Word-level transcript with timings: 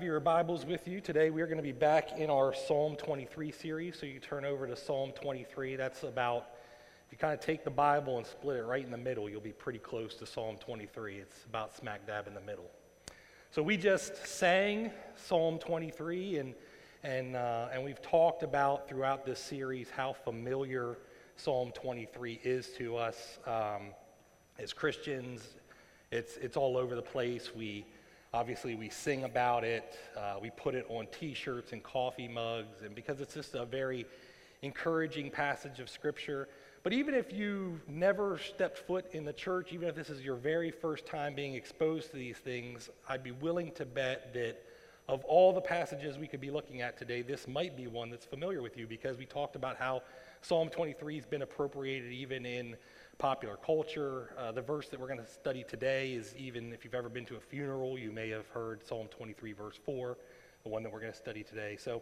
have 0.00 0.06
your 0.06 0.18
Bibles 0.18 0.64
with 0.64 0.88
you, 0.88 0.98
today 0.98 1.28
we 1.28 1.42
are 1.42 1.46
going 1.46 1.58
to 1.58 1.62
be 1.62 1.72
back 1.72 2.18
in 2.18 2.30
our 2.30 2.54
Psalm 2.54 2.96
23 2.96 3.52
series. 3.52 3.98
So 3.98 4.06
you 4.06 4.18
turn 4.18 4.46
over 4.46 4.66
to 4.66 4.74
Psalm 4.74 5.12
23. 5.12 5.76
That's 5.76 6.04
about, 6.04 6.46
if 7.04 7.12
you 7.12 7.18
kind 7.18 7.34
of 7.34 7.40
take 7.40 7.64
the 7.64 7.70
Bible 7.70 8.16
and 8.16 8.26
split 8.26 8.56
it 8.56 8.62
right 8.62 8.82
in 8.82 8.90
the 8.90 8.96
middle, 8.96 9.28
you'll 9.28 9.42
be 9.42 9.52
pretty 9.52 9.78
close 9.78 10.14
to 10.14 10.24
Psalm 10.24 10.56
23. 10.56 11.16
It's 11.16 11.44
about 11.44 11.76
smack 11.76 12.06
dab 12.06 12.26
in 12.26 12.32
the 12.32 12.40
middle. 12.40 12.64
So 13.50 13.62
we 13.62 13.76
just 13.76 14.26
sang 14.26 14.90
Psalm 15.16 15.58
23, 15.58 16.38
and, 16.38 16.54
and, 17.02 17.36
uh, 17.36 17.68
and 17.70 17.84
we've 17.84 18.00
talked 18.00 18.42
about 18.42 18.88
throughout 18.88 19.26
this 19.26 19.38
series 19.38 19.90
how 19.90 20.14
familiar 20.14 20.96
Psalm 21.36 21.72
23 21.74 22.40
is 22.42 22.70
to 22.78 22.96
us 22.96 23.38
um, 23.46 23.90
as 24.58 24.72
Christians. 24.72 25.46
It's, 26.10 26.38
it's 26.38 26.56
all 26.56 26.78
over 26.78 26.94
the 26.94 27.02
place. 27.02 27.54
We 27.54 27.84
Obviously, 28.32 28.76
we 28.76 28.88
sing 28.88 29.24
about 29.24 29.64
it, 29.64 29.98
uh, 30.16 30.36
we 30.40 30.50
put 30.50 30.76
it 30.76 30.86
on 30.88 31.08
t 31.10 31.34
shirts 31.34 31.72
and 31.72 31.82
coffee 31.82 32.28
mugs, 32.28 32.82
and 32.82 32.94
because 32.94 33.20
it's 33.20 33.34
just 33.34 33.56
a 33.56 33.64
very 33.64 34.06
encouraging 34.62 35.32
passage 35.32 35.80
of 35.80 35.90
Scripture. 35.90 36.48
But 36.84 36.92
even 36.92 37.12
if 37.12 37.32
you've 37.32 37.86
never 37.88 38.38
stepped 38.38 38.78
foot 38.78 39.06
in 39.14 39.24
the 39.24 39.32
church, 39.32 39.72
even 39.72 39.88
if 39.88 39.96
this 39.96 40.10
is 40.10 40.22
your 40.22 40.36
very 40.36 40.70
first 40.70 41.06
time 41.06 41.34
being 41.34 41.56
exposed 41.56 42.12
to 42.12 42.16
these 42.16 42.36
things, 42.36 42.88
I'd 43.08 43.24
be 43.24 43.32
willing 43.32 43.72
to 43.72 43.84
bet 43.84 44.32
that 44.34 44.62
of 45.08 45.24
all 45.24 45.52
the 45.52 45.60
passages 45.60 46.16
we 46.16 46.28
could 46.28 46.40
be 46.40 46.52
looking 46.52 46.82
at 46.82 46.96
today, 46.96 47.22
this 47.22 47.48
might 47.48 47.76
be 47.76 47.88
one 47.88 48.10
that's 48.10 48.24
familiar 48.24 48.62
with 48.62 48.78
you 48.78 48.86
because 48.86 49.18
we 49.18 49.26
talked 49.26 49.56
about 49.56 49.76
how 49.76 50.02
Psalm 50.40 50.68
23 50.68 51.16
has 51.16 51.26
been 51.26 51.42
appropriated 51.42 52.12
even 52.12 52.46
in 52.46 52.76
popular 53.20 53.56
culture. 53.56 54.30
Uh, 54.38 54.50
the 54.50 54.62
verse 54.62 54.88
that 54.88 54.98
we're 54.98 55.06
going 55.06 55.20
to 55.20 55.26
study 55.26 55.62
today 55.62 56.14
is 56.14 56.34
even 56.38 56.72
if 56.72 56.84
you've 56.84 56.94
ever 56.94 57.10
been 57.10 57.26
to 57.26 57.36
a 57.36 57.40
funeral, 57.40 57.98
you 57.98 58.10
may 58.10 58.30
have 58.30 58.48
heard 58.48 58.82
Psalm 58.82 59.08
23, 59.08 59.52
verse 59.52 59.78
4, 59.84 60.16
the 60.62 60.70
one 60.70 60.82
that 60.82 60.90
we're 60.90 61.00
going 61.00 61.12
to 61.12 61.18
study 61.18 61.42
today. 61.42 61.76
So 61.78 62.00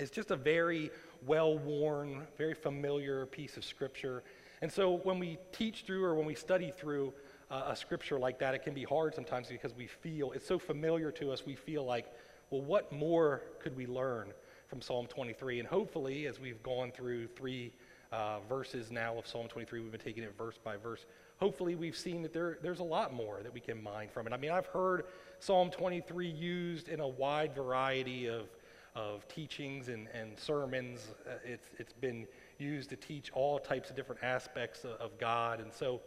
it's 0.00 0.10
just 0.10 0.32
a 0.32 0.36
very 0.36 0.90
well 1.24 1.56
worn, 1.56 2.26
very 2.36 2.54
familiar 2.54 3.26
piece 3.26 3.56
of 3.56 3.64
scripture. 3.64 4.24
And 4.60 4.72
so 4.72 4.96
when 5.04 5.20
we 5.20 5.38
teach 5.52 5.84
through 5.86 6.04
or 6.04 6.16
when 6.16 6.26
we 6.26 6.34
study 6.34 6.72
through 6.76 7.14
uh, 7.48 7.66
a 7.68 7.76
scripture 7.76 8.18
like 8.18 8.40
that, 8.40 8.52
it 8.52 8.64
can 8.64 8.74
be 8.74 8.82
hard 8.82 9.14
sometimes 9.14 9.46
because 9.46 9.76
we 9.76 9.86
feel 9.86 10.32
it's 10.32 10.48
so 10.48 10.58
familiar 10.58 11.12
to 11.12 11.30
us, 11.30 11.46
we 11.46 11.54
feel 11.54 11.84
like, 11.84 12.06
well, 12.50 12.62
what 12.62 12.90
more 12.90 13.42
could 13.60 13.76
we 13.76 13.86
learn 13.86 14.32
from 14.66 14.82
Psalm 14.82 15.06
23? 15.06 15.60
And 15.60 15.68
hopefully, 15.68 16.26
as 16.26 16.40
we've 16.40 16.60
gone 16.64 16.90
through 16.90 17.28
three 17.28 17.72
uh, 18.12 18.40
verses 18.48 18.90
now 18.90 19.16
of 19.16 19.26
Psalm 19.26 19.48
23. 19.48 19.80
We've 19.80 19.92
been 19.92 20.00
taking 20.00 20.22
it 20.22 20.36
verse 20.36 20.58
by 20.62 20.76
verse. 20.76 21.06
Hopefully, 21.38 21.74
we've 21.74 21.96
seen 21.96 22.22
that 22.22 22.32
there, 22.32 22.58
there's 22.62 22.80
a 22.80 22.84
lot 22.84 23.14
more 23.14 23.40
that 23.42 23.52
we 23.52 23.60
can 23.60 23.82
mine 23.82 24.08
from 24.12 24.26
it. 24.26 24.32
I 24.32 24.36
mean, 24.36 24.50
I've 24.50 24.66
heard 24.66 25.04
Psalm 25.38 25.70
23 25.70 26.28
used 26.28 26.88
in 26.88 27.00
a 27.00 27.08
wide 27.08 27.54
variety 27.54 28.26
of, 28.26 28.48
of 28.94 29.26
teachings 29.28 29.88
and, 29.88 30.08
and 30.12 30.38
sermons. 30.38 31.08
Uh, 31.26 31.34
it's, 31.44 31.68
it's 31.78 31.92
been 31.92 32.26
used 32.58 32.90
to 32.90 32.96
teach 32.96 33.30
all 33.32 33.58
types 33.58 33.90
of 33.90 33.96
different 33.96 34.22
aspects 34.22 34.84
of, 34.84 34.92
of 34.92 35.18
God. 35.18 35.60
And 35.60 35.72
so 35.72 36.00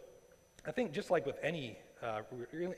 I 0.66 0.72
think 0.72 0.92
just 0.92 1.10
like 1.10 1.26
with 1.26 1.38
any, 1.42 1.78
uh, 2.02 2.20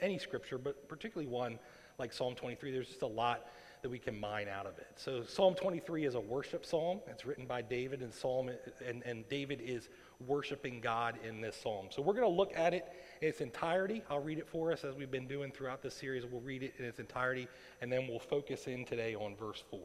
any 0.00 0.18
scripture, 0.18 0.58
but 0.58 0.88
particularly 0.88 1.30
one 1.30 1.58
like 1.98 2.12
Psalm 2.12 2.34
23, 2.34 2.70
there's 2.70 2.88
just 2.88 3.02
a 3.02 3.06
lot 3.06 3.48
that 3.86 3.90
we 3.90 4.00
can 4.00 4.18
mine 4.18 4.48
out 4.48 4.66
of 4.66 4.76
it. 4.78 4.88
So 4.96 5.22
Psalm 5.22 5.54
23 5.54 6.06
is 6.06 6.16
a 6.16 6.20
worship 6.20 6.66
psalm. 6.66 6.98
It's 7.06 7.24
written 7.24 7.46
by 7.46 7.62
David, 7.62 8.02
and 8.02 8.12
Psalm 8.12 8.50
and, 8.84 9.04
and 9.04 9.28
David 9.28 9.60
is 9.62 9.88
worshiping 10.26 10.80
God 10.80 11.20
in 11.24 11.40
this 11.40 11.56
psalm. 11.62 11.86
So 11.90 12.02
we're 12.02 12.14
going 12.14 12.28
to 12.28 12.36
look 12.36 12.50
at 12.56 12.74
it 12.74 12.84
in 13.22 13.28
its 13.28 13.40
entirety. 13.40 14.02
I'll 14.10 14.18
read 14.18 14.38
it 14.38 14.48
for 14.48 14.72
us 14.72 14.82
as 14.82 14.96
we've 14.96 15.12
been 15.12 15.28
doing 15.28 15.52
throughout 15.52 15.82
this 15.82 15.94
series. 15.94 16.26
We'll 16.26 16.40
read 16.40 16.64
it 16.64 16.74
in 16.80 16.84
its 16.84 16.98
entirety, 16.98 17.46
and 17.80 17.92
then 17.92 18.08
we'll 18.08 18.18
focus 18.18 18.66
in 18.66 18.84
today 18.84 19.14
on 19.14 19.36
verse 19.36 19.62
4. 19.70 19.78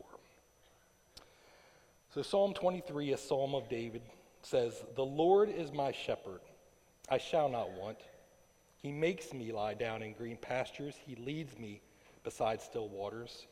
So 2.12 2.24
Psalm 2.24 2.56
23, 2.56 3.14
a 3.14 3.18
psalm 3.18 3.54
of 3.54 3.70
David, 3.70 4.02
says, 4.42 4.84
The 4.96 5.06
Lord 5.06 5.48
is 5.48 5.72
my 5.72 5.92
shepherd. 5.92 6.42
I 7.08 7.20
shall 7.20 7.50
not 7.50 7.70
want. 7.74 8.00
He 8.78 8.92
makes 8.92 9.32
me 9.32 9.52
lie 9.52 9.76
down 9.76 10.02
in 10.02 10.14
green 10.14 10.38
pastures. 10.38 10.96
He 11.06 11.16
leads 11.18 11.60
me 11.60 11.82
beside 12.24 12.62
still 12.62 12.90
waters. 12.90 13.46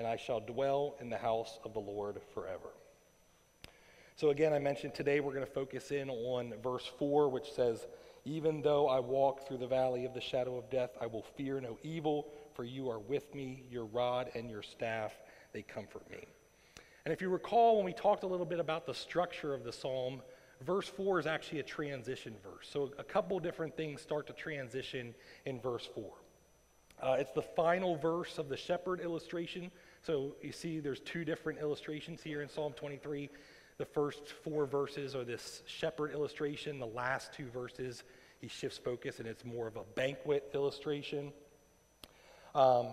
and 0.00 0.08
I 0.08 0.16
shall 0.16 0.40
dwell 0.40 0.96
in 0.98 1.10
the 1.10 1.18
house 1.18 1.58
of 1.62 1.74
the 1.74 1.78
Lord 1.78 2.22
forever. 2.32 2.70
So, 4.16 4.30
again, 4.30 4.54
I 4.54 4.58
mentioned 4.58 4.94
today 4.94 5.20
we're 5.20 5.34
going 5.34 5.44
to 5.44 5.52
focus 5.52 5.90
in 5.90 6.08
on 6.08 6.54
verse 6.62 6.90
4, 6.98 7.28
which 7.28 7.52
says, 7.52 7.86
Even 8.24 8.62
though 8.62 8.88
I 8.88 8.98
walk 8.98 9.46
through 9.46 9.58
the 9.58 9.66
valley 9.66 10.06
of 10.06 10.14
the 10.14 10.20
shadow 10.22 10.56
of 10.56 10.70
death, 10.70 10.92
I 11.02 11.06
will 11.06 11.26
fear 11.36 11.60
no 11.60 11.76
evil, 11.82 12.28
for 12.54 12.64
you 12.64 12.88
are 12.88 12.98
with 12.98 13.34
me, 13.34 13.64
your 13.70 13.84
rod 13.84 14.30
and 14.34 14.50
your 14.50 14.62
staff, 14.62 15.12
they 15.52 15.60
comfort 15.60 16.10
me. 16.10 16.24
And 17.04 17.12
if 17.12 17.20
you 17.20 17.28
recall, 17.28 17.76
when 17.76 17.84
we 17.84 17.92
talked 17.92 18.22
a 18.22 18.26
little 18.26 18.46
bit 18.46 18.58
about 18.58 18.86
the 18.86 18.94
structure 18.94 19.52
of 19.52 19.64
the 19.64 19.72
psalm, 19.72 20.22
verse 20.64 20.88
4 20.88 21.20
is 21.20 21.26
actually 21.26 21.60
a 21.60 21.64
transition 21.64 22.34
verse. 22.42 22.70
So, 22.72 22.90
a 22.98 23.04
couple 23.04 23.38
different 23.38 23.76
things 23.76 24.00
start 24.00 24.26
to 24.28 24.32
transition 24.32 25.14
in 25.44 25.60
verse 25.60 25.86
4. 25.94 26.10
Uh, 27.02 27.16
it's 27.18 27.32
the 27.32 27.42
final 27.42 27.96
verse 27.96 28.38
of 28.38 28.48
the 28.48 28.56
shepherd 28.56 29.00
illustration. 29.00 29.70
So 30.02 30.34
you 30.42 30.52
see, 30.52 30.80
there's 30.80 31.00
two 31.00 31.24
different 31.24 31.58
illustrations 31.60 32.22
here 32.22 32.42
in 32.42 32.48
Psalm 32.48 32.72
23. 32.72 33.28
The 33.78 33.84
first 33.84 34.32
four 34.44 34.66
verses 34.66 35.14
are 35.14 35.24
this 35.24 35.62
shepherd 35.66 36.12
illustration. 36.12 36.78
The 36.78 36.86
last 36.86 37.32
two 37.32 37.46
verses, 37.46 38.04
he 38.40 38.48
shifts 38.48 38.78
focus 38.78 39.18
and 39.18 39.28
it's 39.28 39.44
more 39.44 39.66
of 39.66 39.76
a 39.76 39.84
banquet 39.94 40.50
illustration. 40.54 41.32
Um, 42.54 42.88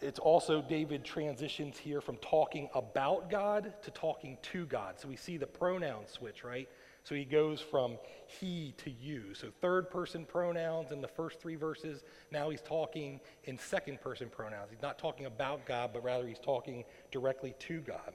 it's 0.00 0.18
also 0.18 0.62
David 0.62 1.04
transitions 1.04 1.78
here 1.78 2.00
from 2.00 2.16
talking 2.18 2.68
about 2.74 3.30
God 3.30 3.72
to 3.82 3.90
talking 3.90 4.36
to 4.42 4.66
God. 4.66 4.98
So 4.98 5.08
we 5.08 5.16
see 5.16 5.36
the 5.36 5.46
pronoun 5.46 6.06
switch, 6.06 6.44
right? 6.44 6.68
So 7.06 7.14
he 7.14 7.24
goes 7.24 7.60
from 7.60 7.98
he 8.26 8.74
to 8.78 8.90
you. 8.90 9.32
So 9.32 9.46
third 9.60 9.90
person 9.90 10.24
pronouns 10.24 10.90
in 10.90 11.00
the 11.00 11.06
first 11.06 11.38
three 11.40 11.54
verses. 11.54 12.02
Now 12.32 12.50
he's 12.50 12.62
talking 12.62 13.20
in 13.44 13.56
second 13.56 14.00
person 14.00 14.28
pronouns. 14.28 14.70
He's 14.72 14.82
not 14.82 14.98
talking 14.98 15.26
about 15.26 15.64
God, 15.66 15.90
but 15.92 16.02
rather 16.02 16.26
he's 16.26 16.40
talking 16.40 16.82
directly 17.12 17.54
to 17.60 17.78
God. 17.78 18.12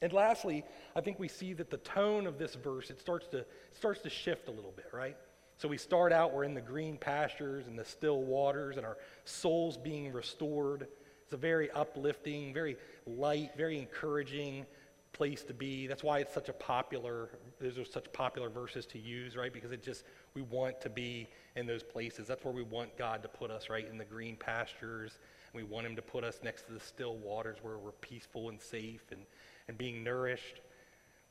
And 0.00 0.12
lastly, 0.12 0.64
I 0.96 1.00
think 1.00 1.20
we 1.20 1.28
see 1.28 1.52
that 1.52 1.70
the 1.70 1.76
tone 1.76 2.26
of 2.26 2.40
this 2.40 2.56
verse 2.56 2.90
it 2.90 2.98
starts 2.98 3.28
to 3.28 3.46
starts 3.70 4.00
to 4.00 4.10
shift 4.10 4.48
a 4.48 4.50
little 4.50 4.72
bit, 4.74 4.88
right? 4.92 5.16
So 5.58 5.68
we 5.68 5.78
start 5.78 6.12
out 6.12 6.34
we're 6.34 6.42
in 6.42 6.54
the 6.54 6.60
green 6.60 6.96
pastures 6.96 7.68
and 7.68 7.78
the 7.78 7.84
still 7.84 8.22
waters 8.22 8.78
and 8.78 8.84
our 8.84 8.98
souls 9.24 9.76
being 9.76 10.12
restored. 10.12 10.88
It's 11.22 11.34
a 11.34 11.36
very 11.36 11.70
uplifting, 11.70 12.52
very 12.52 12.78
light, 13.06 13.52
very 13.56 13.78
encouraging 13.78 14.66
place 15.12 15.42
to 15.44 15.54
be. 15.54 15.86
That's 15.86 16.02
why 16.02 16.18
it's 16.18 16.32
such 16.32 16.48
a 16.48 16.52
popular, 16.52 17.30
those 17.60 17.78
are 17.78 17.84
such 17.84 18.12
popular 18.12 18.48
verses 18.48 18.86
to 18.86 18.98
use, 18.98 19.36
right? 19.36 19.52
Because 19.52 19.72
it 19.72 19.82
just, 19.82 20.04
we 20.34 20.42
want 20.42 20.80
to 20.80 20.90
be 20.90 21.28
in 21.56 21.66
those 21.66 21.82
places. 21.82 22.26
That's 22.26 22.44
where 22.44 22.54
we 22.54 22.62
want 22.62 22.96
God 22.96 23.22
to 23.22 23.28
put 23.28 23.50
us, 23.50 23.68
right? 23.68 23.86
In 23.88 23.98
the 23.98 24.04
green 24.04 24.36
pastures. 24.36 25.18
We 25.54 25.62
want 25.62 25.86
Him 25.86 25.96
to 25.96 26.02
put 26.02 26.24
us 26.24 26.40
next 26.42 26.66
to 26.66 26.72
the 26.72 26.80
still 26.80 27.16
waters 27.16 27.58
where 27.62 27.78
we're 27.78 27.92
peaceful 27.92 28.48
and 28.48 28.60
safe 28.60 29.04
and, 29.10 29.20
and 29.68 29.76
being 29.76 30.02
nourished. 30.02 30.60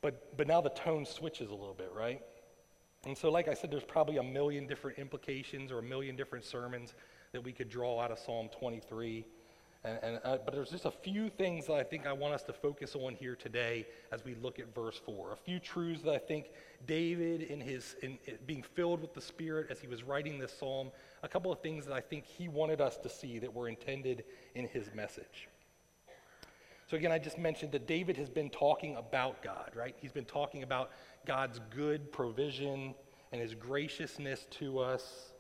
But, 0.02 0.38
but 0.38 0.48
now 0.48 0.62
the 0.62 0.70
tone 0.70 1.06
switches 1.06 1.50
a 1.50 1.56
little 1.56 1.74
bit, 1.74 1.92
right? 1.96 2.22
And 3.06 3.18
so, 3.18 3.32
like 3.32 3.48
I 3.48 3.56
said, 3.56 3.72
there's 3.72 3.84
probably 3.84 4.18
a 4.18 4.24
million 4.24 4.68
different 4.68 5.00
implications 5.00 5.72
or 5.72 5.80
a 5.80 5.84
million 5.84 6.16
different 6.16 6.46
sermons 6.46 6.94
that 7.32 7.44
we 7.44 7.52
could 7.52 7.70
draw 7.70 8.00
out 8.00 8.12
of 8.12 8.20
Psalm 8.20 8.50
23. 8.50 9.26
And, 9.84 10.00
and 10.04 10.20
uh, 10.24 10.38
but 10.46 10.54
there's 10.54 10.70
just 10.70 10.86
a 10.86 10.92
few 10.92 11.30
things 11.30 11.66
that 11.66 11.74
I 11.74 11.84
think 11.84 12.06
I 12.06 12.14
want 12.14 12.34
us 12.34 12.44
to 12.44 12.54
focus 12.54 12.96
on 12.96 13.16
here 13.16 13.36
today 13.36 13.88
as 14.12 14.24
we 14.24 14.36
look 14.36 14.60
at 14.60 14.74
verse 14.76 15.02
4. 15.06 15.32
A 15.34 15.36
few 15.36 15.60
truths 15.60 16.04
that 16.04 16.14
I 16.14 16.20
think 16.20 16.52
David, 16.86 17.42
in 17.42 17.60
his 17.60 17.96
in, 18.04 18.20
in 18.26 18.38
being 18.46 18.64
filled 18.64 19.02
with 19.02 19.14
the 19.14 19.22
Spirit 19.22 19.68
as 19.72 19.80
he 19.80 19.88
was 19.88 20.04
writing 20.04 20.38
this 20.38 20.54
psalm, 20.58 20.92
a 21.24 21.28
couple 21.28 21.52
of 21.52 21.62
things 21.62 21.86
that 21.86 21.94
I 21.94 22.02
think 22.02 22.26
he 22.26 22.48
wanted 22.48 22.80
us 22.80 22.98
to 22.98 23.10
see 23.10 23.40
that 23.40 23.52
were 23.52 23.70
intended 23.70 24.24
in 24.54 24.68
his 24.68 24.94
message. 24.94 25.48
So, 26.92 26.98
again, 26.98 27.14
I 27.14 27.20
just 27.20 27.38
mentioned 27.38 27.72
that 27.72 27.88
David 27.88 28.18
has 28.18 28.30
been 28.30 28.50
talking 28.50 28.98
about 28.98 29.42
God, 29.42 29.72
right? 29.74 29.96
He's 30.02 30.12
been 30.12 30.26
talking 30.26 30.62
about 30.62 30.92
God's 31.26 31.62
good 31.74 32.12
provision 32.12 32.94
and 33.32 33.42
his 33.42 33.56
graciousness 33.56 34.46
to 34.60 34.80
us. 34.80 35.32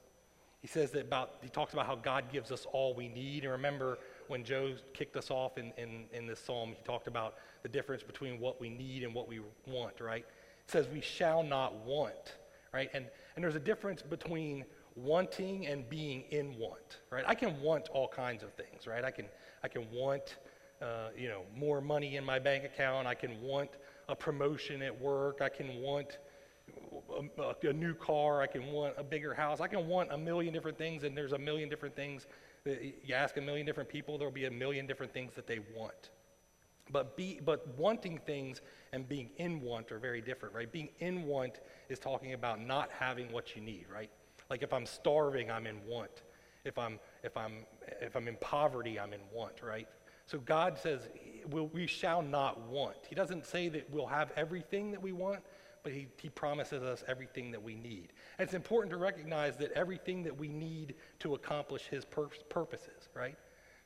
He 0.62 0.68
says 0.70 0.92
that 0.92 1.02
about, 1.02 1.34
he 1.42 1.50
talks 1.50 1.74
about 1.74 1.88
how 1.88 1.96
God 1.96 2.32
gives 2.32 2.54
us 2.54 2.66
all 2.72 2.96
we 2.96 3.10
need. 3.10 3.44
And 3.44 3.52
remember, 3.52 4.00
when 4.32 4.46
Joe 4.46 4.76
kicked 4.94 5.18
us 5.18 5.30
off 5.30 5.58
in, 5.58 5.74
in, 5.78 6.06
in 6.14 6.26
this 6.26 6.40
psalm, 6.40 6.70
he 6.70 6.82
talked 6.86 7.08
about 7.08 7.36
the 7.64 7.70
difference 7.70 8.02
between 8.02 8.40
what 8.40 8.62
we 8.62 8.70
need 8.70 9.04
and 9.04 9.14
what 9.14 9.28
we 9.28 9.42
want, 9.68 10.00
right? 10.00 10.26
It 10.66 10.72
says, 10.72 10.88
We 10.88 11.02
shall 11.02 11.44
not 11.44 11.76
want, 11.86 12.38
right? 12.74 12.90
And, 12.94 13.08
and 13.36 13.44
there's 13.44 13.56
a 13.56 13.60
difference 13.60 14.02
between 14.02 14.64
wanting 14.96 15.68
and 15.68 15.88
being 15.90 16.24
in 16.32 16.58
want, 16.58 17.02
right? 17.12 17.26
I 17.28 17.36
can 17.36 17.62
want 17.62 17.90
all 17.90 18.08
kinds 18.08 18.42
of 18.42 18.54
things, 18.54 18.88
right? 18.88 19.04
I 19.04 19.12
can, 19.12 19.26
I 19.66 19.68
can 19.68 19.86
want, 19.92 20.38
uh, 20.82 21.10
you 21.18 21.28
know, 21.28 21.42
more 21.54 21.82
money 21.82 22.16
in 22.16 22.24
my 22.24 22.40
bank 22.40 22.64
account. 22.64 23.08
I 23.08 23.16
can 23.16 23.42
want 23.42 23.72
a 24.08 24.16
promotion 24.16 24.82
at 24.82 24.98
work. 24.98 25.42
I 25.42 25.50
can 25.50 25.82
want 25.82 26.20
a, 27.38 27.68
a, 27.68 27.74
new 27.74 27.94
car. 27.94 28.42
I 28.42 28.48
can 28.48 28.68
want 28.68 28.94
a 28.98 29.04
bigger 29.04 29.34
house. 29.34 29.60
I 29.60 29.68
can 29.68 29.88
want 29.88 30.14
a 30.14 30.18
million 30.18 30.54
different 30.54 30.78
things, 30.78 31.04
and 31.04 31.18
there's 31.18 31.34
a 31.34 31.38
million 31.38 31.68
different 31.68 31.98
things. 31.98 32.28
You 32.66 33.16
ask 33.16 33.38
a 33.38 33.42
million 33.42 33.66
different 33.66 33.90
people, 33.90 34.18
there'll 34.18 34.34
be 34.34 34.46
a 34.46 34.52
million 34.52 34.86
different 34.86 35.14
things 35.14 35.34
that 35.36 35.48
they 35.48 35.60
want. 35.76 36.12
But, 36.92 37.16
be, 37.16 37.40
but 37.44 37.68
wanting 37.78 38.18
things 38.20 38.62
and 38.92 39.08
being 39.08 39.30
in 39.38 39.62
want 39.62 39.92
are 39.92 40.00
very 40.00 40.22
different, 40.22 40.54
right? 40.54 40.72
Being 40.72 40.90
in 41.00 41.24
want 41.24 41.62
is 41.90 42.00
talking 42.00 42.34
about 42.34 42.60
not 42.60 42.90
having 42.92 43.32
what 43.32 43.56
you 43.56 43.62
need, 43.62 43.86
right? 43.92 44.10
Like 44.50 44.62
if 44.62 44.74
I'm 44.74 44.86
starving, 44.86 45.50
I'm 45.50 45.66
in 45.66 45.78
want. 45.88 46.24
If 46.66 46.78
I'm, 46.78 47.00
if 47.24 47.36
I'm, 47.38 47.66
if 48.02 48.16
I'm 48.16 48.28
in 48.28 48.36
poverty, 48.42 49.00
I'm 49.00 49.14
in 49.14 49.22
want, 49.34 49.62
right? 49.64 49.88
So 50.28 50.40
God 50.40 50.78
says 50.78 51.08
we'll, 51.50 51.68
we 51.68 51.88
shall 51.88 52.22
not 52.22 52.60
want. 52.68 52.98
He 53.08 53.16
doesn't 53.16 53.46
say 53.46 53.70
that 53.70 53.90
we'll 53.90 54.08
have 54.08 54.32
everything 54.36 54.92
that 54.92 55.02
we 55.02 55.12
want, 55.12 55.40
but 55.84 55.92
he, 55.92 56.08
he 56.22 56.30
promises 56.30 56.84
us 56.84 57.04
everything 57.08 57.52
that 57.52 57.62
we 57.62 57.76
need. 57.76 58.14
And 58.38 58.46
it's 58.46 58.54
important 58.54 58.92
to 58.92 58.98
recognize 58.98 59.58
that 59.58 59.72
everything 59.74 60.24
that 60.24 60.38
we 60.38 60.48
need 60.48 60.96
to 61.20 61.34
accomplish 61.34 61.88
his 61.88 62.06
pur- 62.06 62.30
purposes, 62.50 63.10
right? 63.16 63.36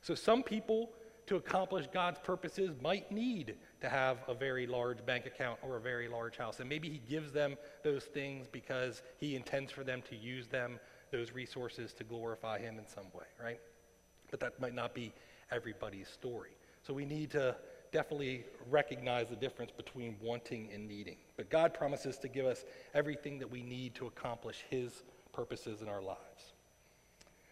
So 0.01 0.15
some 0.15 0.44
people, 0.44 0.92
to 1.27 1.36
accomplish 1.38 1.88
God's 1.92 2.19
purposes, 2.19 2.75
might 2.81 3.12
need 3.12 3.56
to 3.81 3.89
have 3.89 4.18
a 4.27 4.33
very 4.33 4.68
large 4.68 5.06
bank 5.06 5.25
account 5.25 5.59
or 5.63 5.77
a 5.77 5.81
very 5.81 6.07
large 6.07 6.38
house. 6.38 6.59
And 6.59 6.69
maybe 6.69 6.89
he 6.89 7.01
gives 7.09 7.31
them 7.31 7.56
those 7.83 8.03
things 8.03 8.47
because 8.47 9.01
he 9.18 9.36
intends 9.36 9.71
for 9.71 9.83
them 9.83 10.03
to 10.09 10.15
use 10.15 10.47
them, 10.47 10.80
those 11.12 11.31
resources, 11.31 11.94
to 11.94 12.03
glorify 12.03 12.59
him 12.59 12.77
in 12.77 12.88
some 12.88 13.06
way, 13.13 13.25
right? 13.42 13.59
But 14.31 14.39
that 14.42 14.59
might 14.59 14.75
not 14.75 14.94
be 14.94 15.13
everybody's 15.51 16.09
story. 16.09 16.56
So 16.86 16.94
we 16.94 17.06
need 17.06 17.31
to 17.31 17.56
definitely 17.92 18.46
recognize 18.70 19.30
the 19.30 19.36
difference 19.36 19.72
between 19.72 20.16
wanting 20.22 20.70
and 20.74 20.88
needing. 20.88 21.18
But 21.38 21.50
God 21.50 21.74
promises 21.74 22.18
to 22.20 22.28
give 22.28 22.46
us 22.46 22.66
everything 22.94 23.40
that 23.40 23.50
we 23.50 23.62
need 23.62 23.96
to 23.96 24.08
accomplish 24.08 24.66
His 24.70 25.04
purposes 25.34 25.82
in 25.82 25.90
our 25.90 26.02
lives. 26.02 26.54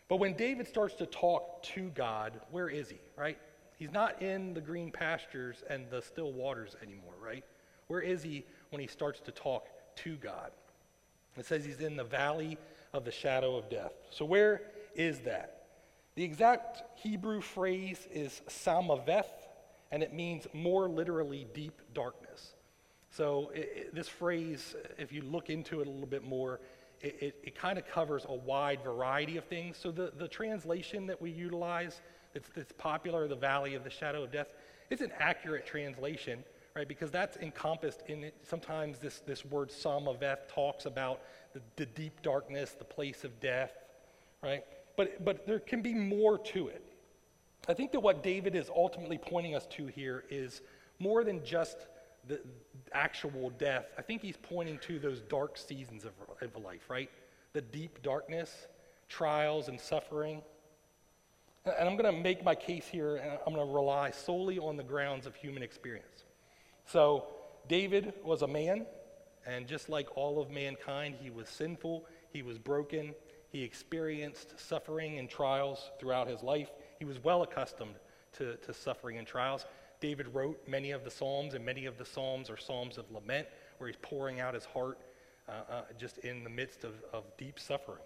But 0.08 0.18
when 0.18 0.34
David 0.34 0.68
starts 0.68 0.96
to 0.96 1.06
talk 1.06 1.64
to 1.64 1.90
God, 1.90 2.40
where 2.52 2.70
is 2.70 2.90
he, 2.90 3.00
right? 3.18 3.38
He's 3.78 3.92
not 3.92 4.22
in 4.22 4.54
the 4.54 4.62
green 4.62 4.92
pastures 4.92 5.64
and 5.70 5.90
the 5.90 6.02
still 6.02 6.32
waters 6.32 6.76
anymore, 6.84 7.16
right? 7.20 7.44
Where 7.88 8.02
is 8.02 8.24
he 8.24 8.46
when 8.70 8.80
he 8.80 8.88
starts 8.88 9.20
to 9.22 9.32
talk 9.32 9.68
to 9.98 10.16
God? 10.18 10.52
It 11.38 11.46
says 11.46 11.66
he's 11.66 11.80
in 11.80 11.96
the 11.96 12.04
valley 12.04 12.58
of 12.94 13.06
the 13.06 13.12
shadow 13.12 13.56
of 13.56 13.70
death. 13.70 13.94
So, 14.12 14.24
where 14.24 14.62
is 14.96 15.20
that? 15.22 15.64
The 16.16 16.24
exact 16.24 16.84
Hebrew 17.00 17.42
phrase 17.42 18.08
is 18.12 18.42
Salmaveth, 18.48 19.43
and 19.94 20.02
it 20.02 20.12
means 20.12 20.48
more 20.54 20.90
literally 20.90 21.46
deep 21.54 21.80
darkness. 21.94 22.56
So, 23.12 23.52
it, 23.54 23.72
it, 23.76 23.96
this 23.96 24.10
phrase, 24.10 24.76
if 24.98 25.14
you 25.14 25.22
look 25.22 25.52
into 25.52 25.82
it 25.82 25.88
a 25.88 25.90
little 25.90 26.08
bit 26.08 26.24
more, 26.24 26.60
it, 27.00 27.16
it, 27.22 27.36
it 27.44 27.56
kind 27.56 27.78
of 27.78 27.88
covers 27.88 28.26
a 28.28 28.34
wide 28.34 28.84
variety 28.84 29.38
of 29.38 29.46
things. 29.46 29.78
So, 29.78 29.92
the, 29.92 30.12
the 30.18 30.28
translation 30.28 31.06
that 31.06 31.22
we 31.22 31.30
utilize 31.30 32.02
that's, 32.34 32.50
that's 32.56 32.72
popular, 32.72 33.28
the 33.28 33.36
valley 33.36 33.76
of 33.76 33.84
the 33.84 33.92
shadow 33.92 34.24
of 34.24 34.32
death, 34.32 34.48
is 34.90 35.02
an 35.02 35.12
accurate 35.20 35.68
translation, 35.68 36.44
right? 36.76 36.88
Because 36.88 37.12
that's 37.12 37.38
encompassed 37.38 38.02
in 38.08 38.24
it. 38.24 38.34
Sometimes 38.42 38.98
this, 38.98 39.20
this 39.28 39.46
word 39.46 39.70
Salmaveth 39.70 40.48
talks 40.48 40.88
about 40.88 41.22
the, 41.54 41.62
the 41.76 41.86
deep 41.86 42.24
darkness, 42.24 42.72
the 42.72 42.84
place 42.84 43.24
of 43.24 43.40
death, 43.40 43.74
right? 44.42 44.64
But, 44.98 45.24
but 45.24 45.46
there 45.46 45.60
can 45.60 45.84
be 45.84 45.94
more 45.94 46.40
to 46.40 46.70
it. 46.70 46.84
I 47.68 47.74
think 47.74 47.92
that 47.94 48.02
what 48.02 48.24
David 48.24 48.56
is 48.56 48.70
ultimately 48.76 49.18
pointing 49.18 49.56
us 49.56 49.66
to 49.72 49.88
here 49.88 50.26
is 50.30 50.62
more 51.00 51.24
than 51.24 51.44
just 51.46 51.78
the 52.28 52.42
actual 52.92 53.50
death. 53.52 53.86
I 53.98 54.02
think 54.02 54.22
he's 54.22 54.38
pointing 54.38 54.80
to 54.80 55.00
those 55.00 55.22
dark 55.22 55.58
seasons 55.58 56.06
of, 56.06 56.12
of 56.42 56.62
life, 56.64 56.90
right? 56.90 57.10
The 57.54 57.62
deep 57.62 58.02
darkness, 58.02 58.68
trials, 59.08 59.68
and 59.68 59.80
suffering. 59.80 60.42
And 61.66 61.88
I'm 61.88 61.96
going 61.96 62.14
to 62.14 62.22
make 62.22 62.44
my 62.44 62.56
case 62.56 62.86
here, 62.86 63.16
and 63.16 63.38
I'm 63.46 63.54
going 63.54 63.66
to 63.66 63.74
rely 63.74 64.12
solely 64.12 64.60
on 64.60 64.76
the 64.76 64.84
grounds 64.84 65.26
of 65.26 65.36
human 65.36 65.64
experience. 65.64 66.26
So, 66.86 67.28
David 67.70 68.14
was 68.26 68.42
a 68.42 68.48
man, 68.48 68.86
and 69.46 69.68
just 69.68 69.88
like 69.88 70.18
all 70.18 70.42
of 70.42 70.50
mankind, 70.50 71.16
he 71.22 71.30
was 71.30 71.48
sinful, 71.48 72.06
he 72.34 72.42
was 72.42 72.58
broken, 72.58 73.14
he 73.50 73.64
experienced 73.64 74.60
suffering 74.60 75.18
and 75.20 75.30
trials 75.30 75.92
throughout 76.00 76.28
his 76.28 76.44
life. 76.44 76.70
He 77.04 77.10
was 77.10 77.22
well 77.22 77.44
accustomed 77.44 77.96
to, 78.38 78.56
to 78.56 78.74
suffering 78.74 79.18
and 79.18 79.28
trials. 79.28 79.66
David 80.00 80.34
wrote 80.34 80.58
many 80.70 80.92
of 80.92 81.04
the 81.04 81.12
Psalms, 81.12 81.54
and 81.54 81.66
many 81.66 81.86
of 81.86 81.98
the 81.98 82.06
Psalms 82.06 82.50
are 82.50 82.56
Psalms 82.56 82.98
of 82.98 83.12
lament, 83.12 83.46
where 83.78 83.90
he's 83.90 83.98
pouring 84.02 84.40
out 84.40 84.54
his 84.54 84.64
heart 84.64 85.00
uh, 85.50 85.52
uh, 85.70 85.82
just 86.00 86.20
in 86.20 86.46
the 86.46 86.50
midst 86.50 86.86
of, 86.86 86.94
of 87.12 87.26
deep 87.38 87.60
suffering. 87.60 88.00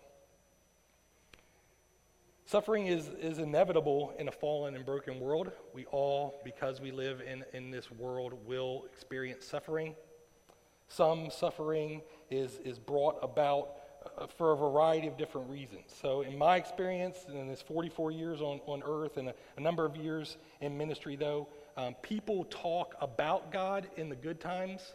Suffering 2.48 2.88
is, 2.88 3.10
is 3.22 3.38
inevitable 3.38 4.16
in 4.18 4.30
a 4.30 4.32
fallen 4.32 4.74
and 4.74 4.84
broken 4.84 5.20
world. 5.20 5.52
We 5.76 5.86
all, 5.86 6.42
because 6.44 6.82
we 6.82 6.90
live 6.90 7.22
in, 7.22 7.46
in 7.54 7.70
this 7.70 7.92
world, 7.92 8.34
will 8.48 8.86
experience 8.92 9.46
suffering. 9.46 9.94
Some 10.88 11.30
suffering 11.30 12.02
is, 12.32 12.58
is 12.66 12.80
brought 12.80 13.20
about 13.22 13.76
for 14.38 14.54
a 14.54 14.56
variety 14.56 15.08
of 15.08 15.18
different 15.18 15.50
reasons. 15.50 15.94
So, 16.02 16.22
in 16.22 16.38
my 16.38 16.58
experience, 16.58 17.26
and 17.28 17.38
in 17.38 17.48
this 17.48 17.62
44 17.62 18.12
years 18.12 18.42
on, 18.42 18.60
on 18.66 18.84
earth 18.86 19.18
and 19.18 19.30
a, 19.30 19.34
a 19.58 19.62
number 19.62 19.86
of 19.86 19.96
years 19.96 20.38
in 20.62 20.78
ministry, 20.78 21.16
though, 21.16 21.48
um, 21.76 21.96
people 22.02 22.46
talk 22.46 22.96
about 23.02 23.52
God 23.52 23.88
in 23.98 24.10
the 24.10 24.16
good 24.16 24.40
times, 24.40 24.94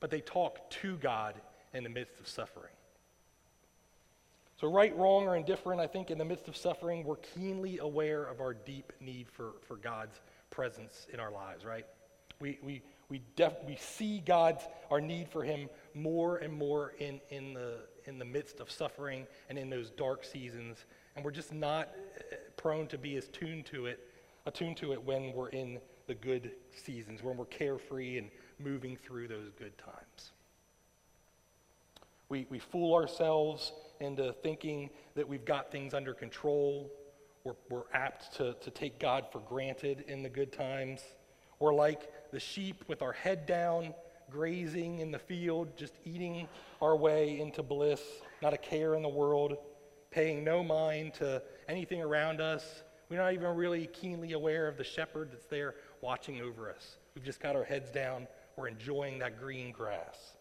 but 0.00 0.10
they 0.10 0.20
talk 0.20 0.68
to 0.82 0.96
God 0.96 1.34
in 1.72 1.84
the 1.84 1.90
midst 1.90 2.20
of 2.20 2.28
suffering. 2.28 2.72
So, 4.60 4.70
right, 4.70 4.96
wrong, 4.96 5.24
or 5.24 5.36
indifferent, 5.36 5.80
I 5.80 5.86
think 5.86 6.10
in 6.10 6.18
the 6.18 6.24
midst 6.24 6.48
of 6.48 6.56
suffering, 6.56 7.04
we're 7.04 7.16
keenly 7.16 7.78
aware 7.78 8.24
of 8.24 8.40
our 8.40 8.54
deep 8.54 8.92
need 9.00 9.28
for, 9.28 9.52
for 9.66 9.76
God's 9.76 10.20
presence 10.50 11.06
in 11.12 11.20
our 11.20 11.30
lives, 11.30 11.64
right? 11.64 11.86
We, 12.40 12.58
we, 12.62 12.82
we, 13.08 13.22
def- 13.36 13.64
we 13.66 13.76
see 13.76 14.20
God's, 14.20 14.62
our 14.90 15.00
need 15.00 15.28
for 15.28 15.44
Him 15.44 15.68
more 15.94 16.38
and 16.38 16.52
more 16.52 16.94
in, 16.98 17.20
in, 17.30 17.54
the, 17.54 17.78
in 18.06 18.18
the 18.18 18.24
midst 18.24 18.60
of 18.60 18.70
suffering 18.70 19.26
and 19.48 19.58
in 19.58 19.70
those 19.70 19.90
dark 19.90 20.24
seasons. 20.24 20.84
And 21.16 21.24
we're 21.24 21.30
just 21.30 21.52
not 21.52 21.90
uh, 22.18 22.36
prone 22.56 22.86
to 22.88 22.98
be 22.98 23.16
as 23.16 23.28
tuned 23.28 23.66
to 23.66 23.86
it, 23.86 24.00
attuned 24.46 24.76
to 24.78 24.92
it 24.92 25.02
when 25.02 25.32
we're 25.32 25.48
in 25.50 25.78
the 26.06 26.14
good 26.14 26.52
seasons, 26.74 27.22
when 27.22 27.36
we're 27.36 27.44
carefree 27.46 28.18
and 28.18 28.30
moving 28.58 28.96
through 28.96 29.28
those 29.28 29.50
good 29.58 29.76
times. 29.78 30.32
We, 32.28 32.46
we 32.50 32.58
fool 32.58 32.94
ourselves 32.94 33.72
into 34.00 34.32
thinking 34.42 34.90
that 35.14 35.28
we've 35.28 35.44
got 35.44 35.70
things 35.70 35.94
under 35.94 36.14
control. 36.14 36.90
We're, 37.44 37.54
we're 37.70 37.82
apt 37.92 38.34
to, 38.36 38.54
to 38.54 38.70
take 38.70 38.98
God 38.98 39.26
for 39.30 39.40
granted 39.40 40.04
in 40.08 40.22
the 40.22 40.28
good 40.28 40.52
times. 40.52 41.02
We're 41.58 41.74
like 41.74 42.10
the 42.34 42.40
sheep 42.40 42.84
with 42.88 43.00
our 43.00 43.12
head 43.12 43.46
down, 43.46 43.94
grazing 44.28 44.98
in 44.98 45.12
the 45.12 45.18
field, 45.18 45.68
just 45.76 45.94
eating 46.04 46.48
our 46.82 46.96
way 46.96 47.38
into 47.38 47.62
bliss, 47.62 48.02
not 48.42 48.52
a 48.52 48.56
care 48.58 48.96
in 48.96 49.02
the 49.02 49.08
world, 49.08 49.56
paying 50.10 50.42
no 50.42 50.64
mind 50.64 51.14
to 51.14 51.40
anything 51.68 52.02
around 52.02 52.40
us. 52.40 52.82
We're 53.08 53.20
not 53.20 53.32
even 53.34 53.54
really 53.54 53.86
keenly 53.86 54.32
aware 54.32 54.66
of 54.66 54.76
the 54.76 54.82
shepherd 54.82 55.30
that's 55.30 55.46
there 55.46 55.76
watching 56.00 56.40
over 56.40 56.68
us. 56.68 56.96
We've 57.14 57.24
just 57.24 57.38
got 57.38 57.54
our 57.54 57.62
heads 57.62 57.92
down. 57.92 58.26
We're 58.56 58.66
enjoying 58.66 59.20
that 59.20 59.38
green 59.38 59.70
grass. 59.70 60.34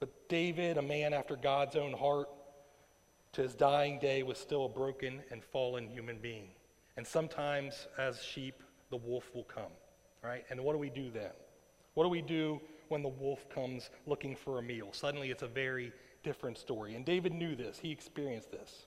But 0.00 0.28
David, 0.28 0.78
a 0.78 0.82
man 0.82 1.14
after 1.14 1.36
God's 1.36 1.76
own 1.76 1.92
heart, 1.92 2.28
to 3.34 3.42
his 3.42 3.54
dying 3.54 4.00
day 4.00 4.24
was 4.24 4.38
still 4.38 4.64
a 4.64 4.68
broken 4.68 5.20
and 5.30 5.44
fallen 5.44 5.88
human 5.88 6.18
being. 6.18 6.48
And 6.96 7.06
sometimes, 7.06 7.86
as 7.96 8.20
sheep, 8.20 8.64
the 8.90 8.96
wolf 8.96 9.30
will 9.32 9.44
come, 9.44 9.70
right? 10.22 10.44
And 10.50 10.60
what 10.62 10.72
do 10.72 10.78
we 10.78 10.90
do 10.90 11.10
then? 11.10 11.30
What 11.94 12.04
do 12.04 12.08
we 12.10 12.22
do 12.22 12.60
when 12.88 13.02
the 13.02 13.08
wolf 13.08 13.48
comes 13.48 13.90
looking 14.06 14.36
for 14.36 14.58
a 14.58 14.62
meal? 14.62 14.88
Suddenly, 14.92 15.30
it's 15.30 15.42
a 15.42 15.48
very 15.48 15.92
different 16.22 16.58
story. 16.58 16.94
And 16.94 17.04
David 17.04 17.32
knew 17.32 17.54
this, 17.54 17.78
he 17.78 17.90
experienced 17.90 18.50
this. 18.50 18.86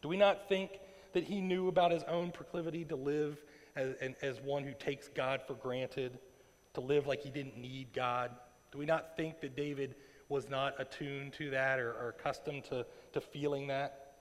Do 0.00 0.08
we 0.08 0.16
not 0.16 0.48
think 0.48 0.80
that 1.12 1.24
he 1.24 1.40
knew 1.40 1.68
about 1.68 1.92
his 1.92 2.02
own 2.04 2.30
proclivity 2.30 2.84
to 2.86 2.96
live 2.96 3.42
as, 3.76 3.94
as 4.22 4.40
one 4.40 4.64
who 4.64 4.72
takes 4.78 5.08
God 5.08 5.42
for 5.46 5.54
granted, 5.54 6.18
to 6.74 6.80
live 6.80 7.06
like 7.06 7.22
he 7.22 7.30
didn't 7.30 7.56
need 7.56 7.88
God? 7.92 8.30
Do 8.70 8.78
we 8.78 8.86
not 8.86 9.16
think 9.16 9.40
that 9.40 9.56
David 9.56 9.94
was 10.28 10.48
not 10.48 10.74
attuned 10.78 11.34
to 11.34 11.50
that 11.50 11.78
or, 11.78 11.92
or 11.92 12.14
accustomed 12.18 12.64
to, 12.64 12.86
to 13.12 13.20
feeling 13.20 13.66
that? 13.68 14.14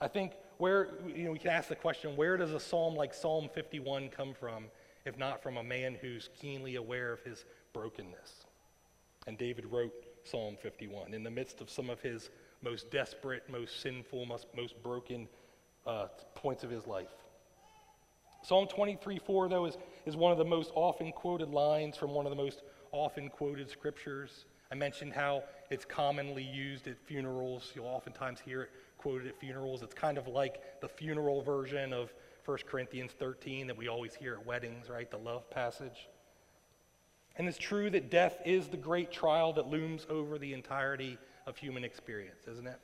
I 0.00 0.08
think 0.08 0.32
where, 0.58 0.88
you 1.06 1.24
know, 1.24 1.32
we 1.32 1.38
can 1.38 1.50
ask 1.50 1.68
the 1.68 1.76
question 1.76 2.16
where 2.16 2.36
does 2.36 2.52
a 2.52 2.60
psalm 2.60 2.94
like 2.96 3.14
Psalm 3.14 3.48
51 3.54 4.08
come 4.08 4.34
from, 4.34 4.64
if 5.04 5.18
not 5.18 5.42
from 5.42 5.56
a 5.56 5.62
man 5.62 5.96
who's 6.00 6.28
keenly 6.40 6.76
aware 6.76 7.12
of 7.12 7.20
his 7.22 7.44
brokenness? 7.72 8.46
And 9.26 9.38
David 9.38 9.66
wrote 9.66 9.92
Psalm 10.24 10.56
51 10.60 11.14
in 11.14 11.22
the 11.22 11.30
midst 11.30 11.60
of 11.60 11.70
some 11.70 11.90
of 11.90 12.00
his 12.00 12.30
most 12.62 12.90
desperate, 12.90 13.42
most 13.48 13.80
sinful, 13.80 14.26
most, 14.26 14.46
most 14.56 14.80
broken 14.82 15.28
uh, 15.86 16.06
points 16.34 16.64
of 16.64 16.70
his 16.70 16.86
life. 16.86 17.10
Psalm 18.42 18.66
23 18.66 19.18
4, 19.18 19.48
though, 19.48 19.66
is, 19.66 19.78
is 20.04 20.16
one 20.16 20.32
of 20.32 20.38
the 20.38 20.44
most 20.44 20.72
often 20.74 21.12
quoted 21.12 21.50
lines 21.50 21.96
from 21.96 22.10
one 22.10 22.26
of 22.26 22.30
the 22.30 22.36
most 22.36 22.62
often 22.90 23.28
quoted 23.28 23.70
scriptures. 23.70 24.46
I 24.70 24.74
mentioned 24.74 25.12
how 25.12 25.44
it's 25.70 25.84
commonly 25.84 26.42
used 26.42 26.88
at 26.88 26.98
funerals. 27.04 27.72
You'll 27.74 27.86
oftentimes 27.86 28.40
hear 28.40 28.62
it 28.62 28.70
quoted 28.98 29.28
at 29.28 29.38
funerals. 29.38 29.82
It's 29.82 29.94
kind 29.94 30.18
of 30.18 30.26
like 30.26 30.80
the 30.80 30.88
funeral 30.88 31.42
version 31.42 31.92
of 31.92 32.12
1 32.44 32.58
Corinthians 32.68 33.12
13 33.18 33.68
that 33.68 33.76
we 33.76 33.88
always 33.88 34.14
hear 34.14 34.34
at 34.34 34.46
weddings, 34.46 34.88
right? 34.88 35.10
The 35.10 35.18
love 35.18 35.48
passage. 35.50 36.08
And 37.36 37.48
it's 37.48 37.58
true 37.58 37.88
that 37.90 38.10
death 38.10 38.40
is 38.44 38.68
the 38.68 38.76
great 38.76 39.10
trial 39.10 39.52
that 39.54 39.68
looms 39.68 40.06
over 40.10 40.38
the 40.38 40.52
entirety 40.52 41.18
of 41.46 41.56
human 41.56 41.84
experience, 41.84 42.46
isn't 42.50 42.66
it? 42.66 42.78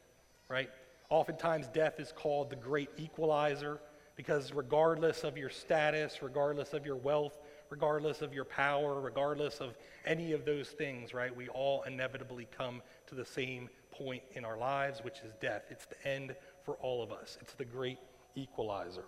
Right? 0.48 0.70
Oftentimes, 1.10 1.68
death 1.68 2.00
is 2.00 2.12
called 2.12 2.50
the 2.50 2.56
great 2.56 2.90
equalizer 2.96 3.80
because 4.16 4.52
regardless 4.52 5.22
of 5.22 5.36
your 5.36 5.50
status, 5.50 6.22
regardless 6.22 6.72
of 6.72 6.84
your 6.84 6.96
wealth, 6.96 7.38
regardless 7.70 8.22
of 8.22 8.32
your 8.34 8.44
power, 8.44 9.00
regardless 9.00 9.60
of 9.60 9.76
any 10.06 10.32
of 10.32 10.44
those 10.44 10.68
things, 10.68 11.14
right, 11.14 11.34
we 11.34 11.48
all 11.48 11.82
inevitably 11.82 12.48
come 12.56 12.82
to 13.06 13.14
the 13.14 13.24
same 13.24 13.68
point 13.90 14.22
in 14.32 14.44
our 14.44 14.56
lives, 14.56 15.00
which 15.04 15.18
is 15.24 15.32
death. 15.40 15.62
It's 15.70 15.86
the 15.86 16.08
end 16.08 16.34
for 16.64 16.74
all 16.76 17.02
of 17.02 17.12
us, 17.12 17.38
it's 17.40 17.54
the 17.54 17.64
great 17.64 17.98
equalizer. 18.34 19.04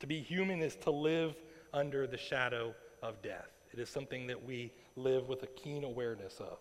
To 0.00 0.06
be 0.06 0.20
human 0.20 0.62
is 0.62 0.76
to 0.76 0.90
live 0.90 1.36
under 1.72 2.06
the 2.06 2.16
shadow 2.16 2.74
of 3.02 3.22
death. 3.22 3.48
It 3.72 3.78
is 3.78 3.88
something 3.88 4.26
that 4.26 4.44
we 4.44 4.72
live 4.96 5.28
with 5.28 5.42
a 5.42 5.46
keen 5.46 5.84
awareness 5.84 6.40
of. 6.40 6.58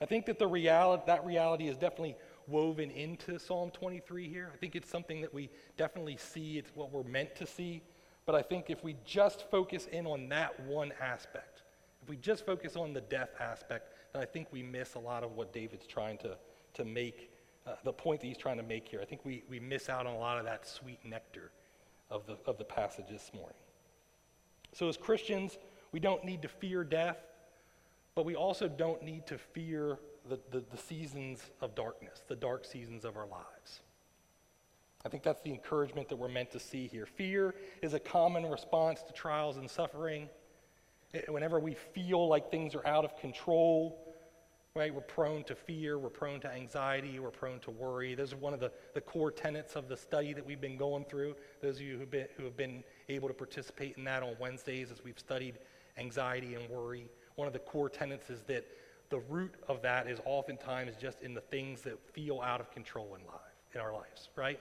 I 0.00 0.06
think 0.06 0.26
that 0.26 0.38
the 0.38 0.46
reality, 0.46 1.02
that 1.06 1.26
reality 1.26 1.68
is 1.68 1.76
definitely 1.76 2.16
woven 2.46 2.90
into 2.90 3.38
Psalm 3.38 3.70
23 3.70 4.28
here. 4.28 4.50
I 4.52 4.56
think 4.56 4.76
it's 4.76 4.88
something 4.88 5.20
that 5.20 5.34
we 5.34 5.50
definitely 5.76 6.16
see. 6.16 6.58
It's 6.58 6.70
what 6.74 6.92
we're 6.92 7.02
meant 7.02 7.34
to 7.36 7.46
see. 7.46 7.82
But 8.24 8.34
I 8.34 8.42
think 8.42 8.70
if 8.70 8.84
we 8.84 8.96
just 9.04 9.50
focus 9.50 9.86
in 9.90 10.06
on 10.06 10.28
that 10.28 10.58
one 10.60 10.92
aspect, 11.00 11.62
if 12.02 12.08
we 12.08 12.16
just 12.16 12.46
focus 12.46 12.76
on 12.76 12.92
the 12.92 13.00
death 13.00 13.30
aspect, 13.40 13.92
then 14.12 14.22
I 14.22 14.26
think 14.26 14.48
we 14.52 14.62
miss 14.62 14.94
a 14.94 14.98
lot 14.98 15.24
of 15.24 15.32
what 15.32 15.52
David's 15.52 15.86
trying 15.86 16.18
to, 16.18 16.36
to 16.74 16.84
make, 16.84 17.30
uh, 17.68 17.74
the 17.84 17.92
point 17.92 18.20
that 18.20 18.26
he's 18.26 18.38
trying 18.38 18.56
to 18.56 18.62
make 18.62 18.88
here. 18.88 19.00
I 19.02 19.04
think 19.04 19.24
we, 19.24 19.42
we 19.48 19.60
miss 19.60 19.88
out 19.88 20.06
on 20.06 20.14
a 20.14 20.18
lot 20.18 20.38
of 20.38 20.44
that 20.44 20.66
sweet 20.66 21.04
nectar 21.04 21.50
of 22.10 22.26
the, 22.26 22.38
of 22.46 22.56
the 22.56 22.64
passage 22.64 23.06
this 23.10 23.30
morning. 23.34 23.56
So, 24.72 24.88
as 24.88 24.96
Christians, 24.96 25.58
we 25.92 26.00
don't 26.00 26.24
need 26.24 26.42
to 26.42 26.48
fear 26.48 26.84
death, 26.84 27.18
but 28.14 28.24
we 28.24 28.34
also 28.34 28.68
don't 28.68 29.02
need 29.02 29.26
to 29.26 29.38
fear 29.38 29.98
the, 30.28 30.38
the, 30.50 30.64
the, 30.70 30.76
seasons 30.76 31.40
of 31.60 31.74
darkness, 31.74 32.22
the 32.28 32.36
dark 32.36 32.64
seasons 32.64 33.04
of 33.04 33.16
our 33.16 33.26
lives. 33.26 33.80
I 35.04 35.08
think 35.08 35.22
that's 35.22 35.40
the 35.42 35.50
encouragement 35.50 36.08
that 36.08 36.16
we're 36.16 36.28
meant 36.28 36.50
to 36.52 36.60
see 36.60 36.86
here. 36.86 37.06
Fear 37.06 37.54
is 37.82 37.94
a 37.94 38.00
common 38.00 38.46
response 38.46 39.02
to 39.02 39.12
trials 39.12 39.56
and 39.56 39.70
suffering. 39.70 40.28
Whenever 41.28 41.60
we 41.60 41.74
feel 41.74 42.28
like 42.28 42.50
things 42.50 42.74
are 42.74 42.86
out 42.86 43.04
of 43.04 43.16
control, 43.16 44.07
right, 44.78 44.94
we're 44.94 45.00
prone 45.00 45.42
to 45.44 45.54
fear, 45.54 45.98
we're 45.98 46.08
prone 46.08 46.40
to 46.40 46.52
anxiety, 46.52 47.18
we're 47.18 47.30
prone 47.30 47.58
to 47.60 47.70
worry. 47.70 48.14
Those 48.14 48.32
are 48.32 48.36
one 48.36 48.54
of 48.54 48.60
the, 48.60 48.70
the 48.94 49.00
core 49.00 49.32
tenets 49.32 49.74
of 49.74 49.88
the 49.88 49.96
study 49.96 50.32
that 50.32 50.46
we've 50.46 50.60
been 50.60 50.76
going 50.76 51.04
through. 51.04 51.34
Those 51.60 51.76
of 51.76 51.82
you 51.82 51.98
who've 51.98 52.10
been, 52.10 52.28
who 52.36 52.44
have 52.44 52.56
been 52.56 52.84
able 53.08 53.28
to 53.28 53.34
participate 53.34 53.96
in 53.96 54.04
that 54.04 54.22
on 54.22 54.36
Wednesdays 54.38 54.92
as 54.92 55.02
we've 55.02 55.18
studied 55.18 55.58
anxiety 55.98 56.54
and 56.54 56.68
worry. 56.70 57.08
One 57.34 57.46
of 57.48 57.52
the 57.52 57.58
core 57.58 57.88
tenets 57.88 58.30
is 58.30 58.42
that 58.42 58.66
the 59.10 59.18
root 59.18 59.54
of 59.68 59.82
that 59.82 60.06
is 60.06 60.20
oftentimes 60.24 60.94
just 61.00 61.22
in 61.22 61.34
the 61.34 61.40
things 61.40 61.80
that 61.82 61.98
feel 62.12 62.40
out 62.40 62.60
of 62.60 62.70
control 62.70 63.16
in 63.18 63.26
life, 63.26 63.40
in 63.74 63.80
our 63.80 63.92
lives, 63.92 64.28
right? 64.36 64.60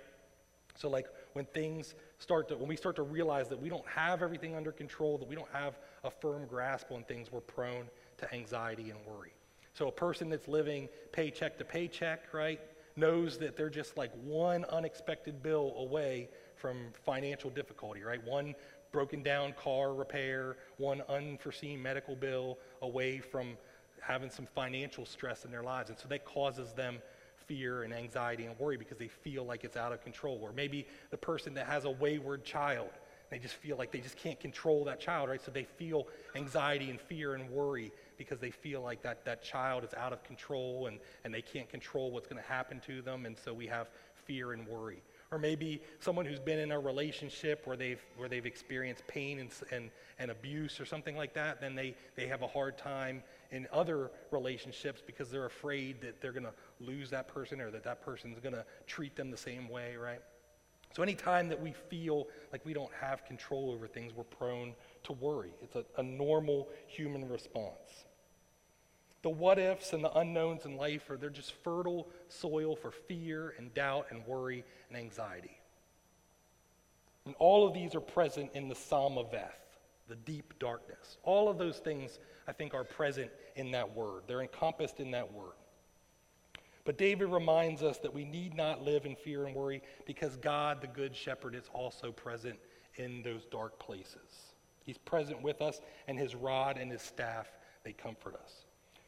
So 0.76 0.90
like 0.90 1.08
when 1.34 1.46
things 1.46 1.96
start 2.20 2.48
to 2.50 2.56
when 2.56 2.68
we 2.68 2.76
start 2.76 2.96
to 2.96 3.04
realize 3.04 3.50
that 3.50 3.62
we 3.62 3.68
don't 3.68 3.88
have 3.88 4.22
everything 4.22 4.56
under 4.56 4.72
control, 4.72 5.18
that 5.18 5.28
we 5.28 5.36
don't 5.36 5.52
have 5.52 5.78
a 6.04 6.12
firm 6.12 6.46
grasp 6.48 6.92
on 6.92 7.04
things, 7.04 7.32
we're 7.32 7.42
prone 7.42 7.86
to 8.18 8.34
anxiety 8.34 8.90
and 8.92 9.00
worry. 9.06 9.34
So 9.78 9.88
a 9.88 9.92
person 9.92 10.30
that's 10.30 10.48
living 10.48 10.90
paycheck 11.12 11.60
to 11.60 11.64
paycheck, 11.64 12.34
right, 12.34 12.60
knows 12.96 13.38
that 13.38 13.56
they're 13.56 13.70
just 13.70 13.96
like 13.96 14.12
one 14.24 14.66
unexpected 14.66 15.44
bill 15.44 15.76
away 15.78 16.30
from 16.56 16.88
financial 17.06 17.52
difficulty, 17.52 18.02
right? 18.02 18.24
One 18.26 18.56
broken 18.92 19.22
down 19.22 19.54
car 19.54 19.94
repair, 19.94 20.58
one 20.78 21.04
unforeseen 21.08 21.80
medical 21.80 22.16
bill 22.16 22.58
away 22.82 23.20
from 23.20 23.56
having 24.02 24.32
some 24.32 24.48
financial 24.48 25.06
stress 25.06 25.46
in 25.46 25.52
their 25.52 25.62
lives. 25.62 25.92
And 25.92 26.00
so 26.00 26.08
that 26.08 26.26
causes 26.26 26.74
them 26.74 26.98
fear 27.46 27.84
and 27.84 27.94
anxiety 27.94 28.46
and 28.46 28.58
worry 28.58 28.78
because 28.78 28.98
they 28.98 29.08
feel 29.08 29.46
like 29.46 29.64
it's 29.64 29.78
out 29.78 29.94
of 29.94 30.02
control. 30.02 30.40
Or 30.42 30.52
maybe 30.54 30.88
the 31.12 31.18
person 31.18 31.54
that 31.54 31.68
has 31.68 31.86
a 31.86 31.92
wayward 31.92 32.44
child, 32.44 32.90
they 33.30 33.40
just 33.40 33.56
feel 33.56 33.78
like 33.78 33.92
they 33.92 34.00
just 34.00 34.18
can't 34.18 34.40
control 34.40 34.86
that 34.86 35.00
child, 35.00 35.30
right? 35.30 35.42
So 35.42 35.52
they 35.52 35.64
feel 35.64 36.08
anxiety 36.36 36.90
and 36.90 37.00
fear 37.00 37.36
and 37.36 37.50
worry 37.50 37.92
because 38.18 38.40
they 38.40 38.52
feel 38.52 38.82
like 38.82 39.02
that, 39.04 39.26
that 39.26 39.44
child 39.44 39.84
is 39.84 39.94
out 39.94 40.14
of 40.14 40.24
control 40.24 40.88
and, 40.88 41.00
and 41.24 41.34
they 41.34 41.42
can't 41.42 41.70
control 41.70 42.12
what's 42.12 42.28
going 42.28 42.42
to 42.42 42.48
happen 42.48 42.80
to 42.88 43.02
them. 43.02 43.26
And 43.26 43.38
so 43.38 43.54
we 43.54 43.68
have 43.68 43.90
fear 44.26 44.54
and 44.54 44.68
worry 44.68 45.02
or 45.32 45.38
maybe 45.38 45.82
someone 46.00 46.26
who's 46.26 46.40
been 46.40 46.60
in 46.60 46.72
a 46.72 46.80
relationship 46.80 47.66
where 47.66 47.76
they've, 47.76 48.02
where 48.16 48.30
they've 48.30 48.46
experienced 48.46 49.06
pain 49.08 49.40
and, 49.40 49.50
and, 49.72 49.90
and 50.20 50.32
abuse 50.32 50.80
or 50.80 50.86
something 50.86 51.18
like 51.18 51.34
that, 51.34 51.60
then 51.60 51.76
they, 51.76 51.96
they 52.16 52.28
have 52.28 52.42
a 52.42 52.48
hard 52.48 52.78
time 52.78 53.22
in 53.52 53.68
other 53.74 54.12
relationships 54.32 55.02
because 55.06 55.30
they're 55.30 55.46
afraid 55.46 56.02
that 56.02 56.22
they're 56.22 56.32
going 56.32 56.46
to 56.46 56.54
lose 56.80 57.10
that 57.10 57.28
person 57.28 57.60
or 57.60 57.72
that 57.72 57.84
that 57.84 58.02
person's 58.02 58.40
going 58.40 58.56
to 58.56 58.66
treat 58.86 59.16
them 59.16 59.30
the 59.30 59.38
same 59.38 59.68
way, 59.68 59.96
right? 59.98 60.22
So, 60.96 61.04
anytime 61.04 61.50
that 61.50 61.62
we 61.62 61.74
feel 61.90 62.28
like 62.52 62.66
we 62.66 62.74
don't 62.74 62.92
have 63.00 63.24
control 63.26 63.72
over 63.72 63.88
things, 63.88 64.14
we're 64.16 64.24
prone 64.24 64.74
to 65.04 65.14
worry. 65.14 65.52
It's 65.62 65.76
a, 65.76 65.86
a 65.98 66.04
normal 66.04 66.70
human 66.88 67.28
response. 67.28 68.06
The 69.22 69.30
what 69.30 69.60
ifs 69.60 69.94
and 69.94 70.04
the 70.04 70.12
unknowns 70.18 70.66
in 70.66 70.78
life 70.78 71.10
are 71.10 71.18
they're 71.18 71.30
just 71.30 71.54
fertile 71.64 72.08
soil 72.30 72.76
for 72.76 72.92
fear 72.92 73.54
and 73.58 73.74
doubt 73.74 74.08
and 74.10 74.26
worry 74.26 74.64
and 74.90 74.98
anxiety. 74.98 75.60
And 77.26 77.36
all 77.40 77.68
of 77.68 77.74
these 77.74 77.94
are 77.94 78.00
present 78.00 78.52
in 78.54 78.70
the 78.70 78.76
Salmaveth, 78.76 79.52
the 80.08 80.16
deep 80.16 80.54
darkness. 80.60 81.18
All 81.24 81.50
of 81.50 81.58
those 81.58 81.80
things, 81.80 82.20
I 82.48 82.54
think, 82.54 82.74
are 82.74 82.86
present 82.86 83.30
in 83.58 83.72
that 83.72 83.94
word. 83.94 84.24
They're 84.28 84.42
encompassed 84.42 85.02
in 85.02 85.12
that 85.12 85.34
word. 85.34 85.57
But 86.88 86.98
David 86.98 87.28
reminds 87.28 87.84
us 87.84 87.98
that 87.98 88.14
we 88.14 88.24
need 88.24 88.56
not 88.56 88.82
live 88.82 89.06
in 89.06 89.18
fear 89.18 89.46
and 89.46 89.54
worry 89.54 89.82
because 90.06 90.38
God, 90.38 90.80
the 90.80 90.88
Good 90.88 91.14
Shepherd, 91.14 91.54
is 91.54 91.70
also 91.74 92.14
present 92.14 92.58
in 92.96 93.22
those 93.24 93.44
dark 93.44 93.78
places. 93.78 94.54
He's 94.86 94.98
present 94.98 95.42
with 95.42 95.62
us, 95.62 95.82
and 96.08 96.18
his 96.18 96.34
rod 96.34 96.78
and 96.78 96.90
his 96.90 97.02
staff, 97.02 97.52
they 97.84 97.92
comfort 97.92 98.36
us. 98.42 98.64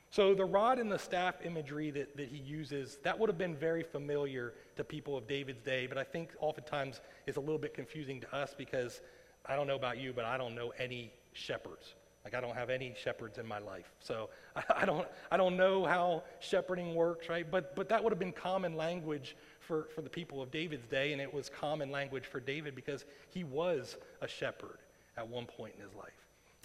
So 0.09 0.33
the 0.33 0.43
rod 0.43 0.77
and 0.77 0.91
the 0.91 0.99
staff 0.99 1.35
imagery 1.45 1.89
that, 1.91 2.17
that 2.17 2.27
he 2.27 2.39
uses, 2.39 2.97
that 3.03 3.17
would 3.17 3.29
have 3.29 3.37
been 3.37 3.55
very 3.55 3.83
familiar 3.83 4.55
to 4.75 4.83
people 4.83 5.15
of 5.15 5.25
David's 5.25 5.61
day, 5.61 5.87
but 5.87 5.97
I 5.97 6.03
think 6.03 6.31
oftentimes 6.41 6.99
it's 7.27 7.37
a 7.37 7.41
little 7.41 7.57
bit 7.57 7.73
confusing 7.73 8.19
to 8.19 8.35
us 8.35 8.53
because 8.57 8.99
I 9.45 9.55
don't 9.55 9.67
know 9.67 9.77
about 9.77 9.99
you, 9.99 10.11
but 10.11 10.25
I 10.25 10.37
don't 10.37 10.53
know 10.53 10.73
any 10.79 11.13
shepherds. 11.31 11.95
Like 12.23 12.33
I 12.33 12.41
don't 12.41 12.55
have 12.55 12.69
any 12.69 12.93
shepherds 13.01 13.37
in 13.37 13.47
my 13.47 13.59
life. 13.59 13.91
So 13.99 14.29
I, 14.75 14.85
don't, 14.85 15.07
I 15.31 15.37
don't 15.37 15.57
know 15.57 15.85
how 15.85 16.23
shepherding 16.39 16.95
works, 16.95 17.29
right? 17.29 17.49
But, 17.49 17.75
but 17.75 17.89
that 17.89 18.03
would 18.03 18.11
have 18.11 18.19
been 18.19 18.31
common 18.31 18.75
language 18.75 19.35
for, 19.59 19.87
for 19.95 20.01
the 20.01 20.09
people 20.09 20.41
of 20.41 20.51
David's 20.51 20.87
day, 20.87 21.13
and 21.13 21.21
it 21.21 21.33
was 21.33 21.49
common 21.49 21.91
language 21.91 22.25
for 22.25 22.39
David 22.39 22.75
because 22.75 23.05
he 23.29 23.43
was 23.43 23.95
a 24.21 24.27
shepherd 24.27 24.79
at 25.17 25.27
one 25.27 25.45
point 25.45 25.75
in 25.77 25.81
his 25.81 25.93
life. 25.95 26.13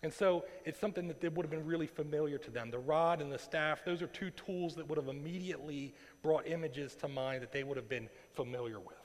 And 0.03 0.13
so 0.13 0.45
it's 0.67 0.79
something 0.79 1.09
that 1.09 1.23
would 1.23 1.45
have 1.47 1.51
been 1.51 1.65
really 1.65 1.87
familiar 1.87 2.37
to 2.37 2.51
them. 2.51 2.71
The 2.71 2.79
rod 2.79 3.23
and 3.23 3.33
the 3.33 3.39
staff, 3.39 3.87
those 3.87 4.03
are 4.03 4.07
two 4.09 4.29
tools 4.31 4.75
that 4.75 4.87
would 4.87 4.99
have 4.99 5.09
immediately 5.09 5.95
brought 6.23 6.47
images 6.47 6.95
to 6.97 7.09
mind 7.09 7.43
that 7.43 7.53
they 7.53 7.65
would 7.65 7.79
have 7.79 7.89
been 7.89 8.11
familiar 8.35 8.79
with. 8.79 8.99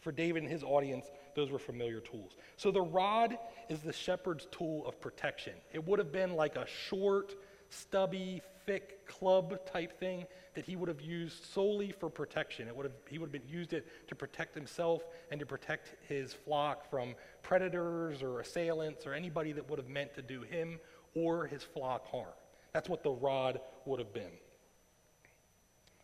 For 0.00 0.10
David 0.10 0.42
and 0.42 0.50
his 0.50 0.62
audience, 0.62 1.04
those 1.34 1.50
were 1.50 1.58
familiar 1.58 2.00
tools. 2.00 2.36
So 2.56 2.70
the 2.70 2.82
rod 2.82 3.38
is 3.68 3.80
the 3.80 3.92
shepherd's 3.92 4.46
tool 4.50 4.86
of 4.86 5.00
protection. 5.00 5.54
It 5.72 5.86
would 5.86 5.98
have 5.98 6.12
been 6.12 6.34
like 6.34 6.56
a 6.56 6.66
short, 6.88 7.34
stubby, 7.68 8.42
thick 8.66 9.06
club 9.06 9.58
type 9.66 9.98
thing 9.98 10.26
that 10.54 10.64
he 10.64 10.76
would 10.76 10.88
have 10.88 11.00
used 11.00 11.44
solely 11.44 11.92
for 11.92 12.08
protection. 12.08 12.68
It 12.68 12.76
would 12.76 12.86
have, 12.86 12.94
he 13.08 13.18
would 13.18 13.26
have 13.26 13.32
been, 13.32 13.48
used 13.48 13.72
it 13.72 13.86
to 14.08 14.14
protect 14.14 14.54
himself 14.54 15.02
and 15.30 15.40
to 15.40 15.46
protect 15.46 15.94
his 16.08 16.32
flock 16.32 16.88
from 16.90 17.14
predators 17.42 18.22
or 18.22 18.40
assailants 18.40 19.06
or 19.06 19.14
anybody 19.14 19.52
that 19.52 19.68
would 19.68 19.78
have 19.78 19.88
meant 19.88 20.14
to 20.14 20.22
do 20.22 20.42
him 20.42 20.78
or 21.14 21.46
his 21.46 21.62
flock 21.62 22.06
harm. 22.06 22.26
That's 22.72 22.88
what 22.88 23.02
the 23.02 23.10
rod 23.10 23.60
would 23.86 23.98
have 23.98 24.12
been. 24.12 24.32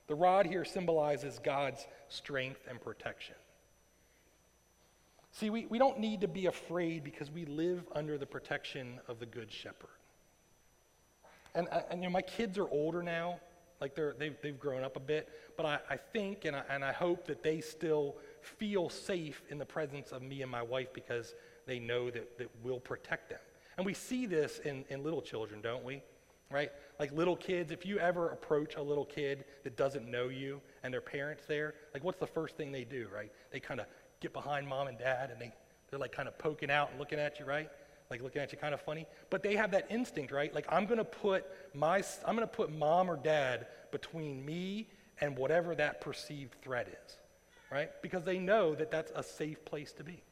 The 0.09 0.15
rod 0.15 0.47
here 0.47 0.65
symbolizes 0.65 1.41
God's 1.43 1.87
strength 2.09 2.67
and 2.69 2.81
protection. 2.81 3.35
See, 5.39 5.51
we, 5.51 5.67
we 5.67 5.79
don't 5.79 6.01
need 6.01 6.23
to 6.23 6.29
be 6.29 6.47
afraid 6.47 7.05
because 7.05 7.31
we 7.31 7.45
live 7.45 7.85
under 7.95 8.17
the 8.17 8.25
protection 8.25 9.01
of 9.07 9.19
the 9.19 9.27
Good 9.27 9.53
Shepherd. 9.53 9.91
And, 11.55 11.69
uh, 11.71 11.83
and 11.91 12.03
you 12.03 12.09
know, 12.09 12.13
my 12.13 12.23
kids 12.23 12.57
are 12.57 12.69
older 12.71 13.03
now, 13.03 13.39
like 13.79 13.95
they're, 13.95 14.15
they've, 14.19 14.35
they've 14.43 14.59
grown 14.59 14.83
up 14.83 14.97
a 14.97 15.01
bit, 15.01 15.29
but 15.59 15.67
I, 15.67 15.79
I 15.91 15.97
think 15.97 16.47
and 16.47 16.57
I, 16.57 16.63
and 16.71 16.83
I 16.83 16.93
hope 16.93 17.27
that 17.27 17.43
they 17.43 17.61
still 17.61 18.17
feel 18.41 18.89
safe 18.89 19.43
in 19.51 19.59
the 19.59 19.67
presence 19.67 20.11
of 20.11 20.23
me 20.23 20.41
and 20.41 20.51
my 20.51 20.63
wife 20.63 20.89
because 20.95 21.35
they 21.67 21.79
know 21.79 22.11
that, 22.11 22.39
that 22.39 22.49
we'll 22.63 22.81
protect 22.81 23.29
them. 23.29 23.41
And 23.77 23.85
we 23.85 23.93
see 23.93 24.25
this 24.25 24.61
in, 24.61 24.87
in 24.89 25.05
little 25.05 25.21
children, 25.21 25.61
don't 25.61 25.85
we? 25.85 26.01
Right? 26.51 26.73
Like 26.99 27.13
little 27.13 27.37
kids, 27.37 27.73
if 27.73 27.85
you 27.85 27.99
ever 27.99 28.31
approach 28.31 28.77
a 28.77 28.83
little 28.83 29.05
kid 29.05 29.45
that 29.65 29.77
doesn't 29.77 30.11
know 30.11 30.29
you 30.29 30.63
and 30.83 30.95
their 30.95 31.03
parents 31.03 31.45
there, 31.47 31.75
like 31.93 32.05
what's 32.05 32.21
the 32.21 32.27
first 32.27 32.57
thing 32.57 32.73
they 32.73 32.85
do, 32.85 33.09
right? 33.15 33.31
They 33.51 33.61
kind 33.61 33.81
of 33.81 33.87
get 34.21 34.33
behind 34.33 34.67
mom 34.67 34.89
and 34.89 34.99
dad 34.99 35.31
and 35.31 35.41
they, 35.41 35.53
they're 35.91 35.99
like 35.99 36.13
kind 36.13 36.29
of 36.29 36.39
poking 36.39 36.71
out 36.71 36.91
and 36.91 36.99
looking 36.99 37.19
at 37.19 37.39
you, 37.39 37.45
right? 37.45 37.71
Like 38.11 38.23
looking 38.23 38.43
at 38.43 38.53
you 38.53 38.59
kind 38.59 38.75
of 38.75 38.81
funny. 38.81 39.07
But 39.31 39.43
they 39.43 39.57
have 39.57 39.71
that 39.73 39.87
instinct, 39.91 40.33
right? 40.33 40.55
Like 40.55 40.67
I'm 40.69 40.87
going 40.87 40.99
to 40.99 41.05
put 41.05 41.45
my, 41.75 42.03
I'm 42.25 42.37
to 42.37 42.47
put 42.47 42.73
mom 42.73 43.11
or 43.11 43.17
dad 43.17 43.67
between 43.91 44.45
me 44.45 44.89
and 45.21 45.37
whatever 45.37 45.75
that 45.75 46.01
perceived 46.01 46.57
threat 46.63 46.89
is, 46.89 47.17
right? 47.71 47.91
Because 48.03 48.25
they 48.25 48.39
know 48.39 48.75
that 48.75 48.91
that's 48.91 49.13
a 49.15 49.23
safe 49.23 49.65
place 49.65 49.93
to 49.93 50.05
be. 50.05 50.23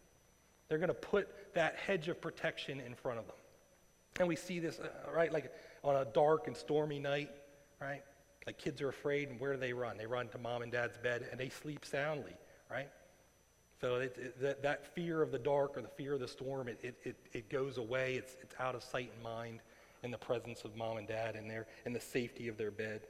They're 0.69 0.79
going 0.79 0.89
to 0.89 0.95
put 0.95 1.55
that 1.55 1.77
hedge 1.77 2.09
of 2.09 2.21
protection 2.21 2.81
in 2.81 2.95
front 2.95 3.19
of 3.19 3.27
them. 3.27 3.37
And 4.21 4.29
we 4.29 4.37
see 4.37 4.61
this, 4.61 4.79
uh, 4.79 4.89
right, 5.15 5.33
like 5.33 5.53
on 5.83 5.97
a 5.97 6.05
dark 6.05 6.47
and 6.47 6.57
stormy 6.57 6.99
night, 6.99 7.31
right? 7.81 8.03
Like 8.47 8.59
kids 8.59 8.81
are 8.81 8.89
afraid, 8.89 9.29
and 9.29 9.41
where 9.41 9.53
do 9.55 9.59
they 9.59 9.73
run? 9.73 9.97
They 9.97 10.07
run 10.07 10.29
to 10.29 10.39
mom 10.39 10.63
and 10.63 10.71
dad's 10.71 10.97
bed, 10.99 11.27
and 11.31 11.41
they 11.41 11.49
sleep 11.49 11.85
soundly, 11.85 12.35
right? 12.71 12.89
So 13.85 13.97
it, 13.97 14.17
it, 14.17 14.41
that, 14.41 14.63
that 14.63 14.95
fear 14.95 15.21
of 15.21 15.31
the 15.31 15.39
dark 15.39 15.77
or 15.77 15.83
the 15.83 15.89
fear 15.89 16.15
of 16.15 16.21
the 16.21 16.27
storm, 16.27 16.69
it, 16.69 16.79
it, 16.83 17.17
it, 17.35 17.51
goes 17.51 17.77
away. 17.77 18.15
It's, 18.15 18.35
it's 18.41 18.55
out 18.59 18.75
of 18.75 18.83
sight 18.83 19.13
and 19.15 19.23
mind 19.23 19.61
in 20.03 20.11
the 20.11 20.17
presence 20.17 20.65
of 20.65 20.75
mom 20.75 20.97
and 20.97 21.07
dad 21.07 21.37
and 21.37 21.51
their 21.51 21.67
in 21.85 21.93
the 21.93 22.01
safety 22.01 22.49
of 22.49 22.57
their 22.57 22.71
bed. 22.71 23.03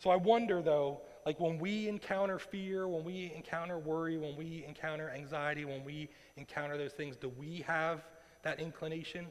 So 0.00 0.10
I 0.10 0.16
wonder 0.16 0.60
though, 0.60 1.02
like 1.24 1.38
when 1.38 1.60
we 1.60 1.86
encounter 1.86 2.40
fear, 2.40 2.88
when 2.88 3.04
we 3.04 3.32
encounter 3.32 3.78
worry, 3.78 4.18
when 4.18 4.34
we 4.34 4.64
encounter 4.66 5.08
anxiety, 5.10 5.64
when 5.64 5.84
we 5.84 6.08
encounter 6.36 6.76
those 6.76 6.94
things, 6.94 7.14
do 7.14 7.28
we 7.28 7.64
have 7.64 8.02
that 8.42 8.58
inclination, 8.58 9.28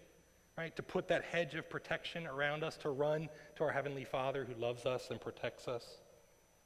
right, 0.58 0.74
to 0.78 0.82
put 0.82 1.10
that 1.10 1.26
hedge 1.26 1.56
of 1.56 1.70
protection 1.70 2.26
around 2.26 2.64
us, 2.64 2.78
to 2.78 2.92
run 2.92 3.28
to 3.58 3.66
our 3.66 3.72
Heavenly 3.72 4.06
Father 4.06 4.46
who 4.46 4.54
loves 4.54 4.86
us 4.86 5.10
and 5.12 5.20
protects 5.20 5.68
us? 5.68 5.98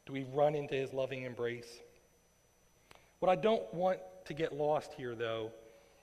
Do 0.06 0.14
we 0.14 0.26
run 0.32 0.54
into 0.54 0.76
His 0.76 0.94
loving 0.94 1.24
embrace? 1.24 1.80
What 3.24 3.32
I 3.32 3.42
don't 3.42 3.74
want 3.74 4.00
to 4.26 4.34
get 4.34 4.52
lost 4.52 4.92
here, 4.98 5.16
though, 5.16 5.50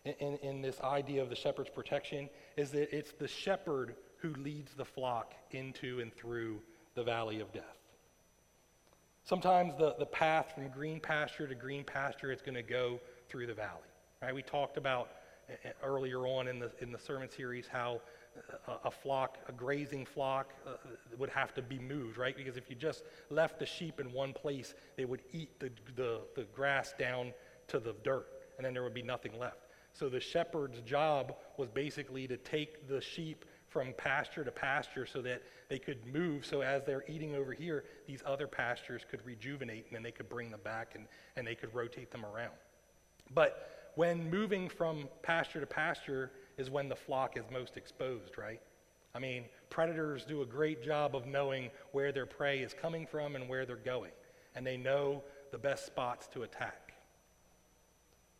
in, 0.06 0.38
in, 0.38 0.62
this 0.62 0.80
idea 0.80 1.20
of 1.20 1.28
the 1.28 1.36
shepherd's 1.36 1.68
protection, 1.68 2.30
is 2.56 2.70
that 2.70 2.96
it's 2.96 3.12
the 3.12 3.28
shepherd 3.28 3.94
who 4.22 4.30
leads 4.36 4.72
the 4.72 4.86
flock 4.86 5.34
into 5.50 6.00
and 6.00 6.14
through 6.14 6.62
the 6.94 7.02
valley 7.02 7.40
of 7.40 7.52
death. 7.52 7.76
Sometimes 9.22 9.74
the, 9.76 9.96
the 9.98 10.06
path 10.06 10.52
from 10.54 10.68
green 10.68 10.98
pasture 10.98 11.46
to 11.46 11.54
green 11.54 11.84
pasture 11.84 12.32
is 12.32 12.40
going 12.40 12.54
to 12.54 12.62
go 12.62 12.98
through 13.28 13.48
the 13.48 13.52
valley. 13.52 13.90
Right? 14.22 14.34
We 14.34 14.40
talked 14.40 14.78
about 14.78 15.10
uh, 15.50 15.68
uh, 15.68 15.72
earlier 15.86 16.20
on 16.20 16.48
in 16.48 16.58
the, 16.58 16.72
in 16.80 16.90
the 16.90 16.98
sermon 16.98 17.28
series 17.28 17.66
how 17.70 18.00
a, 18.84 18.90
flock, 18.90 19.38
a 19.48 19.52
grazing 19.52 20.06
flock, 20.06 20.54
uh, 20.66 20.72
would 21.18 21.30
have 21.30 21.54
to 21.54 21.62
be 21.62 21.78
moved, 21.78 22.18
right? 22.18 22.36
Because 22.36 22.56
if 22.56 22.68
you 22.68 22.76
just 22.76 23.04
left 23.30 23.58
the 23.58 23.66
sheep 23.66 24.00
in 24.00 24.12
one 24.12 24.32
place, 24.32 24.74
they 24.96 25.04
would 25.04 25.22
eat 25.32 25.58
the, 25.60 25.70
the, 25.96 26.20
the 26.36 26.44
grass 26.54 26.94
down 26.98 27.32
to 27.68 27.78
the 27.78 27.94
dirt, 28.04 28.26
and 28.56 28.64
then 28.64 28.72
there 28.74 28.82
would 28.82 28.94
be 28.94 29.02
nothing 29.02 29.38
left. 29.38 29.66
So 29.92 30.08
the 30.08 30.20
shepherd's 30.20 30.80
job 30.82 31.34
was 31.56 31.68
basically 31.68 32.26
to 32.28 32.36
take 32.36 32.88
the 32.88 33.00
sheep 33.00 33.44
from 33.68 33.92
pasture 33.96 34.44
to 34.44 34.50
pasture 34.50 35.06
so 35.06 35.22
that 35.22 35.42
they 35.68 35.78
could 35.78 36.04
move. 36.06 36.44
So 36.44 36.60
as 36.60 36.84
they're 36.84 37.04
eating 37.08 37.34
over 37.34 37.52
here, 37.52 37.84
these 38.06 38.22
other 38.26 38.46
pastures 38.46 39.02
could 39.08 39.24
rejuvenate 39.24 39.86
and 39.86 39.94
then 39.94 40.02
they 40.02 40.10
could 40.10 40.28
bring 40.28 40.50
them 40.50 40.60
back 40.64 40.94
and, 40.96 41.06
and 41.36 41.46
they 41.46 41.54
could 41.54 41.72
rotate 41.74 42.10
them 42.10 42.24
around. 42.24 42.54
But 43.32 43.92
when 43.94 44.28
moving 44.28 44.68
from 44.68 45.08
pasture 45.22 45.60
to 45.60 45.66
pasture 45.66 46.32
is 46.60 46.70
when 46.70 46.88
the 46.88 46.96
flock 46.96 47.36
is 47.36 47.44
most 47.50 47.76
exposed, 47.76 48.38
right? 48.38 48.60
I 49.14 49.18
mean, 49.18 49.44
predators 49.70 50.24
do 50.24 50.42
a 50.42 50.46
great 50.46 50.84
job 50.84 51.16
of 51.16 51.26
knowing 51.26 51.70
where 51.90 52.12
their 52.12 52.26
prey 52.26 52.60
is 52.60 52.72
coming 52.72 53.06
from 53.06 53.34
and 53.34 53.48
where 53.48 53.66
they're 53.66 53.76
going, 53.76 54.12
and 54.54 54.64
they 54.64 54.76
know 54.76 55.24
the 55.50 55.58
best 55.58 55.86
spots 55.86 56.28
to 56.28 56.42
attack. 56.42 56.94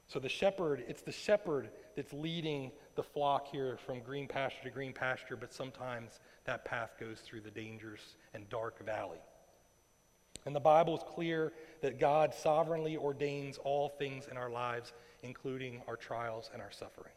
So 0.06 0.18
the 0.18 0.28
shepherd, 0.28 0.85
it's 0.88 1.02
the 1.02 1.12
shepherd 1.12 1.70
that's 1.96 2.12
leading 2.12 2.72
the 2.96 3.02
flock 3.02 3.48
here 3.48 3.78
from 3.85 4.00
green 4.00 4.26
pasture 4.28 4.64
to 4.64 4.70
green 4.70 4.92
pasture, 4.92 5.37
but 5.37 5.52
sometimes 5.52 6.20
that 6.44 6.64
path 6.64 6.90
goes 6.98 7.20
through 7.20 7.40
the 7.42 7.50
dangerous 7.50 8.16
and 8.35 8.48
dark 8.48 8.85
valley. 8.85 9.20
And 10.46 10.56
the 10.56 10.61
Bible 10.61 10.96
is 10.96 11.02
clear 11.06 11.52
that 11.83 12.00
God 12.00 12.35
sovereignly 12.35 12.96
ordains 12.96 13.59
all 13.59 13.88
things 13.88 14.26
in 14.30 14.37
our 14.37 14.50
lives, 14.50 14.92
including 15.22 15.83
our 15.87 15.96
trials 15.96 16.50
and 16.52 16.62
our 16.62 16.72
suffering. 16.72 17.12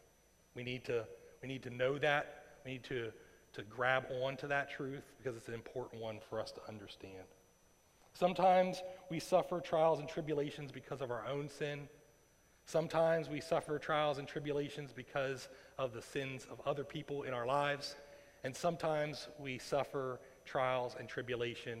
We 0.54 0.62
need 0.62 0.84
to, 0.84 1.04
we 1.42 1.48
need 1.48 1.62
to 1.64 1.70
know 1.70 1.98
that. 1.98 2.44
We 2.64 2.72
need 2.72 2.84
to, 2.84 3.12
to 3.54 3.62
grab 3.62 4.06
onto 4.22 4.46
that 4.48 4.70
truth 4.70 5.04
because 5.18 5.36
it's 5.36 5.48
an 5.48 5.54
important 5.54 6.00
one 6.00 6.18
for 6.28 6.40
us 6.40 6.52
to 6.52 6.60
understand. 6.68 7.24
Sometimes 8.12 8.82
we 9.10 9.18
suffer 9.18 9.60
trials 9.60 9.98
and 9.98 10.08
tribulations 10.08 10.70
because 10.70 11.00
of 11.00 11.10
our 11.10 11.26
own 11.26 11.48
sin. 11.48 11.88
Sometimes 12.64 13.28
we 13.28 13.40
suffer 13.40 13.78
trials 13.78 14.18
and 14.18 14.26
tribulations 14.26 14.92
because 14.92 15.48
of 15.78 15.92
the 15.92 16.00
sins 16.00 16.46
of 16.50 16.60
other 16.64 16.84
people 16.84 17.24
in 17.24 17.34
our 17.34 17.46
lives. 17.46 17.96
And 18.44 18.54
sometimes 18.54 19.28
we 19.38 19.58
suffer 19.58 20.20
trials 20.44 20.96
and 20.98 21.08
tribulation, 21.08 21.80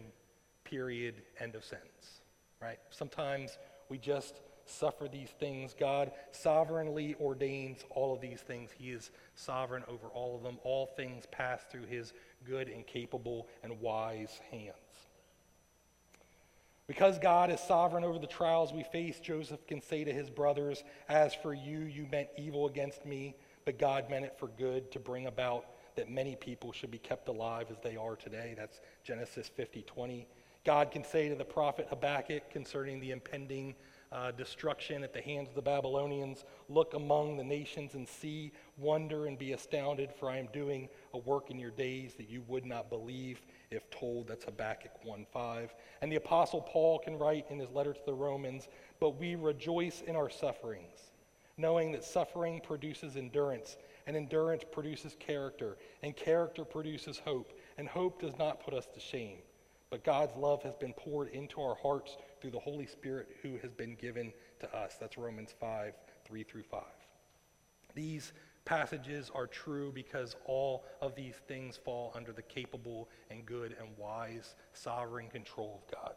period, 0.64 1.22
end 1.40 1.54
of 1.54 1.64
sentence. 1.64 2.20
Right? 2.60 2.78
Sometimes 2.90 3.58
we 3.88 3.98
just 3.98 4.40
suffer 4.66 5.08
these 5.08 5.30
things. 5.30 5.74
God 5.78 6.12
sovereignly 6.32 7.14
ordains 7.20 7.84
all 7.90 8.14
of 8.14 8.20
these 8.20 8.40
things. 8.40 8.70
He 8.76 8.90
is 8.90 9.10
sovereign 9.34 9.84
over 9.88 10.08
all 10.08 10.36
of 10.36 10.42
them. 10.42 10.58
All 10.62 10.86
things 10.86 11.24
pass 11.30 11.62
through 11.70 11.86
his 11.86 12.12
good 12.44 12.68
and 12.68 12.86
capable 12.86 13.48
and 13.62 13.80
wise 13.80 14.40
hands. 14.50 14.74
Because 16.86 17.18
God 17.18 17.50
is 17.50 17.60
sovereign 17.60 18.04
over 18.04 18.18
the 18.18 18.26
trials 18.26 18.72
we 18.72 18.82
face, 18.82 19.18
Joseph 19.18 19.66
can 19.66 19.80
say 19.80 20.04
to 20.04 20.12
his 20.12 20.28
brothers, 20.28 20.84
As 21.08 21.34
for 21.34 21.54
you, 21.54 21.80
you 21.80 22.06
meant 22.10 22.28
evil 22.36 22.66
against 22.66 23.06
me, 23.06 23.34
but 23.64 23.78
God 23.78 24.10
meant 24.10 24.26
it 24.26 24.38
for 24.38 24.48
good 24.48 24.92
to 24.92 24.98
bring 24.98 25.26
about 25.26 25.64
that 25.96 26.10
many 26.10 26.36
people 26.36 26.72
should 26.72 26.90
be 26.90 26.98
kept 26.98 27.28
alive 27.28 27.68
as 27.70 27.78
they 27.82 27.96
are 27.96 28.16
today. 28.16 28.54
That's 28.56 28.80
Genesis 29.02 29.48
50 29.48 29.82
20. 29.82 30.26
God 30.64 30.90
can 30.90 31.04
say 31.04 31.28
to 31.28 31.34
the 31.34 31.44
prophet 31.44 31.86
Habakkuk 31.88 32.50
concerning 32.50 33.00
the 33.00 33.10
impending 33.10 33.74
uh, 34.14 34.30
destruction 34.30 35.02
at 35.02 35.12
the 35.12 35.20
hands 35.20 35.48
of 35.48 35.56
the 35.56 35.62
Babylonians. 35.62 36.44
Look 36.68 36.94
among 36.94 37.36
the 37.36 37.44
nations 37.44 37.94
and 37.94 38.08
see, 38.08 38.52
wonder, 38.78 39.26
and 39.26 39.36
be 39.36 39.52
astounded, 39.52 40.10
for 40.18 40.30
I 40.30 40.38
am 40.38 40.48
doing 40.52 40.88
a 41.12 41.18
work 41.18 41.50
in 41.50 41.58
your 41.58 41.72
days 41.72 42.14
that 42.14 42.30
you 42.30 42.42
would 42.46 42.64
not 42.64 42.88
believe 42.88 43.42
if 43.72 43.90
told. 43.90 44.28
That's 44.28 44.44
Habakkuk 44.44 44.92
1.5. 45.04 45.70
And 46.00 46.12
the 46.12 46.16
Apostle 46.16 46.62
Paul 46.62 47.00
can 47.00 47.18
write 47.18 47.46
in 47.50 47.58
his 47.58 47.70
letter 47.72 47.92
to 47.92 48.06
the 48.06 48.14
Romans, 48.14 48.68
But 49.00 49.18
we 49.18 49.34
rejoice 49.34 50.02
in 50.06 50.14
our 50.14 50.30
sufferings, 50.30 51.10
knowing 51.58 51.90
that 51.92 52.04
suffering 52.04 52.60
produces 52.60 53.16
endurance, 53.16 53.76
and 54.06 54.16
endurance 54.16 54.62
produces 54.70 55.16
character, 55.18 55.76
and 56.04 56.16
character 56.16 56.64
produces 56.64 57.18
hope, 57.18 57.52
and 57.78 57.88
hope 57.88 58.20
does 58.20 58.38
not 58.38 58.64
put 58.64 58.74
us 58.74 58.86
to 58.94 59.00
shame. 59.00 59.38
But 59.90 60.04
God's 60.04 60.36
love 60.36 60.62
has 60.62 60.74
been 60.74 60.92
poured 60.92 61.28
into 61.28 61.60
our 61.60 61.76
hearts 61.76 62.16
through 62.44 62.50
the 62.50 62.60
Holy 62.60 62.84
Spirit 62.84 63.26
who 63.40 63.56
has 63.62 63.72
been 63.72 63.94
given 63.94 64.30
to 64.60 64.76
us. 64.76 64.96
That's 65.00 65.16
Romans 65.16 65.54
5 65.58 65.94
3 66.26 66.42
through 66.42 66.64
5. 66.64 66.82
These 67.94 68.34
passages 68.66 69.30
are 69.34 69.46
true 69.46 69.90
because 69.94 70.36
all 70.44 70.84
of 71.00 71.14
these 71.14 71.36
things 71.48 71.78
fall 71.82 72.12
under 72.14 72.32
the 72.32 72.42
capable 72.42 73.08
and 73.30 73.46
good 73.46 73.74
and 73.80 73.96
wise 73.96 74.56
sovereign 74.74 75.30
control 75.30 75.80
of 75.82 75.90
God. 75.90 76.12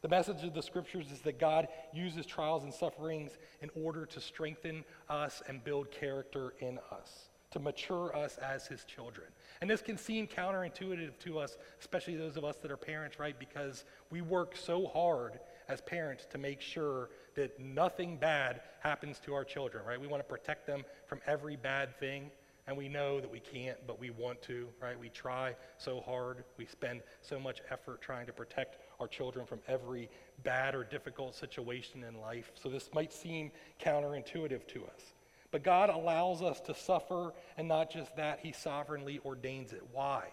The 0.00 0.08
message 0.08 0.44
of 0.44 0.54
the 0.54 0.62
scriptures 0.62 1.12
is 1.12 1.20
that 1.20 1.38
God 1.38 1.68
uses 1.92 2.24
trials 2.24 2.64
and 2.64 2.72
sufferings 2.72 3.32
in 3.60 3.68
order 3.74 4.06
to 4.06 4.20
strengthen 4.22 4.82
us 5.10 5.42
and 5.46 5.62
build 5.62 5.90
character 5.90 6.54
in 6.60 6.78
us, 6.90 7.28
to 7.50 7.58
mature 7.58 8.16
us 8.16 8.38
as 8.38 8.66
his 8.66 8.82
children. 8.84 9.28
And 9.60 9.68
this 9.68 9.82
can 9.82 9.98
seem 9.98 10.26
counterintuitive 10.26 11.18
to 11.20 11.38
us, 11.38 11.58
especially 11.80 12.16
those 12.16 12.36
of 12.36 12.44
us 12.44 12.56
that 12.58 12.70
are 12.70 12.76
parents, 12.76 13.18
right? 13.18 13.38
Because 13.38 13.84
we 14.10 14.20
work 14.20 14.56
so 14.56 14.86
hard 14.86 15.40
as 15.68 15.80
parents 15.80 16.26
to 16.30 16.38
make 16.38 16.60
sure 16.60 17.10
that 17.34 17.58
nothing 17.58 18.16
bad 18.16 18.60
happens 18.80 19.18
to 19.20 19.34
our 19.34 19.44
children, 19.44 19.84
right? 19.84 20.00
We 20.00 20.06
want 20.06 20.20
to 20.20 20.28
protect 20.28 20.66
them 20.66 20.84
from 21.06 21.20
every 21.26 21.56
bad 21.56 21.98
thing. 21.98 22.30
And 22.68 22.76
we 22.76 22.86
know 22.86 23.18
that 23.18 23.30
we 23.30 23.40
can't, 23.40 23.78
but 23.86 23.98
we 23.98 24.10
want 24.10 24.42
to, 24.42 24.68
right? 24.80 24.98
We 24.98 25.08
try 25.08 25.56
so 25.78 26.02
hard. 26.02 26.44
We 26.58 26.66
spend 26.66 27.00
so 27.22 27.40
much 27.40 27.62
effort 27.70 28.02
trying 28.02 28.26
to 28.26 28.32
protect 28.32 28.76
our 29.00 29.08
children 29.08 29.46
from 29.46 29.60
every 29.66 30.10
bad 30.42 30.74
or 30.74 30.84
difficult 30.84 31.34
situation 31.34 32.04
in 32.04 32.20
life. 32.20 32.52
So 32.54 32.68
this 32.68 32.90
might 32.92 33.10
seem 33.12 33.52
counterintuitive 33.80 34.66
to 34.68 34.84
us. 34.84 35.14
But 35.50 35.62
God 35.62 35.88
allows 35.88 36.42
us 36.42 36.60
to 36.62 36.74
suffer, 36.74 37.32
and 37.56 37.68
not 37.68 37.90
just 37.90 38.14
that, 38.16 38.40
He 38.42 38.52
sovereignly 38.52 39.20
ordains 39.24 39.72
it. 39.72 39.82
Why? 39.92 40.24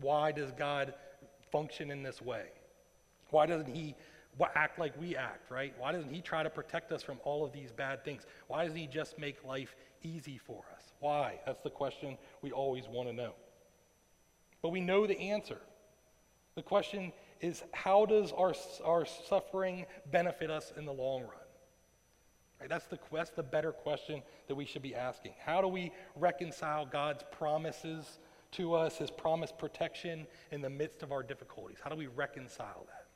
Why 0.00 0.32
does 0.32 0.52
God 0.52 0.94
function 1.50 1.90
in 1.90 2.02
this 2.02 2.20
way? 2.20 2.46
Why 3.30 3.46
doesn't 3.46 3.74
He 3.74 3.94
act 4.54 4.78
like 4.78 4.98
we 5.00 5.16
act, 5.16 5.50
right? 5.50 5.74
Why 5.78 5.92
doesn't 5.92 6.12
He 6.12 6.20
try 6.20 6.42
to 6.42 6.50
protect 6.50 6.92
us 6.92 7.02
from 7.02 7.18
all 7.24 7.44
of 7.44 7.52
these 7.52 7.72
bad 7.72 8.04
things? 8.04 8.26
Why 8.48 8.64
doesn't 8.64 8.78
He 8.78 8.86
just 8.86 9.18
make 9.18 9.42
life 9.44 9.74
easy 10.02 10.38
for 10.38 10.62
us? 10.76 10.92
Why? 11.00 11.40
That's 11.46 11.62
the 11.62 11.70
question 11.70 12.18
we 12.42 12.52
always 12.52 12.86
want 12.86 13.08
to 13.08 13.14
know. 13.14 13.32
But 14.60 14.70
we 14.70 14.80
know 14.80 15.06
the 15.06 15.18
answer. 15.18 15.58
The 16.54 16.62
question 16.62 17.12
is 17.40 17.62
how 17.72 18.04
does 18.04 18.32
our, 18.32 18.52
our 18.84 19.06
suffering 19.06 19.86
benefit 20.10 20.50
us 20.50 20.72
in 20.76 20.84
the 20.84 20.92
long 20.92 21.22
run? 21.22 21.47
Right, 22.60 22.68
that's, 22.68 22.86
the, 22.86 22.98
that's 23.12 23.30
the 23.30 23.42
better 23.42 23.70
question 23.70 24.22
that 24.48 24.54
we 24.54 24.64
should 24.64 24.82
be 24.82 24.94
asking. 24.94 25.32
How 25.44 25.60
do 25.60 25.68
we 25.68 25.92
reconcile 26.16 26.86
God's 26.86 27.24
promises 27.30 28.18
to 28.52 28.74
us, 28.74 28.98
his 28.98 29.10
promised 29.10 29.58
protection 29.58 30.26
in 30.50 30.60
the 30.60 30.70
midst 30.70 31.02
of 31.02 31.12
our 31.12 31.22
difficulties? 31.22 31.78
How 31.82 31.90
do 31.90 31.96
we 31.96 32.08
reconcile 32.08 32.84
that? 32.86 33.06